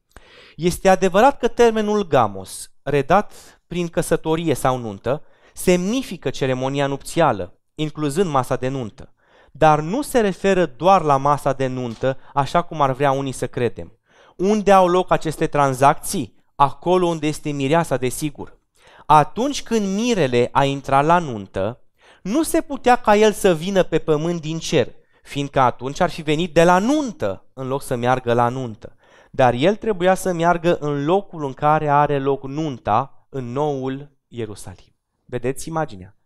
Este 0.56 0.88
adevărat 0.88 1.38
că 1.38 1.48
termenul 1.48 2.06
gamos, 2.06 2.70
redat 2.82 3.32
prin 3.66 3.88
căsătorie 3.88 4.54
sau 4.54 4.78
nuntă, 4.78 5.22
semnifică 5.52 6.30
ceremonia 6.30 6.86
nupțială, 6.86 7.58
incluzând 7.74 8.30
masa 8.30 8.56
de 8.56 8.68
nuntă, 8.68 9.14
dar 9.52 9.80
nu 9.80 10.02
se 10.02 10.20
referă 10.20 10.66
doar 10.66 11.02
la 11.02 11.16
masa 11.16 11.52
de 11.52 11.66
nuntă, 11.66 12.18
așa 12.34 12.62
cum 12.62 12.80
ar 12.80 12.92
vrea 12.92 13.10
unii 13.10 13.32
să 13.32 13.46
credem. 13.46 13.98
Unde 14.36 14.72
au 14.72 14.88
loc 14.88 15.10
aceste 15.10 15.46
tranzacții? 15.46 16.34
Acolo 16.54 17.06
unde 17.06 17.26
este 17.26 17.50
mireasa, 17.50 17.96
desigur. 17.96 18.58
Atunci 19.06 19.62
când 19.62 19.94
mirele 19.94 20.48
a 20.52 20.64
intrat 20.64 21.04
la 21.04 21.18
nuntă, 21.18 21.80
nu 22.22 22.42
se 22.42 22.60
putea 22.60 22.96
ca 22.96 23.16
el 23.16 23.32
să 23.32 23.54
vină 23.54 23.82
pe 23.82 23.98
pământ 23.98 24.40
din 24.40 24.58
cer, 24.58 24.88
fiindcă 25.22 25.60
atunci 25.60 26.00
ar 26.00 26.10
fi 26.10 26.22
venit 26.22 26.54
de 26.54 26.64
la 26.64 26.78
nuntă, 26.78 27.44
în 27.52 27.68
loc 27.68 27.82
să 27.82 27.96
meargă 27.96 28.32
la 28.32 28.48
nuntă 28.48 28.96
dar 29.34 29.54
el 29.54 29.76
trebuia 29.76 30.14
să 30.14 30.32
meargă 30.32 30.76
în 30.76 31.04
locul 31.04 31.44
în 31.44 31.52
care 31.52 31.88
are 31.88 32.18
loc 32.18 32.42
nunta, 32.42 33.26
în 33.28 33.52
noul 33.52 34.10
Ierusalim. 34.28 34.94
Vedeți 35.24 35.68
imaginea? 35.68 36.16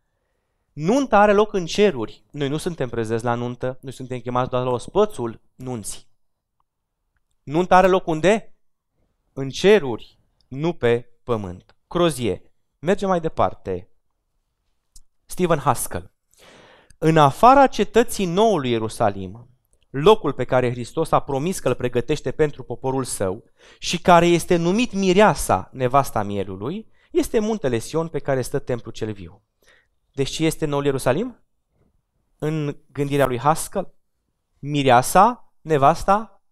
Nunta 0.73 1.19
are 1.19 1.33
loc 1.33 1.53
în 1.53 1.67
ceruri. 1.67 2.25
Noi 2.31 2.49
nu 2.49 2.57
suntem 2.57 2.89
prezenți 2.89 3.25
la 3.25 3.35
nuntă, 3.35 3.79
noi 3.81 3.93
suntem 3.93 4.19
chemați 4.19 4.51
doar 4.51 4.65
la 4.65 4.71
ospățul 4.71 5.41
nunții. 5.55 6.07
Nunta 7.43 7.77
are 7.77 7.87
loc 7.87 8.07
unde? 8.07 8.55
În 9.33 9.51
ceruri, 9.51 10.19
nu 10.49 10.73
pe 10.73 11.09
pământ. 11.23 11.77
Crozie. 11.87 12.43
Mergem 12.79 13.09
mai 13.09 13.21
departe. 13.21 13.89
Stephen 15.27 15.59
Haskell. 15.59 16.11
În 16.99 17.17
afara 17.17 17.67
cetății 17.67 18.27
noului 18.27 18.71
Ierusalim, 18.71 19.48
locul 19.91 20.33
pe 20.33 20.45
care 20.45 20.71
Hristos 20.71 21.11
a 21.11 21.21
promis 21.21 21.59
că 21.59 21.69
îl 21.69 21.75
pregătește 21.75 22.31
pentru 22.31 22.63
poporul 22.63 23.05
său 23.05 23.45
și 23.79 24.01
care 24.01 24.27
este 24.27 24.57
numit 24.57 24.93
Mireasa, 24.93 25.71
nevasta 25.73 26.23
mielului, 26.23 26.89
este 27.11 27.39
muntele 27.39 27.79
Sion 27.79 28.09
pe 28.09 28.19
care 28.19 28.43
stă 28.43 28.59
templul 28.59 28.93
cel 28.93 29.13
viu. 29.13 29.43
Deci 30.13 30.31
ce 30.31 30.45
este 30.45 30.67
noul 30.67 30.85
Ierusalim? 30.85 31.43
În 32.39 32.77
gândirea 32.93 33.27
lui 33.27 33.39
Haskell, 33.39 33.95
Mireasa, 34.59 35.53
nevasta 35.61 36.43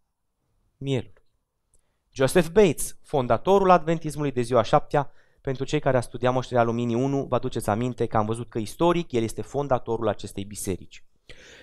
mielului. 0.76 1.14
Joseph 2.10 2.48
Bates, 2.48 2.96
fondatorul 3.02 3.70
adventismului 3.70 4.32
de 4.32 4.40
ziua 4.40 4.62
șaptea, 4.62 5.10
pentru 5.40 5.64
cei 5.64 5.80
care 5.80 5.96
a 5.96 6.00
studiat 6.00 6.32
moștenirea 6.32 6.70
luminii 6.70 6.94
1, 6.94 7.24
vă 7.24 7.34
aduceți 7.34 7.70
aminte 7.70 8.06
că 8.06 8.16
am 8.16 8.26
văzut 8.26 8.48
că 8.48 8.58
istoric 8.58 9.12
el 9.12 9.22
este 9.22 9.42
fondatorul 9.42 10.08
acestei 10.08 10.44
biserici. 10.44 11.04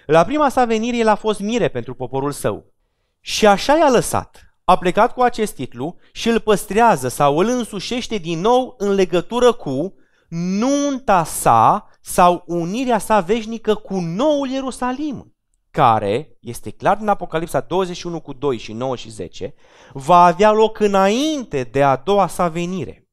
La 0.05 0.23
prima 0.23 0.49
sa 0.49 0.65
venire 0.65 0.97
el 0.97 1.07
a 1.07 1.15
fost 1.15 1.39
mire 1.39 1.67
pentru 1.67 1.93
poporul 1.93 2.31
său. 2.31 2.73
Și 3.19 3.47
așa 3.47 3.77
i-a 3.77 3.89
lăsat. 3.89 4.41
A 4.63 4.77
plecat 4.77 5.13
cu 5.13 5.21
acest 5.21 5.55
titlu 5.55 5.95
și 6.11 6.29
îl 6.29 6.39
păstrează 6.39 7.07
sau 7.07 7.37
îl 7.37 7.47
însușește 7.47 8.17
din 8.17 8.39
nou 8.39 8.75
în 8.77 8.91
legătură 8.91 9.53
cu 9.53 9.95
nunta 10.29 11.23
sa 11.23 11.87
sau 12.01 12.43
unirea 12.47 12.97
sa 12.97 13.19
veșnică 13.19 13.75
cu 13.75 13.99
noul 13.99 14.49
Ierusalim, 14.49 15.35
care, 15.71 16.37
este 16.39 16.69
clar 16.69 16.97
din 16.97 17.07
Apocalipsa 17.07 17.59
21 17.59 18.21
cu 18.21 18.33
2 18.33 18.57
și 18.57 18.73
9 18.73 18.95
și 18.95 19.09
10, 19.09 19.53
va 19.93 20.23
avea 20.23 20.51
loc 20.51 20.79
înainte 20.79 21.63
de 21.63 21.83
a 21.83 21.95
doua 21.95 22.27
sa 22.27 22.47
venire. 22.47 23.07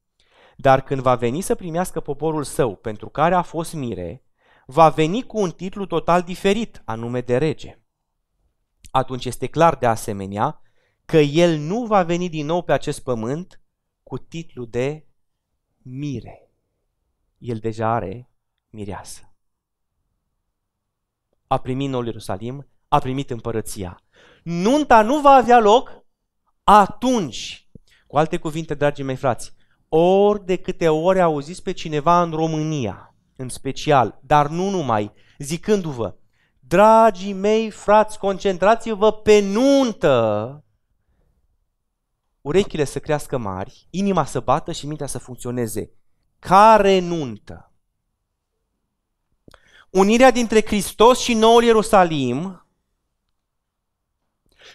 Dar 0.57 0.81
când 0.81 1.01
va 1.01 1.15
veni 1.15 1.41
să 1.41 1.55
primească 1.55 2.01
poporul 2.01 2.45
său 2.45 2.77
pentru 2.77 3.09
care 3.09 3.35
a 3.35 3.43
fost 3.43 3.73
mire, 3.73 4.25
va 4.71 4.89
veni 4.89 5.23
cu 5.23 5.39
un 5.39 5.51
titlu 5.51 5.87
total 5.87 6.23
diferit, 6.23 6.83
anume 6.85 7.21
de 7.21 7.37
rege. 7.37 7.83
Atunci 8.91 9.25
este 9.25 9.47
clar 9.47 9.77
de 9.77 9.87
asemenea 9.87 10.63
că 11.05 11.17
el 11.17 11.59
nu 11.59 11.87
va 11.87 12.03
veni 12.03 12.29
din 12.29 12.47
nou 12.47 12.63
pe 12.63 12.73
acest 12.73 13.03
pământ 13.03 13.61
cu 14.03 14.19
titlu 14.19 14.65
de 14.65 15.07
mire. 15.79 16.51
El 17.39 17.59
deja 17.59 17.95
are 17.95 18.31
mireasă. 18.69 19.35
A 21.47 21.59
primit 21.59 21.89
noul 21.89 22.07
Ierusalim, 22.07 22.69
a 22.89 22.99
primit 22.99 23.31
împărăția. 23.31 24.03
Nunta 24.43 25.03
nu 25.03 25.21
va 25.21 25.31
avea 25.31 25.59
loc 25.59 26.05
atunci. 26.65 27.69
Cu 28.07 28.19
alte 28.19 28.37
cuvinte, 28.37 28.75
dragii 28.75 29.05
mei 29.05 29.17
frați, 29.17 29.55
ori 29.89 30.45
de 30.45 30.57
câte 30.57 30.89
ori 30.89 31.21
auziți 31.21 31.63
pe 31.63 31.73
cineva 31.73 32.23
în 32.23 32.31
România 32.31 33.10
în 33.41 33.49
special, 33.49 34.19
dar 34.23 34.49
nu 34.49 34.71
numai, 34.71 35.13
zicându-vă, 35.39 36.15
dragii 36.61 37.33
mei 37.33 37.71
frați, 37.71 38.19
concentrați-vă 38.19 39.13
pe 39.13 39.41
nuntă, 39.41 40.65
urechile 42.41 42.85
să 42.85 42.99
crească 42.99 43.39
mari, 43.39 43.87
inima 43.91 44.25
să 44.25 44.41
bată 44.41 44.73
și 44.73 44.87
mintea 44.87 45.07
să 45.07 45.19
funcționeze. 45.19 45.91
Care 46.39 46.99
nuntă? 46.99 47.73
Unirea 49.91 50.31
dintre 50.31 50.63
Hristos 50.63 51.19
și 51.19 51.35
Noul 51.35 51.63
Ierusalim 51.63 52.65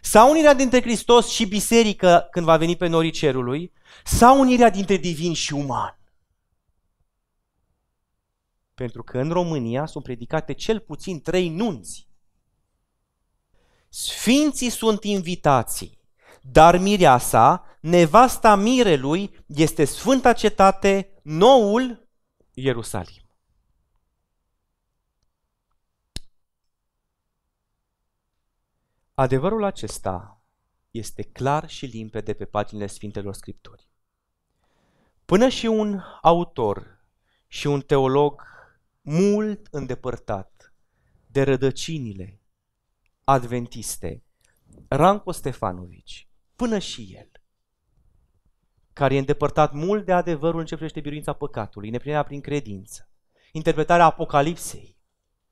sau 0.01 0.29
unirea 0.29 0.53
dintre 0.53 0.81
Hristos 0.81 1.29
și 1.29 1.45
biserică 1.45 2.27
când 2.31 2.45
va 2.45 2.57
veni 2.57 2.75
pe 2.75 2.87
norii 2.87 3.11
cerului, 3.11 3.73
sau 4.03 4.39
unirea 4.39 4.69
dintre 4.69 4.97
divin 4.97 5.33
și 5.33 5.53
uman. 5.53 5.99
Pentru 8.75 9.03
că 9.03 9.19
în 9.19 9.31
România 9.31 9.85
sunt 9.85 10.03
predicate 10.03 10.53
cel 10.53 10.79
puțin 10.79 11.21
trei 11.21 11.49
nunți. 11.49 12.09
Sfinții 13.89 14.69
sunt 14.69 15.03
invitații, 15.03 15.99
dar 16.41 16.77
mireasa, 16.77 17.65
nevasta 17.81 18.55
mirelui, 18.55 19.45
este 19.47 19.85
Sfânta 19.85 20.33
Cetate, 20.33 21.19
noul 21.23 22.09
Ierusalim. 22.53 23.23
Adevărul 29.13 29.63
acesta 29.63 30.41
este 30.91 31.23
clar 31.23 31.69
și 31.69 31.85
limpede 31.85 32.33
pe 32.33 32.45
paginile 32.45 32.87
Sfintelor 32.87 33.33
Scripturi. 33.33 33.87
Până 35.25 35.49
și 35.49 35.65
un 35.65 36.01
autor 36.21 37.05
și 37.47 37.67
un 37.67 37.81
teolog 37.81 38.54
mult 39.07 39.67
îndepărtat 39.71 40.73
de 41.27 41.43
rădăcinile 41.43 42.41
adventiste, 43.23 44.23
Ranco 44.87 45.31
Stefanovici, 45.31 46.29
până 46.55 46.79
și 46.79 47.15
el, 47.15 47.31
care 48.93 49.15
e 49.15 49.19
îndepărtat 49.19 49.73
mult 49.73 50.05
de 50.05 50.11
adevărul 50.11 50.59
în 50.59 50.65
ce 50.65 50.73
privește 50.73 50.99
biruința 50.99 51.33
păcatului, 51.33 51.89
neprinirea 51.89 52.23
prin 52.23 52.41
credință, 52.41 53.09
interpretarea 53.51 54.05
Apocalipsei, 54.05 54.97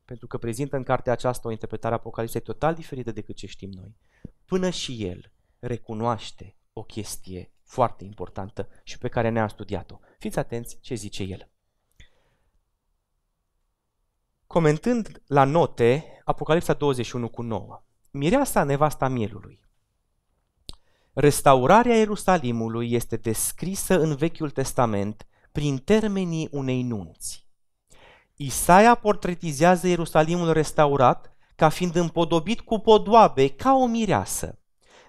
pentru 0.05 0.27
că 0.27 0.37
prezintă 0.37 0.75
în 0.75 0.83
cartea 0.83 1.13
aceasta 1.13 1.47
o 1.47 1.51
interpretare 1.51 1.93
a 1.93 1.97
Apocalipsei 1.97 2.41
total 2.41 2.73
diferită 2.73 3.11
decât 3.11 3.35
ce 3.35 3.47
știm 3.47 3.69
noi, 3.69 3.97
până 4.45 4.69
și 4.69 5.05
el 5.05 5.31
recunoaște 5.59 6.55
o 6.73 6.83
chestie 6.83 7.53
foarte 7.63 8.03
importantă 8.03 8.69
și 8.83 8.97
pe 8.97 9.07
care 9.07 9.29
ne-am 9.29 9.47
studiat-o. 9.47 9.99
Fiți 10.19 10.39
atenți 10.39 10.79
ce 10.79 10.95
zice 10.95 11.23
el. 11.23 11.52
Comentând 14.53 15.21
la 15.27 15.43
note 15.43 16.21
Apocalipsa 16.25 16.73
21 16.73 17.29
cu 17.29 17.41
9, 17.41 17.83
Mireasa 18.11 18.63
nevasta 18.63 19.07
mielului. 19.07 19.59
Restaurarea 21.13 21.97
Ierusalimului 21.97 22.91
este 22.91 23.15
descrisă 23.15 23.99
în 23.99 24.15
Vechiul 24.15 24.49
Testament 24.49 25.27
prin 25.51 25.77
termenii 25.77 26.47
unei 26.51 26.83
nunți. 26.83 27.47
Isaia 28.35 28.95
portretizează 28.95 29.87
Ierusalimul 29.87 30.51
restaurat 30.51 31.35
ca 31.55 31.69
fiind 31.69 31.95
împodobit 31.95 32.61
cu 32.61 32.79
podoabe 32.79 33.47
ca 33.47 33.73
o 33.73 33.85
mireasă. 33.85 34.59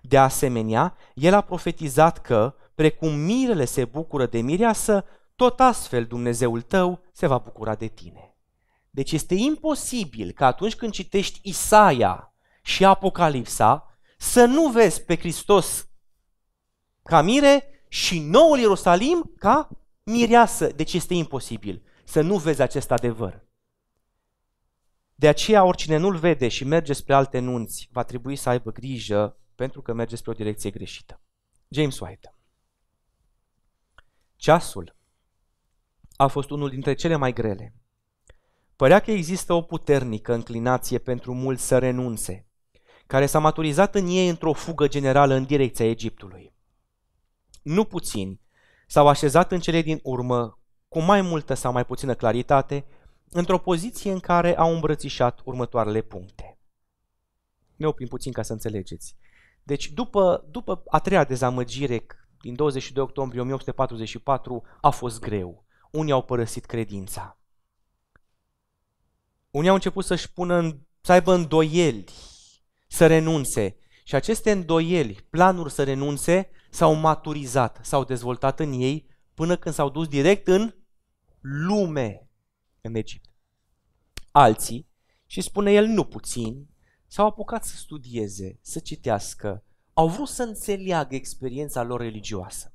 De 0.03 0.19
asemenea, 0.19 0.97
el 1.15 1.35
a 1.35 1.41
profetizat 1.41 2.21
că, 2.21 2.55
precum 2.75 3.15
mirele 3.15 3.65
se 3.65 3.85
bucură 3.85 4.27
de 4.27 4.41
mireasă, 4.41 5.05
tot 5.37 5.61
astfel 5.61 6.05
Dumnezeul 6.05 6.61
tău 6.61 7.01
se 7.13 7.27
va 7.27 7.39
bucura 7.39 7.75
de 7.75 7.87
tine. 7.87 8.34
Deci 8.95 9.13
este 9.13 9.35
imposibil 9.35 10.33
că 10.33 10.45
atunci 10.45 10.75
când 10.75 10.93
citești 10.93 11.41
Isaia 11.43 12.35
și 12.63 12.85
Apocalipsa, 12.85 13.99
să 14.19 14.45
nu 14.45 14.69
vezi 14.69 15.03
pe 15.03 15.17
Hristos 15.17 15.89
ca 17.03 17.23
mire 17.23 17.85
și 17.89 18.21
noul 18.21 18.59
Ierusalim 18.59 19.33
ca 19.37 19.69
mireasă. 20.03 20.67
Deci 20.67 20.93
este 20.93 21.15
imposibil 21.15 21.83
să 22.05 22.21
nu 22.21 22.37
vezi 22.37 22.63
acest 22.63 22.91
adevăr. 22.91 23.45
De 25.15 25.29
aceea, 25.29 25.65
oricine 25.65 25.97
nu-l 25.97 26.17
vede 26.17 26.49
și 26.49 26.65
merge 26.65 26.93
spre 26.93 27.15
alte 27.15 27.39
nunți, 27.39 27.89
va 27.93 28.03
trebui 28.03 28.37
să 28.37 28.49
aibă 28.49 28.73
grijă 28.73 29.37
pentru 29.55 29.83
că 29.83 29.93
merge 29.93 30.17
spre 30.17 30.31
o 30.31 30.35
direcție 30.35 30.71
greșită. 30.71 31.21
James 31.69 32.01
White. 32.01 32.35
Ceasul 34.37 34.97
a 36.17 36.27
fost 36.27 36.51
unul 36.51 36.69
dintre 36.71 36.95
cele 36.95 37.17
mai 37.17 37.33
grele. 37.33 37.75
Părea 38.77 39.01
că 39.01 39.11
există 39.11 39.53
o 39.53 39.63
puternică 39.63 40.33
înclinație 40.33 40.99
pentru 40.99 41.35
mulți 41.35 41.67
să 41.67 41.79
renunțe, 41.79 42.47
care 43.07 43.27
s-a 43.27 43.39
maturizat 43.39 43.95
în 43.95 44.07
ei 44.07 44.29
într-o 44.29 44.53
fugă 44.53 44.89
generală 44.89 45.35
în 45.35 45.45
direcția 45.45 45.89
Egiptului. 45.89 46.55
Nu 47.63 47.85
puțini 47.85 48.43
s-au 48.87 49.09
așezat 49.09 49.53
în 49.53 49.61
cele 49.61 49.83
din 49.83 50.01
urmă 50.03 50.59
cu 50.89 51.01
mai 51.01 51.21
multă 51.21 51.55
sau 51.55 51.73
mai 51.73 51.85
puțină 51.85 52.15
claritate, 52.15 52.85
într-o 53.31 53.59
poziție 53.59 54.13
în 54.13 54.21
care 54.21 54.57
au 54.57 54.75
îmbrățișat 54.75 55.41
următoarele 55.45 56.01
puncte. 56.01 56.59
Ne 57.77 57.87
oprim 57.87 58.09
puțin 58.09 58.33
ca 58.33 58.43
să 58.43 58.53
înțelegeți. 58.53 59.17
Deci, 59.63 59.91
după, 59.91 60.45
după 60.51 60.83
a 60.87 60.99
treia 60.99 61.25
dezamăgire 61.25 62.07
din 62.41 62.55
22 62.55 63.03
octombrie 63.03 63.41
1844, 63.41 64.63
a 64.81 64.91
fost 64.91 65.21
greu. 65.21 65.65
Unii 65.91 66.13
au 66.13 66.23
părăsit 66.23 66.65
credința. 66.65 67.39
Unii 69.55 69.69
au 69.69 69.75
început 69.75 70.05
să-și 70.05 70.33
pună, 70.33 70.55
în, 70.55 70.79
să 71.01 71.13
aibă 71.13 71.35
îndoieli, 71.35 72.05
să 72.89 73.07
renunțe. 73.07 73.77
Și 74.05 74.15
aceste 74.15 74.51
îndoieli, 74.51 75.27
planuri 75.31 75.73
să 75.73 75.85
renunțe, 75.85 76.51
s-au 76.71 76.95
maturizat, 76.95 77.79
s-au 77.83 78.05
dezvoltat 78.05 78.61
în 78.61 78.73
ei 78.73 79.07
până 79.35 79.57
când 79.57 79.75
s-au 79.75 79.91
dus 79.91 80.09
direct 80.09 80.47
în 80.49 80.75
lume, 81.41 82.31
în 82.81 82.95
Egipt. 82.95 83.31
Alții, 84.31 84.89
și 85.27 85.41
spune 85.41 85.73
el 85.73 85.87
nu 85.87 86.05
puțin, 86.05 86.69
s-au 87.07 87.27
apucat 87.27 87.65
să 87.65 87.77
studieze, 87.77 88.59
să 88.63 88.79
citească, 88.79 89.65
au 89.93 90.09
vrut 90.09 90.29
să 90.29 90.43
înțeleagă 90.43 91.15
experiența 91.15 91.83
lor 91.83 92.01
religioasă. 92.01 92.75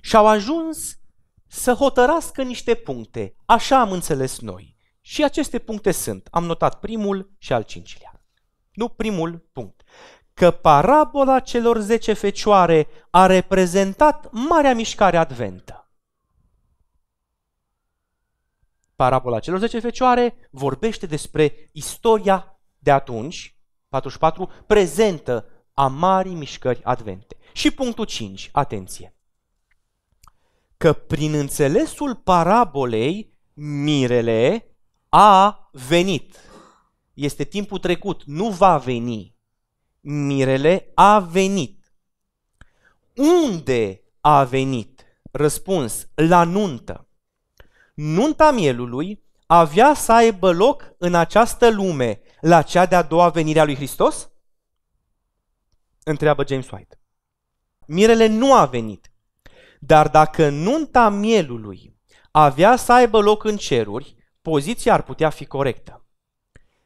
Și 0.00 0.16
au 0.16 0.26
ajuns 0.26 0.98
să 1.46 1.72
hotărască 1.72 2.42
niște 2.42 2.74
puncte. 2.74 3.34
Așa 3.44 3.80
am 3.80 3.92
înțeles 3.92 4.38
noi. 4.38 4.69
Și 5.10 5.24
aceste 5.24 5.58
puncte 5.58 5.90
sunt, 5.90 6.28
am 6.30 6.44
notat 6.44 6.80
primul 6.80 7.30
și 7.38 7.52
al 7.52 7.62
cincilea. 7.62 8.22
Nu 8.72 8.88
primul 8.88 9.48
punct. 9.52 9.82
Că 10.34 10.50
parabola 10.50 11.40
celor 11.40 11.78
zece 11.78 12.12
fecioare 12.12 12.86
a 13.10 13.26
reprezentat 13.26 14.30
marea 14.32 14.74
mișcare 14.74 15.16
adventă. 15.16 15.90
Parabola 18.96 19.38
celor 19.38 19.58
zece 19.58 19.80
fecioare 19.80 20.48
vorbește 20.50 21.06
despre 21.06 21.68
istoria 21.72 22.60
de 22.78 22.90
atunci, 22.90 23.58
44, 23.88 24.50
prezentă 24.66 25.46
a 25.74 25.86
marii 25.86 26.34
mișcări 26.34 26.84
advente. 26.84 27.36
Și 27.52 27.70
punctul 27.70 28.04
5, 28.04 28.48
atenție. 28.52 29.16
Că 30.76 30.92
prin 30.92 31.34
înțelesul 31.34 32.14
parabolei, 32.14 33.38
mirele 33.54 34.69
a 35.10 35.68
venit. 35.72 36.36
Este 37.14 37.44
timpul 37.44 37.78
trecut, 37.78 38.24
nu 38.24 38.50
va 38.50 38.78
veni. 38.78 39.36
Mirele 40.00 40.90
a 40.94 41.18
venit. 41.18 41.92
Unde 43.16 44.02
a 44.20 44.44
venit? 44.44 45.04
Răspuns, 45.30 46.08
la 46.14 46.44
nuntă. 46.44 47.08
Nunta 47.94 48.50
mielului 48.50 49.22
avea 49.46 49.94
să 49.94 50.12
aibă 50.12 50.52
loc 50.52 50.94
în 50.98 51.14
această 51.14 51.70
lume, 51.70 52.20
la 52.40 52.62
cea 52.62 52.86
de-a 52.86 53.02
doua 53.02 53.28
venire 53.28 53.60
a 53.60 53.64
lui 53.64 53.74
Hristos? 53.74 54.30
Întreabă 56.04 56.44
James 56.46 56.70
White. 56.70 57.00
Mirele 57.86 58.26
nu 58.26 58.54
a 58.54 58.66
venit, 58.66 59.12
dar 59.80 60.08
dacă 60.08 60.48
nunta 60.48 61.08
mielului 61.08 61.98
avea 62.30 62.76
să 62.76 62.92
aibă 62.92 63.20
loc 63.20 63.44
în 63.44 63.56
ceruri, 63.56 64.19
poziția 64.42 64.92
ar 64.92 65.02
putea 65.02 65.30
fi 65.30 65.44
corectă. 65.44 66.04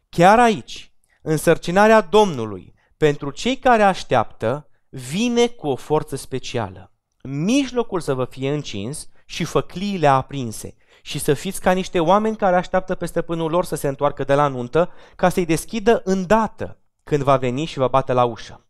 Chiar 0.08 0.38
aici, 0.38 0.92
însărcinarea 1.22 2.00
Domnului 2.00 2.74
pentru 2.96 3.30
cei 3.30 3.56
care 3.56 3.82
așteaptă 3.82 4.68
vine 4.88 5.46
cu 5.46 5.66
o 5.66 5.76
forță 5.76 6.16
specială. 6.16 6.92
Mijlocul 7.22 8.00
să 8.00 8.14
vă 8.14 8.24
fie 8.24 8.52
încins 8.52 9.08
și 9.26 9.44
făcliile 9.44 10.06
aprinse 10.06 10.76
și 11.02 11.18
să 11.18 11.34
fiți 11.34 11.60
ca 11.60 11.72
niște 11.72 12.00
oameni 12.00 12.36
care 12.36 12.56
așteaptă 12.56 12.94
pe 12.94 13.06
stăpânul 13.06 13.50
lor 13.50 13.64
să 13.64 13.74
se 13.74 13.88
întoarcă 13.88 14.24
de 14.24 14.34
la 14.34 14.48
nuntă 14.48 14.92
ca 15.16 15.28
să-i 15.28 15.44
deschidă 15.44 16.00
îndată 16.04 16.78
când 17.02 17.22
va 17.22 17.36
veni 17.36 17.64
și 17.64 17.78
va 17.78 17.88
bate 17.88 18.12
la 18.12 18.24
ușă. 18.24 18.66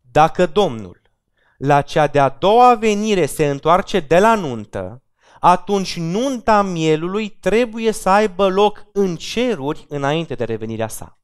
Dacă 0.00 0.46
Domnul 0.46 1.02
la 1.56 1.82
cea 1.82 2.06
de-a 2.06 2.28
doua 2.28 2.74
venire 2.74 3.26
se 3.26 3.48
întoarce 3.48 4.00
de 4.00 4.18
la 4.18 4.34
nuntă, 4.34 5.02
atunci 5.48 5.96
nunta 5.96 6.62
mielului 6.62 7.28
trebuie 7.28 7.92
să 7.92 8.08
aibă 8.08 8.48
loc 8.48 8.86
în 8.92 9.16
ceruri 9.16 9.86
înainte 9.88 10.34
de 10.34 10.44
revenirea 10.44 10.88
sa. 10.88 11.18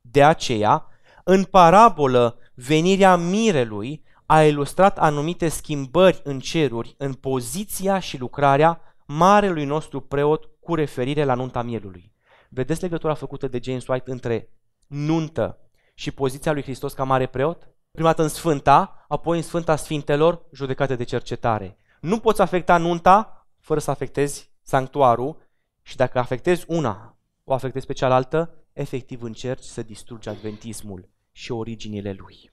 De 0.00 0.24
aceea, 0.24 0.86
în 1.24 1.44
parabolă, 1.44 2.38
venirea 2.54 3.16
mirelui 3.16 4.04
a 4.26 4.42
ilustrat 4.42 4.98
anumite 4.98 5.48
schimbări 5.48 6.20
în 6.24 6.40
ceruri 6.40 6.94
în 6.98 7.12
poziția 7.12 7.98
și 7.98 8.18
lucrarea 8.18 8.80
marelui 9.06 9.64
nostru 9.64 10.00
preot 10.00 10.48
cu 10.60 10.74
referire 10.74 11.24
la 11.24 11.34
nunta 11.34 11.62
mielului. 11.62 12.12
Vedeți 12.48 12.82
legătura 12.82 13.14
făcută 13.14 13.48
de 13.48 13.60
James 13.62 13.86
White 13.86 14.10
între 14.10 14.48
nuntă 14.86 15.58
și 15.94 16.10
poziția 16.10 16.52
lui 16.52 16.62
Hristos 16.62 16.92
ca 16.92 17.04
mare 17.04 17.26
preot? 17.26 17.68
Prima 17.90 18.08
dată 18.08 18.22
în 18.22 18.28
Sfânta, 18.28 19.04
apoi 19.08 19.36
în 19.36 19.42
Sfânta 19.42 19.76
Sfintelor, 19.76 20.42
judecate 20.52 20.96
de 20.96 21.04
cercetare. 21.04 21.76
Nu 22.00 22.18
poți 22.18 22.40
afecta 22.40 22.76
nunta 22.76 23.34
fără 23.60 23.80
să 23.80 23.90
afectezi 23.90 24.50
sanctuarul 24.62 25.48
și 25.82 25.96
dacă 25.96 26.18
afectezi 26.18 26.64
una, 26.68 27.16
o 27.44 27.52
afectezi 27.52 27.86
pe 27.86 27.92
cealaltă, 27.92 28.54
efectiv 28.72 29.22
încerci 29.22 29.64
să 29.64 29.82
distrugi 29.82 30.28
adventismul 30.28 31.08
și 31.32 31.52
originile 31.52 32.12
lui. 32.12 32.52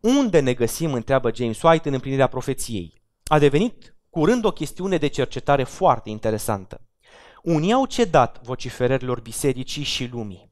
Unde 0.00 0.40
ne 0.40 0.54
găsim, 0.54 0.92
întreabă 0.92 1.34
James 1.34 1.62
White, 1.62 1.88
în 1.88 1.94
împlinirea 1.94 2.26
profeției? 2.26 3.02
A 3.24 3.38
devenit 3.38 3.94
curând 4.10 4.44
o 4.44 4.50
chestiune 4.50 4.96
de 4.96 5.06
cercetare 5.06 5.64
foarte 5.64 6.10
interesantă. 6.10 6.80
Unii 7.42 7.72
au 7.72 7.86
cedat 7.86 8.40
vociferărilor 8.42 9.20
bisericii 9.20 9.82
și 9.82 10.06
lumii. 10.06 10.50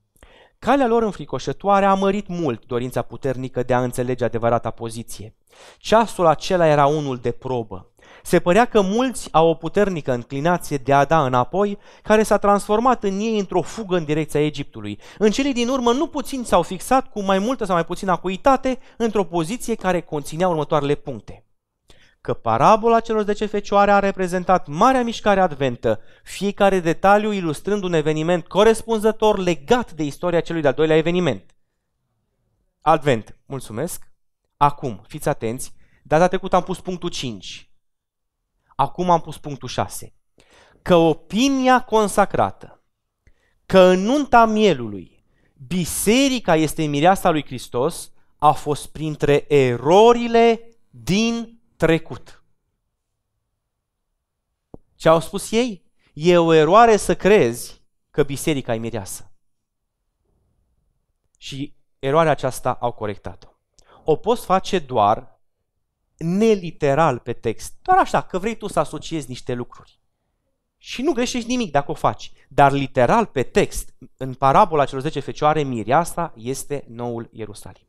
Calea 0.59 0.87
lor 0.87 1.03
înfricoșătoare 1.03 1.85
a 1.85 1.95
mărit 1.95 2.27
mult 2.27 2.67
dorința 2.67 3.03
puternică 3.03 3.63
de 3.63 3.75
a 3.75 3.83
înțelege 3.83 4.25
adevărata 4.25 4.71
poziție. 4.71 5.35
Ceasul 5.79 6.27
acela 6.27 6.67
era 6.67 6.87
unul 6.87 7.19
de 7.19 7.31
probă. 7.31 7.91
Se 8.27 8.39
părea 8.39 8.65
că 8.65 8.81
mulți 8.81 9.29
au 9.33 9.49
o 9.49 9.55
puternică 9.55 10.13
înclinație 10.13 10.77
de 10.77 10.93
a 10.93 11.05
da 11.05 11.25
înapoi, 11.25 11.79
care 12.03 12.23
s-a 12.23 12.37
transformat 12.37 13.05
în 13.05 13.19
ei 13.19 13.39
într-o 13.39 13.63
fugă 13.63 13.97
în 13.97 14.05
direcția 14.05 14.45
Egiptului. 14.45 14.99
În 15.19 15.31
cele 15.31 15.51
din 15.53 15.69
urmă, 15.69 15.93
nu 15.93 16.07
puțin 16.07 16.45
s-au 16.45 16.63
fixat 16.63 17.11
cu 17.11 17.23
mai 17.23 17.39
multă 17.39 17.65
sau 17.65 17.75
mai 17.75 17.85
puțină 17.85 18.11
acuitate 18.11 18.79
într-o 18.97 19.25
poziție 19.25 19.75
care 19.75 20.01
conținea 20.01 20.49
următoarele 20.49 20.95
puncte. 20.95 21.45
Că 22.21 22.35
parabola 22.35 23.01
celor 23.01 23.25
zece 23.25 23.47
fecioare 23.47 23.91
a 23.91 23.99
reprezentat 23.99 24.67
marea 24.67 25.03
mișcare 25.03 25.41
adventă, 25.41 26.01
fiecare 26.23 26.81
detaliu 26.81 27.33
ilustrând 27.33 27.83
un 27.83 27.93
eveniment 27.93 28.47
corespunzător 28.47 29.39
legat 29.39 29.93
de 29.93 30.03
istoria 30.03 30.41
celui 30.41 30.63
de-al 30.63 30.75
doilea 30.75 30.97
eveniment. 30.97 31.57
Advent, 32.81 33.37
mulțumesc. 33.45 34.13
Acum, 34.57 35.05
fiți 35.09 35.29
atenți, 35.29 35.73
data 36.03 36.29
trecută 36.29 36.57
am 36.57 36.63
pus 36.63 36.81
punctul 36.81 37.09
5. 37.09 37.71
Acum 38.77 39.11
am 39.11 39.21
pus 39.21 39.39
punctul 39.39 39.69
6. 39.69 40.15
Că 40.83 40.95
opinia 40.95 41.85
consacrată, 41.85 42.83
că 43.67 43.81
în 43.81 44.01
nunta 44.01 44.45
mielului, 44.45 45.25
biserica 45.67 46.57
este 46.57 46.85
mireasa 46.85 47.31
lui 47.31 47.45
Hristos, 47.45 48.13
a 48.39 48.53
fost 48.53 48.87
printre 48.87 49.53
erorile 49.53 50.69
din 50.91 51.61
trecut. 51.77 52.45
Ce 54.95 55.09
au 55.09 55.21
spus 55.21 55.51
ei? 55.51 55.85
E 56.13 56.39
o 56.39 56.53
eroare 56.53 56.97
să 56.97 57.17
crezi 57.17 57.83
că 58.11 58.23
biserica 58.23 58.75
e 58.75 58.79
mireasă. 58.79 59.33
Și 61.39 61.77
eroarea 61.99 62.33
aceasta 62.33 62.73
au 62.73 62.93
corectat-o. 62.93 63.49
O 64.05 64.17
poți 64.17 64.45
face 64.45 64.79
doar 64.79 65.36
neliteral 66.17 67.19
pe 67.19 67.33
text. 67.33 67.75
Doar 67.83 67.99
așa, 67.99 68.21
că 68.21 68.39
vrei 68.39 68.57
tu 68.57 68.67
să 68.67 68.79
asociezi 68.79 69.29
niște 69.29 69.55
lucruri. 69.55 70.01
Și 70.79 71.03
nu 71.03 71.13
greșești 71.13 71.49
nimic 71.49 71.71
dacă 71.71 71.91
o 71.91 71.95
faci. 71.95 72.33
Dar 72.49 72.73
literal 72.73 73.27
pe 73.27 73.43
text, 73.43 73.95
în 74.17 74.35
parabola 74.35 74.85
celor 74.85 75.03
10 75.03 75.21
fecioare, 75.21 75.63
mireasa 75.63 76.33
este 76.37 76.85
noul 76.89 77.29
Ierusalim. 77.33 77.87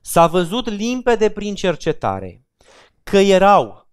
S-a 0.00 0.26
văzut 0.26 0.68
limpede 0.70 1.30
prin 1.30 1.54
cercetare 1.54 2.44
că 3.02 3.18
erau 3.18 3.88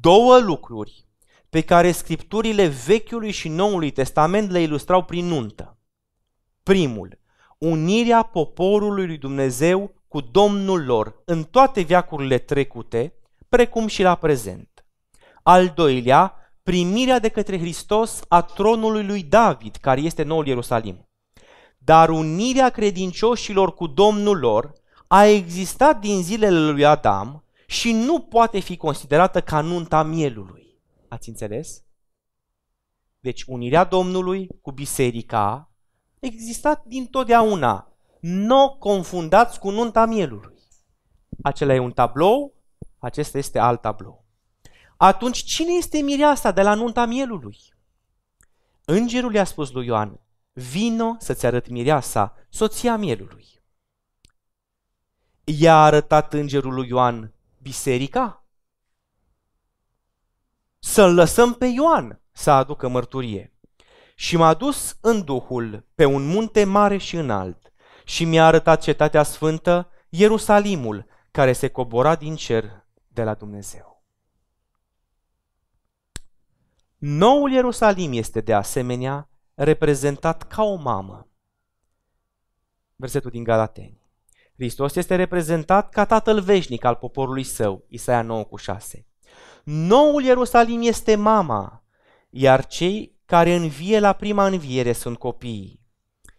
două 0.00 0.38
lucruri 0.38 1.06
pe 1.48 1.60
care 1.60 1.92
scripturile 1.92 2.66
Vechiului 2.66 3.30
și 3.30 3.48
Noului 3.48 3.90
Testament 3.90 4.50
le 4.50 4.60
ilustrau 4.60 5.04
prin 5.04 5.26
nuntă. 5.26 5.78
Primul, 6.62 7.20
unirea 7.58 8.22
poporului 8.22 9.06
lui 9.06 9.18
Dumnezeu 9.18 9.97
cu 10.08 10.20
Domnul 10.20 10.84
lor 10.84 11.22
în 11.24 11.44
toate 11.44 11.80
viacurile 11.80 12.38
trecute, 12.38 13.14
precum 13.48 13.86
și 13.86 14.02
la 14.02 14.14
prezent. 14.14 14.86
Al 15.42 15.68
doilea, 15.68 16.34
primirea 16.62 17.18
de 17.18 17.28
către 17.28 17.58
Hristos 17.58 18.20
a 18.28 18.42
tronului 18.42 19.06
lui 19.06 19.22
David, 19.22 19.76
care 19.76 20.00
este 20.00 20.22
noul 20.22 20.46
Ierusalim. 20.46 21.08
Dar 21.78 22.08
unirea 22.08 22.70
credincioșilor 22.70 23.74
cu 23.74 23.86
Domnul 23.86 24.38
lor 24.38 24.72
a 25.06 25.24
existat 25.24 26.00
din 26.00 26.22
zilele 26.22 26.70
lui 26.70 26.84
Adam 26.84 27.44
și 27.66 27.92
nu 27.92 28.20
poate 28.20 28.58
fi 28.58 28.76
considerată 28.76 29.40
ca 29.40 29.60
nunta 29.60 30.02
mielului. 30.02 30.80
Ați 31.08 31.28
înțeles? 31.28 31.82
Deci 33.20 33.44
unirea 33.46 33.84
Domnului 33.84 34.48
cu 34.62 34.72
biserica 34.72 35.42
a 35.42 35.70
existat 36.20 36.84
din 36.84 37.06
totdeauna 37.06 37.87
nu 38.20 38.76
confundați 38.78 39.58
cu 39.58 39.70
nunta 39.70 40.06
mielului. 40.06 40.58
Acela 41.42 41.74
e 41.74 41.78
un 41.78 41.92
tablou, 41.92 42.54
acesta 42.98 43.38
este 43.38 43.58
alt 43.58 43.80
tablou. 43.80 44.24
Atunci, 44.96 45.42
cine 45.42 45.72
este 45.72 45.98
mireasa 45.98 46.50
de 46.50 46.62
la 46.62 46.74
nunta 46.74 47.04
mielului? 47.04 47.58
Îngerul 48.84 49.34
i-a 49.34 49.44
spus 49.44 49.70
lui 49.70 49.86
Ioan, 49.86 50.20
vino 50.52 51.16
să-ți 51.18 51.46
arăt 51.46 51.68
mireasa, 51.68 52.36
soția 52.48 52.96
mielului. 52.96 53.46
I-a 55.44 55.76
arătat 55.82 56.32
îngerul 56.32 56.74
lui 56.74 56.88
Ioan 56.88 57.32
biserica? 57.62 58.44
Să-l 60.78 61.14
lăsăm 61.14 61.54
pe 61.54 61.66
Ioan 61.66 62.20
să 62.32 62.50
aducă 62.50 62.88
mărturie. 62.88 63.52
Și 64.14 64.36
m-a 64.36 64.54
dus 64.54 64.96
în 65.00 65.24
Duhul 65.24 65.86
pe 65.94 66.04
un 66.04 66.26
munte 66.26 66.64
mare 66.64 66.96
și 66.96 67.16
înalt 67.16 67.67
și 68.08 68.24
mi-a 68.24 68.46
arătat 68.46 68.82
cetatea 68.82 69.22
sfântă, 69.22 69.90
Ierusalimul, 70.08 71.06
care 71.30 71.52
se 71.52 71.68
cobora 71.68 72.16
din 72.16 72.36
cer 72.36 72.86
de 73.08 73.22
la 73.22 73.34
Dumnezeu. 73.34 74.02
Noul 76.96 77.52
Ierusalim 77.52 78.12
este 78.12 78.40
de 78.40 78.54
asemenea 78.54 79.30
reprezentat 79.54 80.42
ca 80.42 80.62
o 80.62 80.74
mamă. 80.74 81.28
Versetul 82.96 83.30
din 83.30 83.44
Galateni. 83.44 84.00
Hristos 84.54 84.94
este 84.94 85.14
reprezentat 85.14 85.90
ca 85.90 86.04
tatăl 86.04 86.40
veșnic 86.40 86.84
al 86.84 86.94
poporului 86.94 87.44
său, 87.44 87.84
Isaia 87.88 88.22
9 88.22 88.44
cu 88.44 88.56
6. 88.56 89.06
Noul 89.64 90.22
Ierusalim 90.22 90.82
este 90.82 91.14
mama, 91.14 91.84
iar 92.30 92.66
cei 92.66 93.18
care 93.24 93.54
învie 93.54 94.00
la 94.00 94.12
prima 94.12 94.46
înviere 94.46 94.92
sunt 94.92 95.18
copiii. 95.18 95.80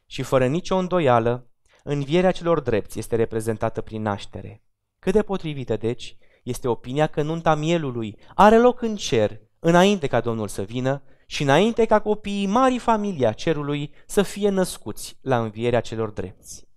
Și 0.06 0.22
fără 0.22 0.48
nicio 0.48 0.76
îndoială, 0.76 1.49
Învierea 1.84 2.32
celor 2.32 2.60
drepți 2.62 3.00
este 3.00 3.16
reprezentată 3.16 3.82
prin 3.82 4.02
naștere. 4.02 4.64
Cât 5.00 5.14
de 5.14 5.22
potrivită, 5.22 5.78
deci, 5.78 6.18
este 6.44 6.68
opinia 6.68 7.08
că 7.08 7.22
nunta 7.22 7.56
mielului 7.56 8.18
are 8.36 8.58
loc 8.58 8.82
în 8.82 8.96
cer, 8.96 9.42
înainte 9.60 10.08
ca 10.08 10.22
Domnul 10.22 10.48
să 10.48 10.62
vină 10.62 11.04
și 11.28 11.44
înainte 11.44 11.86
ca 11.86 12.02
copiii 12.02 12.48
marii 12.48 12.80
familii 12.80 13.26
a 13.26 13.34
cerului 13.34 13.94
să 14.08 14.22
fie 14.22 14.50
născuți 14.50 15.18
la 15.22 15.42
învierea 15.44 15.82
celor 15.82 16.10
drepți. 16.10 16.68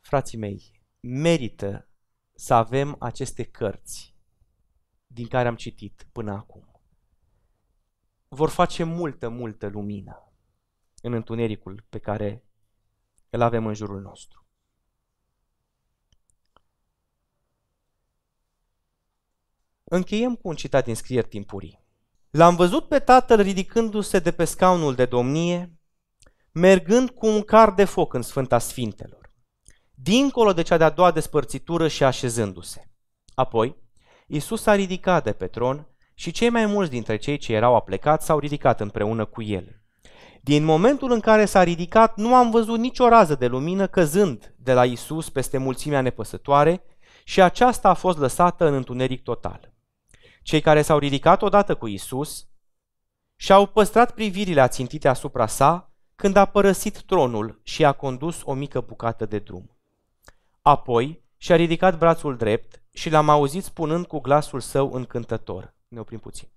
Frații 0.00 0.38
mei, 0.38 0.82
merită 1.00 1.88
să 2.34 2.54
avem 2.54 2.96
aceste 2.98 3.42
cărți 3.42 4.16
din 5.06 5.26
care 5.26 5.48
am 5.48 5.56
citit 5.56 6.06
până 6.12 6.32
acum. 6.32 6.80
Vor 8.28 8.48
face 8.48 8.84
multă, 8.84 9.28
multă 9.28 9.66
lumină 9.66 10.32
în 11.02 11.12
întunericul 11.12 11.86
pe 11.88 11.98
care 11.98 12.44
îl 13.34 13.42
avem 13.42 13.66
în 13.66 13.74
jurul 13.74 14.00
nostru. 14.00 14.46
Încheiem 19.84 20.34
cu 20.34 20.48
un 20.48 20.54
citat 20.54 20.84
din 20.84 20.94
scrieri 20.94 21.28
timpurii. 21.28 21.84
L-am 22.30 22.56
văzut 22.56 22.88
pe 22.88 22.98
tatăl 22.98 23.40
ridicându-se 23.40 24.18
de 24.18 24.32
pe 24.32 24.44
scaunul 24.44 24.94
de 24.94 25.04
domnie, 25.04 25.78
mergând 26.52 27.10
cu 27.10 27.26
un 27.26 27.42
car 27.42 27.72
de 27.72 27.84
foc 27.84 28.12
în 28.12 28.22
Sfânta 28.22 28.58
Sfintelor, 28.58 29.32
dincolo 29.94 30.52
de 30.52 30.62
cea 30.62 30.76
de-a 30.76 30.90
doua 30.90 31.10
despărțitură 31.10 31.88
și 31.88 32.04
așezându-se. 32.04 32.90
Apoi, 33.34 33.82
Isus 34.26 34.62
s-a 34.62 34.74
ridicat 34.74 35.24
de 35.24 35.32
pe 35.32 35.46
tron 35.46 35.88
și 36.14 36.30
cei 36.30 36.50
mai 36.50 36.66
mulți 36.66 36.90
dintre 36.90 37.16
cei 37.16 37.36
ce 37.36 37.52
erau 37.52 37.74
aplecați 37.74 38.26
s-au 38.26 38.38
ridicat 38.38 38.80
împreună 38.80 39.24
cu 39.24 39.42
el. 39.42 39.83
Din 40.44 40.64
momentul 40.64 41.10
în 41.10 41.20
care 41.20 41.44
s-a 41.44 41.62
ridicat, 41.62 42.16
nu 42.16 42.34
am 42.34 42.50
văzut 42.50 42.78
nicio 42.78 43.08
rază 43.08 43.34
de 43.34 43.46
lumină 43.46 43.86
căzând 43.86 44.54
de 44.56 44.72
la 44.72 44.84
Isus 44.84 45.30
peste 45.30 45.58
mulțimea 45.58 46.00
nepăsătoare 46.00 46.82
și 47.24 47.42
aceasta 47.42 47.88
a 47.88 47.94
fost 47.94 48.18
lăsată 48.18 48.66
în 48.66 48.74
întuneric 48.74 49.22
total. 49.22 49.72
Cei 50.42 50.60
care 50.60 50.82
s-au 50.82 50.98
ridicat 50.98 51.42
odată 51.42 51.74
cu 51.74 51.86
Isus 51.86 52.46
și-au 53.36 53.66
păstrat 53.66 54.14
privirile 54.14 54.60
ațintite 54.60 55.08
asupra 55.08 55.46
sa 55.46 55.92
când 56.14 56.36
a 56.36 56.44
părăsit 56.44 57.02
tronul 57.02 57.60
și 57.62 57.84
a 57.84 57.92
condus 57.92 58.40
o 58.44 58.52
mică 58.54 58.80
bucată 58.80 59.26
de 59.26 59.38
drum. 59.38 59.76
Apoi 60.62 61.22
și-a 61.36 61.56
ridicat 61.56 61.98
brațul 61.98 62.36
drept 62.36 62.82
și 62.92 63.10
l-am 63.10 63.28
auzit 63.28 63.64
spunând 63.64 64.06
cu 64.06 64.20
glasul 64.20 64.60
său 64.60 64.92
încântător. 64.92 65.74
Ne 65.88 66.00
oprim 66.00 66.18
puțin. 66.18 66.48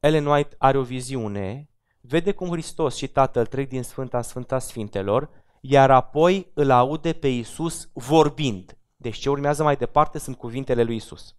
Ellen 0.00 0.26
White 0.26 0.54
are 0.58 0.78
o 0.78 0.82
viziune 0.82 1.70
vede 2.08 2.32
cum 2.32 2.48
Hristos 2.48 2.96
și 2.96 3.08
Tatăl 3.08 3.46
trec 3.46 3.68
din 3.68 3.82
Sfânta 3.82 4.22
Sfânta 4.22 4.58
Sfintelor, 4.58 5.30
iar 5.60 5.90
apoi 5.90 6.50
îl 6.54 6.70
aude 6.70 7.12
pe 7.12 7.28
Isus 7.28 7.90
vorbind. 7.92 8.78
Deci 8.96 9.16
ce 9.16 9.30
urmează 9.30 9.62
mai 9.62 9.76
departe 9.76 10.18
sunt 10.18 10.36
cuvintele 10.36 10.82
lui 10.82 10.96
Isus. 10.96 11.36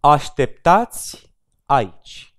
Așteptați 0.00 1.34
aici. 1.64 2.34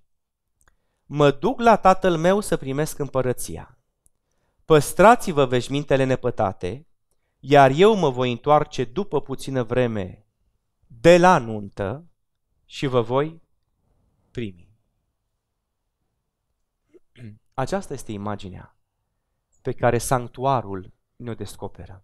Mă 1.06 1.32
duc 1.32 1.60
la 1.60 1.76
tatăl 1.76 2.18
meu 2.18 2.40
să 2.40 2.58
primesc 2.58 3.00
împărăția. 3.00 3.78
Păstrați-vă 4.66 5.46
veșmintele 5.46 6.04
nepătate, 6.04 6.88
iar 7.40 7.72
eu 7.76 7.96
mă 7.96 8.10
voi 8.10 8.32
întoarce 8.32 8.84
după 8.84 9.22
puțină 9.22 9.64
vreme 9.64 10.26
de 10.88 11.18
la 11.18 11.38
nuntă 11.38 12.06
și 12.66 12.86
vă 12.86 13.02
voi 13.02 13.42
primi. 14.32 14.67
Aceasta 17.60 17.94
este 17.94 18.12
imaginea 18.12 18.78
pe 19.62 19.72
care 19.72 19.98
sanctuarul 19.98 20.94
ne-o 21.16 21.34
descoperă. 21.34 22.04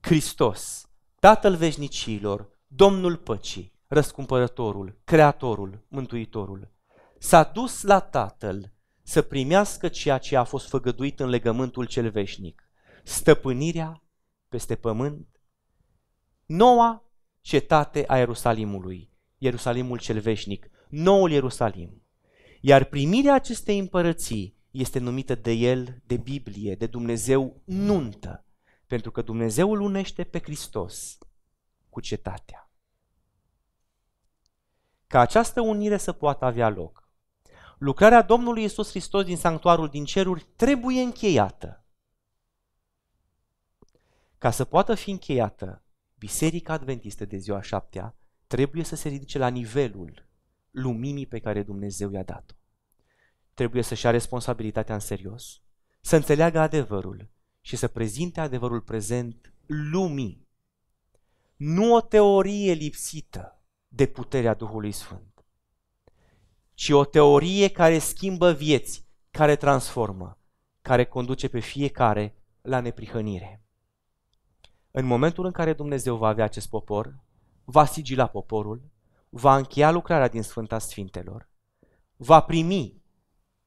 Hristos, 0.00 0.88
Tatăl 1.20 1.56
veșnicilor, 1.56 2.48
Domnul 2.66 3.16
păcii, 3.16 3.72
răscumpărătorul, 3.86 4.98
creatorul, 5.04 5.84
mântuitorul, 5.88 6.72
s-a 7.18 7.42
dus 7.42 7.82
la 7.82 8.00
Tatăl 8.00 8.72
să 9.02 9.22
primească 9.22 9.88
ceea 9.88 10.18
ce 10.18 10.36
a 10.36 10.44
fost 10.44 10.68
făgăduit 10.68 11.20
în 11.20 11.28
legământul 11.28 11.86
cel 11.86 12.10
veșnic, 12.10 12.68
stăpânirea 13.04 14.02
peste 14.48 14.74
pământ, 14.74 15.40
noua 16.46 17.04
cetate 17.40 18.04
a 18.06 18.18
Ierusalimului, 18.18 19.10
Ierusalimul 19.38 19.98
cel 19.98 20.20
veșnic, 20.20 20.70
noul 20.88 21.30
Ierusalim. 21.30 22.03
Iar 22.66 22.84
primirea 22.84 23.34
acestei 23.34 23.78
împărății 23.78 24.56
este 24.70 24.98
numită 24.98 25.34
de 25.34 25.50
el, 25.50 26.02
de 26.06 26.16
Biblie, 26.16 26.74
de 26.74 26.86
Dumnezeu, 26.86 27.60
nuntă, 27.64 28.44
pentru 28.86 29.10
că 29.10 29.22
Dumnezeu 29.22 29.72
îl 29.72 29.80
unește 29.80 30.24
pe 30.24 30.38
Hristos 30.38 31.18
cu 31.88 32.00
cetatea. 32.00 32.70
Ca 35.06 35.20
această 35.20 35.60
unire 35.60 35.96
să 35.96 36.12
poată 36.12 36.44
avea 36.44 36.68
loc, 36.68 37.08
lucrarea 37.78 38.22
Domnului 38.22 38.64
Isus 38.64 38.88
Hristos 38.88 39.24
din 39.24 39.36
sanctuarul 39.36 39.88
din 39.88 40.04
ceruri 40.04 40.46
trebuie 40.56 41.00
încheiată. 41.02 41.84
Ca 44.38 44.50
să 44.50 44.64
poată 44.64 44.94
fi 44.94 45.10
încheiată, 45.10 45.82
Biserica 46.18 46.72
Adventistă 46.72 47.24
de 47.24 47.36
ziua 47.36 47.62
șaptea 47.62 48.16
trebuie 48.46 48.84
să 48.84 48.96
se 48.96 49.08
ridice 49.08 49.38
la 49.38 49.48
nivelul 49.48 50.32
luminii 50.74 51.26
pe 51.26 51.38
care 51.38 51.62
Dumnezeu 51.62 52.10
i-a 52.10 52.22
dat-o. 52.22 52.54
Trebuie 53.54 53.82
să-și 53.82 54.04
ia 54.04 54.10
responsabilitatea 54.10 54.94
în 54.94 55.00
serios, 55.00 55.62
să 56.00 56.16
înțeleagă 56.16 56.58
adevărul 56.58 57.28
și 57.60 57.76
să 57.76 57.88
prezinte 57.88 58.40
adevărul 58.40 58.80
prezent 58.80 59.52
lumii. 59.66 60.46
Nu 61.56 61.94
o 61.94 62.00
teorie 62.00 62.72
lipsită 62.72 63.62
de 63.88 64.06
puterea 64.06 64.54
Duhului 64.54 64.92
Sfânt, 64.92 65.44
ci 66.74 66.88
o 66.90 67.04
teorie 67.04 67.68
care 67.68 67.98
schimbă 67.98 68.52
vieți, 68.52 69.06
care 69.30 69.56
transformă, 69.56 70.38
care 70.82 71.04
conduce 71.04 71.48
pe 71.48 71.60
fiecare 71.60 72.36
la 72.62 72.80
neprihănire. 72.80 73.62
În 74.90 75.04
momentul 75.04 75.44
în 75.44 75.52
care 75.52 75.72
Dumnezeu 75.72 76.16
va 76.16 76.28
avea 76.28 76.44
acest 76.44 76.68
popor, 76.68 77.18
va 77.64 77.84
sigila 77.84 78.26
poporul, 78.26 78.92
va 79.36 79.56
încheia 79.56 79.90
lucrarea 79.90 80.28
din 80.28 80.42
Sfânta 80.42 80.78
Sfintelor, 80.78 81.48
va 82.16 82.40
primi 82.40 83.02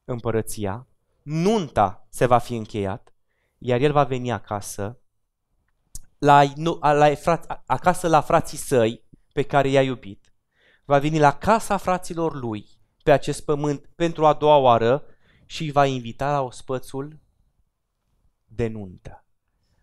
împărăția, 0.04 0.86
nunta 1.22 2.06
se 2.10 2.26
va 2.26 2.38
fi 2.38 2.54
încheiat, 2.56 3.14
iar 3.58 3.80
el 3.80 3.92
va 3.92 4.04
veni 4.04 4.32
acasă, 4.32 5.00
la, 6.18 6.42
la, 6.80 7.12
acasă 7.66 8.08
la 8.08 8.20
frații 8.20 8.58
săi 8.58 9.04
pe 9.32 9.42
care 9.42 9.68
i-a 9.68 9.82
iubit. 9.82 10.32
Va 10.84 10.98
veni 10.98 11.18
la 11.18 11.38
casa 11.38 11.76
fraților 11.76 12.34
lui 12.34 12.68
pe 13.02 13.10
acest 13.10 13.44
pământ 13.44 13.86
pentru 13.94 14.26
a 14.26 14.34
doua 14.34 14.56
oară 14.56 15.04
și 15.46 15.62
îi 15.62 15.70
va 15.70 15.86
invita 15.86 16.30
la 16.30 16.40
ospățul 16.40 17.20
de 18.46 18.66
nuntă, 18.66 19.26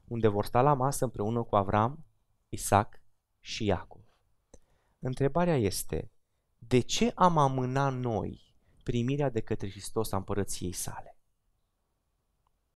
unde 0.07 0.27
vor 0.27 0.45
sta 0.45 0.61
la 0.61 0.73
masă 0.73 1.03
împreună 1.03 1.43
cu 1.43 1.55
Avram, 1.55 2.05
Isaac 2.49 3.01
și 3.39 3.65
Iacov. 3.65 4.04
Întrebarea 5.05 5.57
este, 5.57 6.11
de 6.57 6.79
ce 6.79 7.11
am 7.15 7.37
amânat 7.37 7.93
noi 7.93 8.55
primirea 8.83 9.29
de 9.29 9.39
către 9.39 9.69
Hristos 9.69 10.11
a 10.11 10.17
împărăției 10.17 10.71
sale? 10.71 11.14